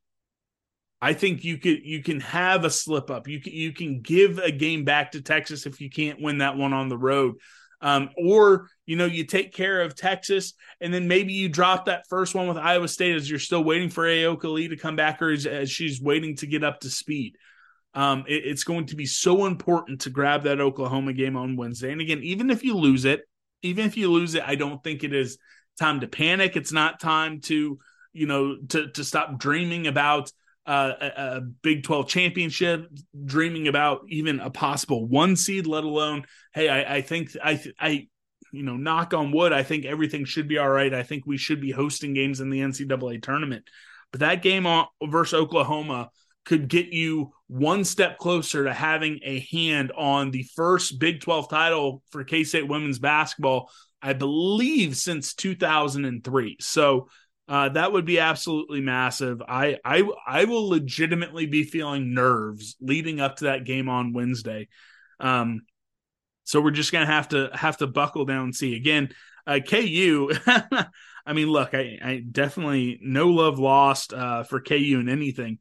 I 1.00 1.14
think 1.14 1.44
you 1.44 1.58
could 1.58 1.84
you 1.84 2.02
can 2.02 2.20
have 2.20 2.64
a 2.64 2.70
slip 2.70 3.10
up. 3.10 3.28
You 3.28 3.40
can 3.40 3.52
you 3.52 3.72
can 3.72 4.00
give 4.00 4.38
a 4.38 4.52
game 4.52 4.84
back 4.84 5.12
to 5.12 5.22
Texas 5.22 5.66
if 5.66 5.80
you 5.80 5.90
can't 5.90 6.20
win 6.20 6.38
that 6.38 6.56
one 6.56 6.72
on 6.72 6.88
the 6.88 6.98
road." 6.98 7.36
Um, 7.80 8.10
or 8.16 8.68
you 8.86 8.94
know 8.94 9.06
you 9.06 9.24
take 9.24 9.52
care 9.52 9.82
of 9.82 9.96
Texas, 9.96 10.54
and 10.80 10.94
then 10.94 11.08
maybe 11.08 11.32
you 11.32 11.48
drop 11.48 11.86
that 11.86 12.06
first 12.08 12.32
one 12.34 12.46
with 12.46 12.56
Iowa 12.56 12.86
State 12.86 13.16
as 13.16 13.28
you're 13.28 13.40
still 13.40 13.64
waiting 13.64 13.88
for 13.88 14.04
Ayoka 14.04 14.44
Lee 14.44 14.68
to 14.68 14.76
come 14.76 14.94
back, 14.94 15.20
or 15.20 15.32
as, 15.32 15.46
as 15.46 15.68
she's 15.68 16.00
waiting 16.00 16.36
to 16.36 16.46
get 16.46 16.62
up 16.62 16.80
to 16.80 16.90
speed. 16.90 17.36
Um, 17.94 18.24
it, 18.26 18.44
it's 18.46 18.64
going 18.64 18.86
to 18.86 18.96
be 18.96 19.06
so 19.06 19.46
important 19.46 20.02
to 20.02 20.10
grab 20.10 20.44
that 20.44 20.60
Oklahoma 20.60 21.12
game 21.12 21.36
on 21.36 21.56
Wednesday. 21.56 21.92
And 21.92 22.00
again, 22.00 22.20
even 22.22 22.50
if 22.50 22.64
you 22.64 22.76
lose 22.76 23.04
it, 23.04 23.22
even 23.62 23.86
if 23.86 23.96
you 23.96 24.10
lose 24.10 24.34
it, 24.34 24.42
I 24.46 24.54
don't 24.54 24.82
think 24.82 25.04
it 25.04 25.14
is 25.14 25.38
time 25.78 26.00
to 26.00 26.06
panic. 26.06 26.56
It's 26.56 26.72
not 26.72 27.00
time 27.00 27.40
to, 27.42 27.78
you 28.12 28.26
know, 28.26 28.56
to 28.70 28.90
to 28.90 29.04
stop 29.04 29.38
dreaming 29.38 29.86
about 29.86 30.32
uh, 30.66 30.92
a, 31.00 31.06
a, 31.06 31.40
Big 31.40 31.82
12 31.82 32.08
championship, 32.08 32.88
dreaming 33.24 33.68
about 33.68 34.02
even 34.08 34.40
a 34.40 34.50
possible 34.50 35.06
one 35.06 35.34
seed, 35.36 35.66
let 35.66 35.84
alone, 35.84 36.24
hey, 36.54 36.68
I, 36.68 36.96
I 36.96 37.02
think 37.02 37.30
I, 37.42 37.60
I, 37.80 38.08
you 38.52 38.62
know, 38.62 38.76
knock 38.76 39.14
on 39.14 39.32
wood, 39.32 39.52
I 39.52 39.62
think 39.62 39.84
everything 39.84 40.24
should 40.24 40.46
be 40.46 40.58
all 40.58 40.68
right. 40.68 40.92
I 40.92 41.02
think 41.02 41.26
we 41.26 41.36
should 41.36 41.60
be 41.60 41.72
hosting 41.72 42.14
games 42.14 42.40
in 42.40 42.50
the 42.50 42.60
NCAA 42.60 43.22
tournament. 43.22 43.64
But 44.12 44.20
that 44.20 44.42
game 44.42 44.66
on, 44.66 44.86
versus 45.02 45.34
Oklahoma 45.34 46.10
could 46.44 46.68
get 46.68 46.86
you 46.88 47.32
one 47.46 47.84
step 47.84 48.18
closer 48.18 48.64
to 48.64 48.72
having 48.72 49.20
a 49.22 49.40
hand 49.52 49.92
on 49.96 50.30
the 50.30 50.42
first 50.54 50.98
Big 50.98 51.20
12 51.20 51.48
title 51.48 52.02
for 52.10 52.24
K 52.24 52.44
State 52.44 52.66
women's 52.66 52.98
basketball, 52.98 53.70
I 54.00 54.12
believe, 54.12 54.96
since 54.96 55.34
2003. 55.34 56.56
So 56.60 57.08
uh, 57.48 57.68
that 57.70 57.92
would 57.92 58.04
be 58.04 58.18
absolutely 58.18 58.80
massive. 58.80 59.42
I, 59.46 59.78
I 59.84 60.08
I 60.26 60.44
will 60.44 60.68
legitimately 60.68 61.46
be 61.46 61.64
feeling 61.64 62.14
nerves 62.14 62.76
leading 62.80 63.20
up 63.20 63.36
to 63.36 63.44
that 63.44 63.64
game 63.64 63.88
on 63.88 64.12
Wednesday. 64.12 64.68
Um, 65.20 65.62
so 66.44 66.60
we're 66.60 66.70
just 66.70 66.92
gonna 66.92 67.06
have 67.06 67.28
to 67.28 67.50
have 67.52 67.76
to 67.78 67.86
buckle 67.86 68.24
down 68.24 68.44
and 68.44 68.54
see 68.54 68.74
again. 68.76 69.10
Uh, 69.46 69.58
KU. 69.58 70.30
I 71.24 71.34
mean, 71.34 71.48
look, 71.48 71.74
I, 71.74 71.98
I 72.02 72.24
definitely 72.28 72.98
no 73.02 73.28
love 73.28 73.58
lost 73.58 74.12
uh, 74.12 74.44
for 74.44 74.60
KU 74.60 74.98
in 75.00 75.08
anything. 75.08 75.58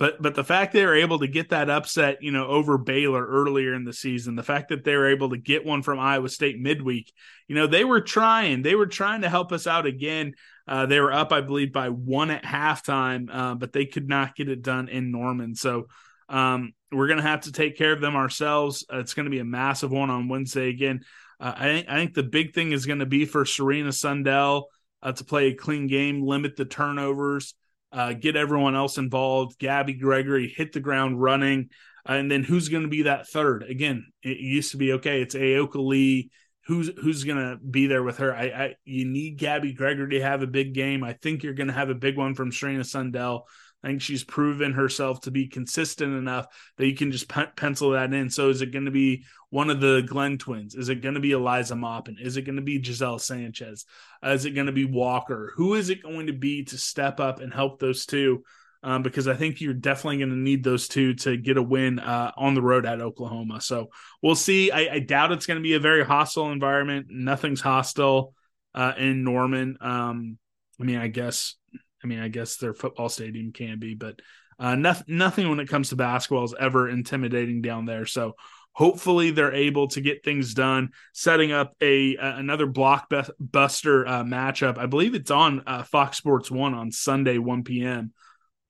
But 0.00 0.22
but 0.22 0.34
the 0.34 0.42
fact 0.42 0.72
they 0.72 0.86
were 0.86 0.96
able 0.96 1.18
to 1.18 1.28
get 1.28 1.50
that 1.50 1.68
upset, 1.68 2.22
you 2.22 2.30
know, 2.32 2.46
over 2.46 2.78
Baylor 2.78 3.22
earlier 3.22 3.74
in 3.74 3.84
the 3.84 3.92
season, 3.92 4.34
the 4.34 4.42
fact 4.42 4.70
that 4.70 4.82
they 4.82 4.96
were 4.96 5.10
able 5.10 5.28
to 5.28 5.36
get 5.36 5.66
one 5.66 5.82
from 5.82 6.00
Iowa 6.00 6.30
State 6.30 6.58
midweek, 6.58 7.12
you 7.48 7.54
know, 7.54 7.66
they 7.66 7.84
were 7.84 8.00
trying. 8.00 8.62
They 8.62 8.74
were 8.74 8.86
trying 8.86 9.20
to 9.20 9.28
help 9.28 9.52
us 9.52 9.66
out 9.66 9.84
again. 9.84 10.32
Uh, 10.66 10.86
they 10.86 11.00
were 11.00 11.12
up, 11.12 11.32
I 11.32 11.42
believe, 11.42 11.74
by 11.74 11.90
one 11.90 12.30
at 12.30 12.44
halftime, 12.44 13.28
uh, 13.30 13.54
but 13.56 13.74
they 13.74 13.84
could 13.84 14.08
not 14.08 14.34
get 14.34 14.48
it 14.48 14.62
done 14.62 14.88
in 14.88 15.12
Norman. 15.12 15.54
So 15.54 15.88
um, 16.30 16.72
we're 16.90 17.08
going 17.08 17.18
to 17.18 17.22
have 17.22 17.42
to 17.42 17.52
take 17.52 17.76
care 17.76 17.92
of 17.92 18.00
them 18.00 18.16
ourselves. 18.16 18.86
Uh, 18.90 19.00
it's 19.00 19.12
going 19.12 19.26
to 19.26 19.30
be 19.30 19.40
a 19.40 19.44
massive 19.44 19.90
one 19.90 20.08
on 20.08 20.30
Wednesday 20.30 20.70
again. 20.70 21.04
Uh, 21.38 21.52
I 21.54 21.64
think 21.64 21.88
I 21.90 21.96
think 21.96 22.14
the 22.14 22.22
big 22.22 22.54
thing 22.54 22.72
is 22.72 22.86
going 22.86 23.00
to 23.00 23.06
be 23.06 23.26
for 23.26 23.44
Serena 23.44 23.92
Sundell 23.92 24.68
uh, 25.02 25.12
to 25.12 25.24
play 25.24 25.48
a 25.48 25.54
clean 25.54 25.88
game, 25.88 26.22
limit 26.22 26.56
the 26.56 26.64
turnovers 26.64 27.54
uh, 27.92 28.12
get 28.12 28.36
everyone 28.36 28.76
else 28.76 28.98
involved. 28.98 29.58
Gabby 29.58 29.94
Gregory 29.94 30.48
hit 30.48 30.72
the 30.72 30.80
ground 30.80 31.20
running. 31.20 31.70
And 32.06 32.30
then 32.30 32.42
who's 32.42 32.68
going 32.68 32.84
to 32.84 32.88
be 32.88 33.02
that 33.02 33.28
third? 33.28 33.62
Again, 33.62 34.06
it 34.22 34.38
used 34.38 34.72
to 34.72 34.76
be 34.76 34.94
okay. 34.94 35.22
It's 35.22 35.34
Ayoka 35.34 35.84
Lee. 35.84 36.30
Who's 36.66 36.90
who's 37.02 37.24
going 37.24 37.38
to 37.38 37.56
be 37.56 37.86
there 37.86 38.02
with 38.02 38.18
her? 38.18 38.34
I, 38.34 38.44
I 38.44 38.74
you 38.84 39.04
need 39.04 39.38
Gabby 39.38 39.72
Gregory 39.72 40.10
to 40.10 40.22
have 40.22 40.42
a 40.42 40.46
big 40.46 40.72
game. 40.72 41.02
I 41.02 41.14
think 41.14 41.42
you're 41.42 41.54
going 41.54 41.66
to 41.66 41.74
have 41.74 41.90
a 41.90 41.94
big 41.94 42.16
one 42.16 42.34
from 42.34 42.52
Serena 42.52 42.84
Sundell. 42.84 43.42
I 43.82 43.88
think 43.88 44.02
she's 44.02 44.24
proven 44.24 44.72
herself 44.72 45.22
to 45.22 45.30
be 45.30 45.46
consistent 45.46 46.14
enough 46.14 46.46
that 46.76 46.86
you 46.86 46.94
can 46.94 47.12
just 47.12 47.28
pe- 47.28 47.50
pencil 47.56 47.90
that 47.90 48.12
in. 48.12 48.28
So 48.28 48.50
is 48.50 48.60
it 48.60 48.72
going 48.72 48.84
to 48.84 48.90
be 48.90 49.24
one 49.48 49.70
of 49.70 49.80
the 49.80 50.02
Glenn 50.06 50.38
twins? 50.38 50.74
Is 50.74 50.88
it 50.88 51.02
going 51.02 51.14
to 51.14 51.20
be 51.20 51.32
Eliza 51.32 51.76
Maupin? 51.76 52.16
Is 52.20 52.36
it 52.36 52.42
going 52.42 52.56
to 52.56 52.62
be 52.62 52.82
Giselle 52.82 53.18
Sanchez? 53.18 53.86
Uh, 54.24 54.30
is 54.30 54.44
it 54.44 54.50
going 54.50 54.66
to 54.66 54.72
be 54.72 54.84
Walker? 54.84 55.52
Who 55.56 55.74
is 55.74 55.88
it 55.88 56.02
going 56.02 56.26
to 56.26 56.32
be 56.32 56.64
to 56.64 56.76
step 56.76 57.20
up 57.20 57.40
and 57.40 57.52
help 57.52 57.80
those 57.80 58.06
two? 58.06 58.44
Um, 58.82 59.02
because 59.02 59.28
I 59.28 59.34
think 59.34 59.60
you're 59.60 59.74
definitely 59.74 60.18
going 60.18 60.30
to 60.30 60.36
need 60.36 60.64
those 60.64 60.88
two 60.88 61.12
to 61.14 61.36
get 61.36 61.58
a 61.58 61.62
win 61.62 61.98
uh, 61.98 62.32
on 62.36 62.54
the 62.54 62.62
road 62.62 62.86
at 62.86 63.02
Oklahoma. 63.02 63.60
So 63.60 63.90
we'll 64.22 64.34
see. 64.34 64.70
I, 64.70 64.94
I 64.94 64.98
doubt 65.00 65.32
it's 65.32 65.44
going 65.44 65.58
to 65.58 65.62
be 65.62 65.74
a 65.74 65.80
very 65.80 66.04
hostile 66.04 66.50
environment. 66.50 67.08
Nothing's 67.10 67.60
hostile 67.60 68.34
uh, 68.74 68.92
in 68.96 69.22
Norman. 69.22 69.76
Um, 69.82 70.38
I 70.80 70.84
mean, 70.84 70.96
I 70.96 71.08
guess 71.08 71.56
I 72.02 72.06
mean, 72.06 72.20
I 72.20 72.28
guess 72.28 72.56
their 72.56 72.74
football 72.74 73.08
stadium 73.08 73.52
can 73.52 73.78
be, 73.78 73.94
but 73.94 74.20
uh, 74.58 74.74
nothing, 74.74 75.16
nothing 75.16 75.48
when 75.48 75.60
it 75.60 75.68
comes 75.68 75.88
to 75.88 75.96
basketball 75.96 76.44
is 76.44 76.54
ever 76.58 76.88
intimidating 76.88 77.62
down 77.62 77.86
there. 77.86 78.06
So 78.06 78.34
hopefully 78.72 79.30
they're 79.30 79.54
able 79.54 79.88
to 79.88 80.00
get 80.00 80.24
things 80.24 80.54
done, 80.54 80.90
setting 81.12 81.52
up 81.52 81.74
a, 81.80 82.16
another 82.16 82.66
blockbuster 82.66 84.06
uh, 84.06 84.24
matchup. 84.24 84.78
I 84.78 84.86
believe 84.86 85.14
it's 85.14 85.30
on 85.30 85.62
uh, 85.66 85.82
Fox 85.82 86.16
Sports 86.16 86.50
One 86.50 86.74
on 86.74 86.92
Sunday, 86.92 87.38
one 87.38 87.64
p.m. 87.64 88.12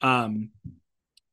Um, 0.01 0.51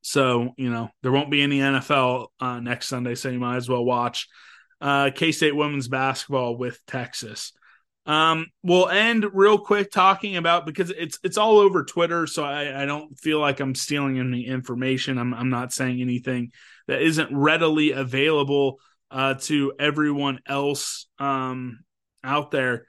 so 0.01 0.53
you 0.57 0.69
know 0.69 0.89
there 1.03 1.11
won't 1.11 1.31
be 1.31 1.41
any 1.41 1.59
NFL 1.59 2.27
uh, 2.39 2.59
next 2.59 2.87
Sunday, 2.87 3.15
so 3.15 3.29
you 3.29 3.39
might 3.39 3.57
as 3.57 3.69
well 3.69 3.83
watch 3.83 4.27
uh, 4.81 5.11
K 5.13 5.31
State 5.31 5.55
women's 5.55 5.87
basketball 5.87 6.57
with 6.57 6.79
Texas. 6.85 7.53
Um, 8.07 8.47
we'll 8.63 8.87
end 8.87 9.25
real 9.33 9.57
quick 9.59 9.91
talking 9.91 10.37
about 10.37 10.65
because 10.65 10.91
it's 10.91 11.19
it's 11.23 11.37
all 11.37 11.57
over 11.59 11.83
Twitter, 11.83 12.25
so 12.25 12.43
I, 12.43 12.83
I 12.83 12.85
don't 12.85 13.19
feel 13.19 13.39
like 13.39 13.59
I'm 13.59 13.75
stealing 13.75 14.17
any 14.17 14.47
information. 14.47 15.17
I'm 15.17 15.33
I'm 15.33 15.49
not 15.49 15.73
saying 15.73 15.99
anything 15.99 16.51
that 16.87 17.01
isn't 17.01 17.35
readily 17.35 17.91
available 17.91 18.79
uh, 19.11 19.33
to 19.41 19.73
everyone 19.77 20.39
else 20.47 21.07
um, 21.19 21.79
out 22.23 22.51
there. 22.51 22.85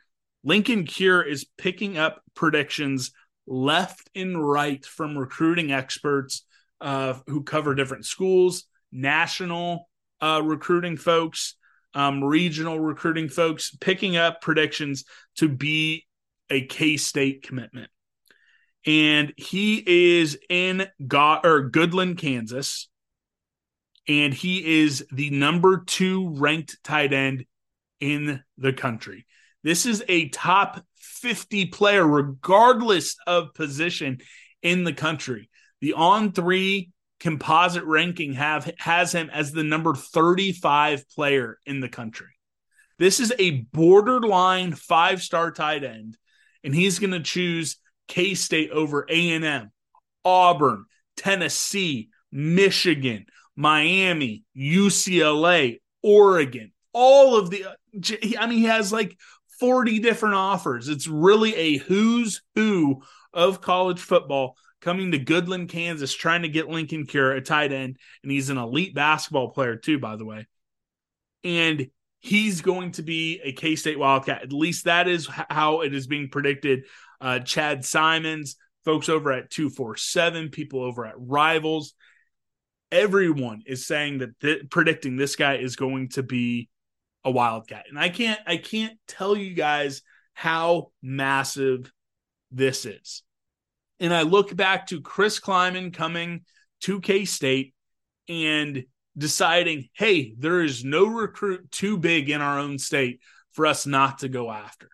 Linkon 0.46 0.86
Cure 0.86 1.22
is 1.22 1.46
picking 1.58 1.98
up 1.98 2.22
predictions 2.34 3.10
left 3.48 4.08
and 4.14 4.40
right 4.40 4.84
from 4.86 5.18
recruiting 5.18 5.72
experts 5.72 6.44
uh, 6.80 7.14
who 7.26 7.42
cover 7.42 7.74
different 7.74 8.04
schools, 8.04 8.64
national 8.92 9.88
uh, 10.20 10.40
recruiting 10.44 10.96
folks, 10.96 11.56
um, 11.94 12.22
regional 12.22 12.78
recruiting 12.78 13.28
folks, 13.28 13.74
picking 13.80 14.16
up 14.16 14.40
predictions 14.40 15.04
to 15.36 15.48
be 15.48 16.06
a 16.50 16.64
K 16.64 16.96
State 16.96 17.42
commitment. 17.42 17.90
And 18.86 19.32
he 19.36 20.16
is 20.16 20.38
in 20.48 20.86
God 21.06 21.44
or 21.44 21.70
Goodland, 21.70 22.18
Kansas. 22.18 22.88
And 24.06 24.32
he 24.32 24.80
is 24.80 25.04
the 25.12 25.28
number 25.30 25.84
two 25.84 26.30
ranked 26.36 26.78
tight 26.82 27.12
end 27.12 27.44
in 28.00 28.42
the 28.56 28.72
country. 28.72 29.26
This 29.62 29.84
is 29.84 30.02
a 30.08 30.28
top 30.30 30.82
50 30.96 31.66
player, 31.66 32.06
regardless 32.06 33.16
of 33.26 33.52
position 33.54 34.18
in 34.62 34.84
the 34.84 34.92
country. 34.92 35.50
The 35.80 35.92
on 35.92 36.32
three 36.32 36.90
composite 37.20 37.84
ranking 37.84 38.34
have 38.34 38.70
has 38.78 39.12
him 39.12 39.30
as 39.30 39.52
the 39.52 39.64
number 39.64 39.94
35 39.94 41.08
player 41.10 41.58
in 41.66 41.80
the 41.80 41.88
country. 41.88 42.28
This 42.98 43.20
is 43.20 43.32
a 43.38 43.62
borderline 43.72 44.72
five-star 44.72 45.52
tight 45.52 45.84
end, 45.84 46.16
and 46.64 46.74
he's 46.74 46.98
going 46.98 47.12
to 47.12 47.20
choose 47.20 47.76
K-State 48.08 48.70
over 48.70 49.06
A&M, 49.08 49.70
Auburn, 50.24 50.84
Tennessee, 51.16 52.08
Michigan, 52.32 53.26
Miami, 53.56 54.44
UCLA, 54.56 55.80
Oregon. 56.02 56.72
All 56.92 57.36
of 57.36 57.50
the 57.50 57.66
I 58.38 58.46
mean 58.46 58.58
he 58.58 58.64
has 58.64 58.92
like 58.92 59.16
40 59.60 59.98
different 59.98 60.36
offers. 60.36 60.88
It's 60.88 61.06
really 61.06 61.54
a 61.54 61.76
who's 61.78 62.42
who 62.54 63.02
of 63.32 63.60
college 63.60 64.00
football 64.00 64.56
coming 64.80 65.12
to 65.12 65.18
Goodland, 65.18 65.68
Kansas, 65.68 66.14
trying 66.14 66.42
to 66.42 66.48
get 66.48 66.66
Linkon 66.66 67.08
Cure 67.08 67.32
a 67.32 67.40
tight 67.40 67.72
end. 67.72 67.96
And 68.22 68.32
he's 68.32 68.50
an 68.50 68.58
elite 68.58 68.94
basketball 68.94 69.50
player, 69.50 69.76
too, 69.76 69.98
by 69.98 70.16
the 70.16 70.24
way. 70.24 70.46
And 71.44 71.88
he's 72.20 72.60
going 72.60 72.92
to 72.92 73.02
be 73.02 73.40
a 73.42 73.52
K 73.52 73.76
State 73.76 73.98
Wildcat. 73.98 74.42
At 74.42 74.52
least 74.52 74.84
that 74.84 75.08
is 75.08 75.28
how 75.50 75.82
it 75.82 75.94
is 75.94 76.06
being 76.06 76.28
predicted. 76.28 76.84
Uh, 77.20 77.40
Chad 77.40 77.84
Simmons, 77.84 78.56
folks 78.84 79.08
over 79.08 79.32
at 79.32 79.50
247, 79.50 80.50
people 80.50 80.82
over 80.82 81.06
at 81.06 81.14
Rivals, 81.16 81.94
everyone 82.90 83.62
is 83.66 83.86
saying 83.86 84.18
that 84.18 84.38
th- 84.40 84.70
predicting 84.70 85.16
this 85.16 85.36
guy 85.36 85.56
is 85.56 85.76
going 85.76 86.10
to 86.10 86.22
be 86.22 86.68
a 87.24 87.30
Wildcat. 87.30 87.86
And 87.88 87.98
I 87.98 88.08
can't 88.08 88.40
I 88.46 88.56
can't 88.56 88.98
tell 89.06 89.36
you 89.36 89.54
guys 89.54 90.02
how 90.32 90.92
massive 91.02 91.92
this 92.50 92.86
is. 92.86 93.22
And 94.00 94.14
I 94.14 94.22
look 94.22 94.54
back 94.54 94.88
to 94.88 95.00
Chris 95.00 95.40
Klieman 95.40 95.92
coming 95.92 96.42
to 96.82 97.00
K 97.00 97.24
State 97.24 97.74
and 98.28 98.84
deciding, 99.16 99.88
hey, 99.94 100.34
there 100.38 100.62
is 100.62 100.84
no 100.84 101.06
recruit 101.06 101.70
too 101.70 101.98
big 101.98 102.30
in 102.30 102.40
our 102.40 102.58
own 102.58 102.78
state 102.78 103.20
for 103.52 103.66
us 103.66 103.86
not 103.86 104.20
to 104.20 104.28
go 104.28 104.50
after. 104.50 104.88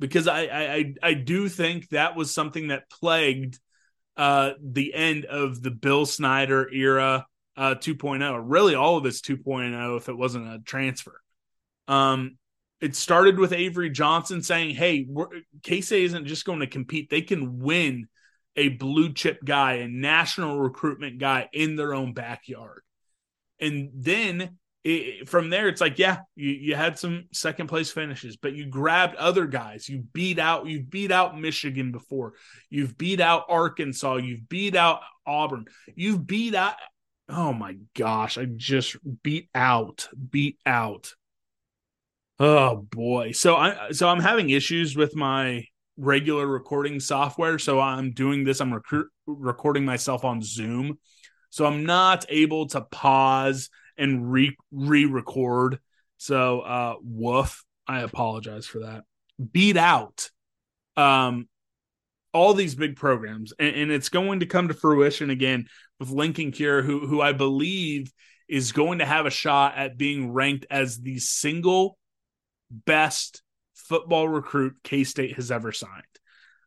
Because 0.00 0.26
I 0.26 0.42
I 0.42 0.94
I 1.02 1.14
do 1.14 1.48
think 1.48 1.88
that 1.90 2.16
was 2.16 2.34
something 2.34 2.68
that 2.68 2.90
plagued 2.90 3.60
uh, 4.16 4.52
the 4.60 4.92
end 4.94 5.24
of 5.24 5.62
the 5.62 5.70
Bill 5.70 6.06
Snyder 6.06 6.68
era 6.72 7.26
uh, 7.56 7.74
2.0, 7.76 8.42
really 8.44 8.74
all 8.74 8.96
of 8.96 9.06
it's 9.06 9.20
2.0 9.20 9.96
if 9.96 10.08
it 10.08 10.16
wasn't 10.16 10.48
a 10.48 10.58
transfer. 10.64 11.20
Um, 11.86 12.36
it 12.80 12.96
started 12.96 13.38
with 13.38 13.52
Avery 13.52 13.90
Johnson 13.90 14.42
saying, 14.42 14.74
"Hey, 14.74 15.06
K 15.62 15.80
State 15.80 16.04
isn't 16.04 16.26
just 16.26 16.44
going 16.44 16.60
to 16.60 16.66
compete; 16.66 17.08
they 17.08 17.22
can 17.22 17.60
win 17.60 18.08
a 18.56 18.68
blue 18.68 19.12
chip 19.12 19.44
guy, 19.44 19.74
a 19.74 19.88
national 19.88 20.58
recruitment 20.58 21.18
guy 21.18 21.48
in 21.52 21.76
their 21.76 21.94
own 21.94 22.12
backyard." 22.12 22.82
And 23.60 23.90
then 23.94 24.58
it, 24.82 25.28
from 25.28 25.48
there, 25.50 25.68
it's 25.68 25.80
like, 25.80 25.98
yeah, 25.98 26.18
you, 26.36 26.50
you 26.50 26.74
had 26.74 26.98
some 26.98 27.24
second 27.32 27.68
place 27.68 27.90
finishes, 27.90 28.36
but 28.36 28.54
you 28.54 28.66
grabbed 28.66 29.16
other 29.16 29.46
guys. 29.46 29.88
You 29.88 30.04
beat 30.12 30.38
out, 30.38 30.66
you 30.66 30.82
beat 30.82 31.10
out 31.10 31.38
Michigan 31.38 31.92
before. 31.92 32.34
You've 32.68 32.98
beat 32.98 33.20
out 33.20 33.44
Arkansas. 33.48 34.16
You've 34.16 34.48
beat 34.48 34.76
out 34.76 35.00
Auburn. 35.26 35.66
You've 35.94 36.26
beat 36.26 36.54
out. 36.54 36.74
Oh 37.28 37.54
my 37.54 37.76
gosh, 37.96 38.36
I 38.36 38.44
just 38.44 38.96
beat 39.22 39.48
out, 39.54 40.08
beat 40.30 40.58
out 40.66 41.14
Oh 42.38 42.76
boy. 42.76 43.32
So 43.32 43.54
I 43.56 43.92
so 43.92 44.08
I'm 44.08 44.20
having 44.20 44.50
issues 44.50 44.96
with 44.96 45.14
my 45.14 45.64
regular 45.96 46.46
recording 46.46 47.00
software. 47.00 47.58
So 47.58 47.80
I'm 47.80 48.12
doing 48.12 48.44
this. 48.44 48.60
I'm 48.60 48.74
rec- 48.74 49.06
recording 49.26 49.84
myself 49.84 50.24
on 50.24 50.42
Zoom. 50.42 50.98
So 51.50 51.66
I'm 51.66 51.84
not 51.84 52.24
able 52.28 52.66
to 52.68 52.80
pause 52.80 53.70
and 53.96 54.30
re 54.30 54.56
re-record. 54.72 55.78
So 56.16 56.60
uh 56.60 56.94
woof. 57.02 57.64
I 57.86 58.00
apologize 58.00 58.66
for 58.66 58.80
that. 58.80 59.04
Beat 59.52 59.76
out 59.76 60.30
um 60.96 61.48
all 62.32 62.54
these 62.54 62.74
big 62.74 62.96
programs 62.96 63.52
and, 63.58 63.76
and 63.76 63.92
it's 63.92 64.08
going 64.08 64.40
to 64.40 64.46
come 64.46 64.66
to 64.68 64.74
fruition 64.74 65.30
again 65.30 65.66
with 66.00 66.08
Linkon 66.08 66.52
Cure, 66.52 66.82
who 66.82 67.06
who 67.06 67.20
I 67.20 67.32
believe 67.32 68.12
is 68.48 68.72
going 68.72 68.98
to 68.98 69.06
have 69.06 69.26
a 69.26 69.30
shot 69.30 69.74
at 69.76 69.96
being 69.96 70.32
ranked 70.32 70.66
as 70.70 70.98
the 70.98 71.18
single 71.18 71.96
best 72.70 73.43
football 73.84 74.28
recruit 74.28 74.74
K 74.82 75.04
State 75.04 75.36
has 75.36 75.50
ever 75.50 75.72
signed. 75.72 76.02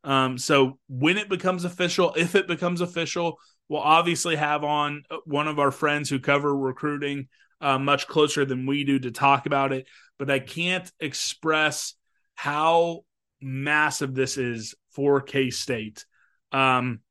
Um, 0.04 0.38
so 0.38 0.80
when 0.88 1.18
it 1.18 1.30
becomes 1.30 1.66
official, 1.66 2.14
if 2.16 2.36
it 2.36 2.48
becomes 2.48 2.82
official, 2.82 3.40
we'll 3.68 3.82
obviously 3.82 4.36
have 4.38 4.64
on 4.64 5.04
one 5.26 5.48
of 5.48 5.60
our 5.60 5.72
friends 5.72 6.10
who 6.10 6.20
cover 6.20 6.56
recruiting 6.56 7.28
uh, 7.60 7.78
much 7.78 8.08
closer 8.08 8.46
than 8.46 8.66
we 8.66 8.84
do 8.84 9.00
to 9.00 9.12
talk 9.12 9.46
about 9.46 9.74
it. 9.74 9.88
But 10.18 10.32
I 10.32 10.40
can't 10.40 10.90
express 11.00 11.94
how 12.36 13.02
massive 13.42 14.16
this 14.16 14.38
is 14.38 14.76
for 14.92 15.22
K 15.22 15.50
State. 15.50 16.06
Um, 16.52 17.02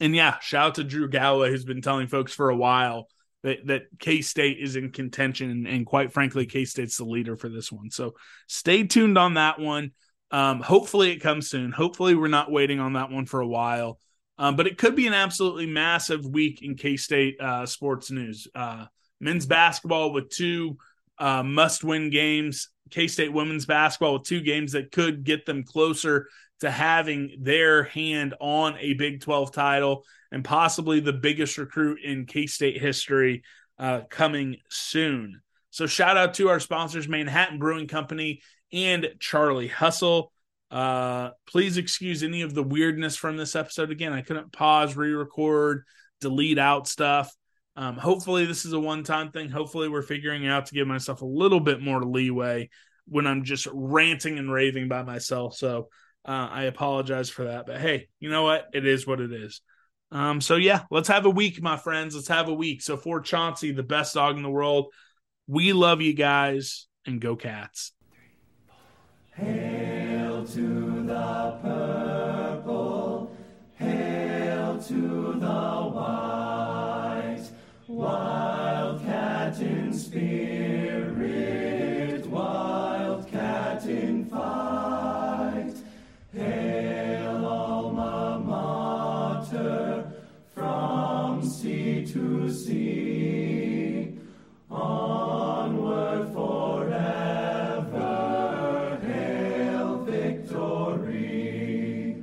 and 0.00 0.14
yeah, 0.14 0.38
shout 0.40 0.66
out 0.66 0.74
to 0.76 0.84
Drew 0.84 1.08
Galloway, 1.08 1.50
who's 1.50 1.64
been 1.64 1.82
telling 1.82 2.06
folks 2.06 2.32
for 2.32 2.50
a 2.50 2.56
while 2.56 3.08
that 3.42 3.66
that 3.66 3.82
K 3.98 4.22
State 4.22 4.58
is 4.58 4.76
in 4.76 4.90
contention, 4.90 5.66
and 5.66 5.86
quite 5.86 6.12
frankly, 6.12 6.46
K 6.46 6.64
State's 6.64 6.96
the 6.96 7.04
leader 7.04 7.36
for 7.36 7.48
this 7.48 7.70
one. 7.70 7.90
So 7.90 8.14
stay 8.46 8.84
tuned 8.84 9.18
on 9.18 9.34
that 9.34 9.58
one. 9.58 9.92
Um, 10.30 10.60
hopefully, 10.60 11.12
it 11.12 11.18
comes 11.18 11.48
soon. 11.48 11.72
Hopefully, 11.72 12.14
we're 12.14 12.28
not 12.28 12.50
waiting 12.50 12.80
on 12.80 12.94
that 12.94 13.10
one 13.10 13.26
for 13.26 13.40
a 13.40 13.46
while. 13.46 13.98
Um, 14.38 14.56
but 14.56 14.66
it 14.66 14.76
could 14.76 14.94
be 14.94 15.06
an 15.06 15.14
absolutely 15.14 15.66
massive 15.66 16.26
week 16.26 16.62
in 16.62 16.74
K 16.74 16.96
State 16.96 17.40
uh, 17.40 17.66
sports 17.66 18.10
news. 18.10 18.48
Uh, 18.54 18.86
men's 19.20 19.46
basketball 19.46 20.12
with 20.12 20.28
two 20.28 20.76
uh, 21.18 21.42
must 21.42 21.84
win 21.84 22.10
games. 22.10 22.68
K 22.90 23.08
State 23.08 23.32
women's 23.32 23.66
basketball 23.66 24.14
with 24.14 24.24
two 24.24 24.40
games 24.40 24.72
that 24.72 24.92
could 24.92 25.24
get 25.24 25.46
them 25.46 25.64
closer 25.64 26.28
to 26.60 26.70
having 26.70 27.36
their 27.40 27.84
hand 27.84 28.34
on 28.40 28.76
a 28.78 28.94
Big 28.94 29.20
12 29.20 29.52
title 29.52 30.04
and 30.32 30.44
possibly 30.44 31.00
the 31.00 31.12
biggest 31.12 31.58
recruit 31.58 32.00
in 32.02 32.26
K 32.26 32.46
State 32.46 32.80
history 32.80 33.42
uh, 33.78 34.02
coming 34.08 34.56
soon. 34.68 35.40
So, 35.70 35.86
shout 35.86 36.16
out 36.16 36.34
to 36.34 36.48
our 36.48 36.60
sponsors, 36.60 37.08
Manhattan 37.08 37.58
Brewing 37.58 37.88
Company 37.88 38.40
and 38.72 39.08
Charlie 39.20 39.68
Hustle. 39.68 40.32
Uh, 40.70 41.30
please 41.46 41.76
excuse 41.76 42.22
any 42.22 42.42
of 42.42 42.54
the 42.54 42.62
weirdness 42.62 43.16
from 43.16 43.36
this 43.36 43.54
episode. 43.54 43.90
Again, 43.90 44.12
I 44.12 44.22
couldn't 44.22 44.52
pause, 44.52 44.96
re 44.96 45.12
record, 45.12 45.84
delete 46.20 46.58
out 46.58 46.88
stuff. 46.88 47.34
Um, 47.76 47.96
hopefully, 47.96 48.46
this 48.46 48.64
is 48.64 48.72
a 48.72 48.80
one 48.80 49.04
time 49.04 49.30
thing. 49.30 49.50
Hopefully, 49.50 49.88
we're 49.88 50.02
figuring 50.02 50.46
out 50.46 50.66
to 50.66 50.74
give 50.74 50.88
myself 50.88 51.20
a 51.20 51.26
little 51.26 51.60
bit 51.60 51.80
more 51.80 52.02
leeway 52.02 52.70
when 53.06 53.26
I'm 53.26 53.44
just 53.44 53.68
ranting 53.72 54.38
and 54.38 54.50
raving 54.50 54.88
by 54.88 55.02
myself. 55.02 55.54
So, 55.56 55.88
uh, 56.26 56.48
I 56.50 56.64
apologize 56.64 57.30
for 57.30 57.44
that, 57.44 57.66
but 57.66 57.80
hey, 57.80 58.08
you 58.18 58.28
know 58.30 58.42
what? 58.42 58.66
It 58.72 58.84
is 58.84 59.06
what 59.06 59.20
it 59.20 59.32
is. 59.32 59.60
Um, 60.10 60.40
so 60.40 60.56
yeah, 60.56 60.82
let's 60.90 61.08
have 61.08 61.24
a 61.24 61.30
week, 61.30 61.62
my 61.62 61.76
friends. 61.76 62.14
Let's 62.14 62.28
have 62.28 62.48
a 62.48 62.54
week. 62.54 62.82
So 62.82 62.96
for 62.96 63.20
Chauncey, 63.20 63.72
the 63.72 63.82
best 63.82 64.14
dog 64.14 64.36
in 64.36 64.42
the 64.42 64.50
world, 64.50 64.92
we 65.46 65.72
love 65.72 66.00
you 66.00 66.14
guys 66.14 66.86
and 67.06 67.20
go 67.20 67.36
cats. 67.36 67.92
Hail 69.34 70.44
to 70.46 71.02
the 71.04 71.58
purple, 71.62 73.36
hail 73.74 74.78
to 74.82 75.32
the 75.34 75.90
white, 75.92 77.46
wildcat 77.86 79.60
in 79.60 79.92
spirit, 79.92 81.65
to 92.16 92.50
see. 92.50 94.16
Onward 94.70 96.32
forever, 96.32 98.08
hail 99.02 99.98
victory. 100.04 102.22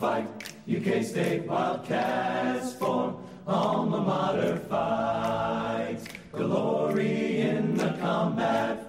Fight, 0.00 0.26
UK 0.68 1.02
State 1.02 1.46
Wildcats 1.46 2.74
form, 2.74 3.16
alma 3.46 4.00
mater 4.00 4.56
fights. 4.68 6.04
Glory 6.32 7.40
in 7.40 7.74
the 7.76 7.92
combat 8.00 8.85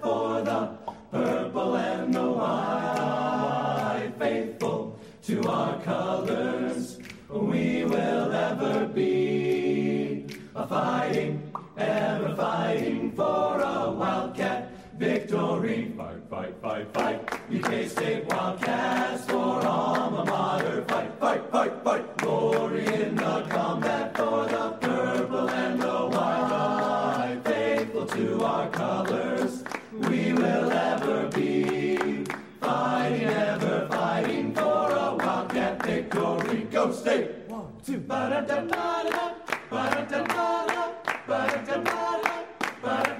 fighting, 10.68 11.52
ever 11.76 12.34
fighting 12.36 13.12
for 13.12 13.60
a 13.60 13.90
Wildcat 13.90 14.70
victory. 14.98 15.92
Fight, 15.96 16.22
fight, 16.30 16.54
fight, 16.60 16.92
fight. 16.92 17.20
UK 17.50 17.88
State 17.88 18.26
Wildcats 18.26 19.24
for 19.24 19.66
alma 19.66 20.24
mater. 20.26 20.84
Fight, 20.86 21.12
fight, 21.18 21.50
fight, 21.50 21.72
fight. 21.82 22.16
Glory 22.18 22.86
in 22.86 23.14
the 23.16 23.46
combat 23.48 24.16
for 24.16 24.46
the 24.46 24.76
purple 24.80 25.48
and 25.48 25.80
the 25.80 25.98
white. 26.14 27.40
Faithful 27.44 28.06
to 28.06 28.44
our 28.44 28.68
colors, 28.68 29.64
we 29.92 30.32
will 30.32 30.70
ever 30.70 31.28
be. 31.28 32.24
Fighting, 32.60 33.24
ever 33.24 33.88
fighting 33.90 34.54
for 34.54 34.90
a 34.90 35.16
Wildcat 35.16 35.82
victory. 35.86 36.66
Go 36.70 36.92
State! 36.92 37.30
One, 37.48 37.72
two, 37.86 37.98
ba-da-da-da-da-da, 37.98 38.66
ba-da-da-da-da, 38.66 39.37
ba-da-da-da-da, 39.70 40.84
ba-da-da-da-da, 41.28 42.38
Sports 42.80 43.18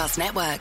Podcast 0.06 0.18
Network. 0.18 0.55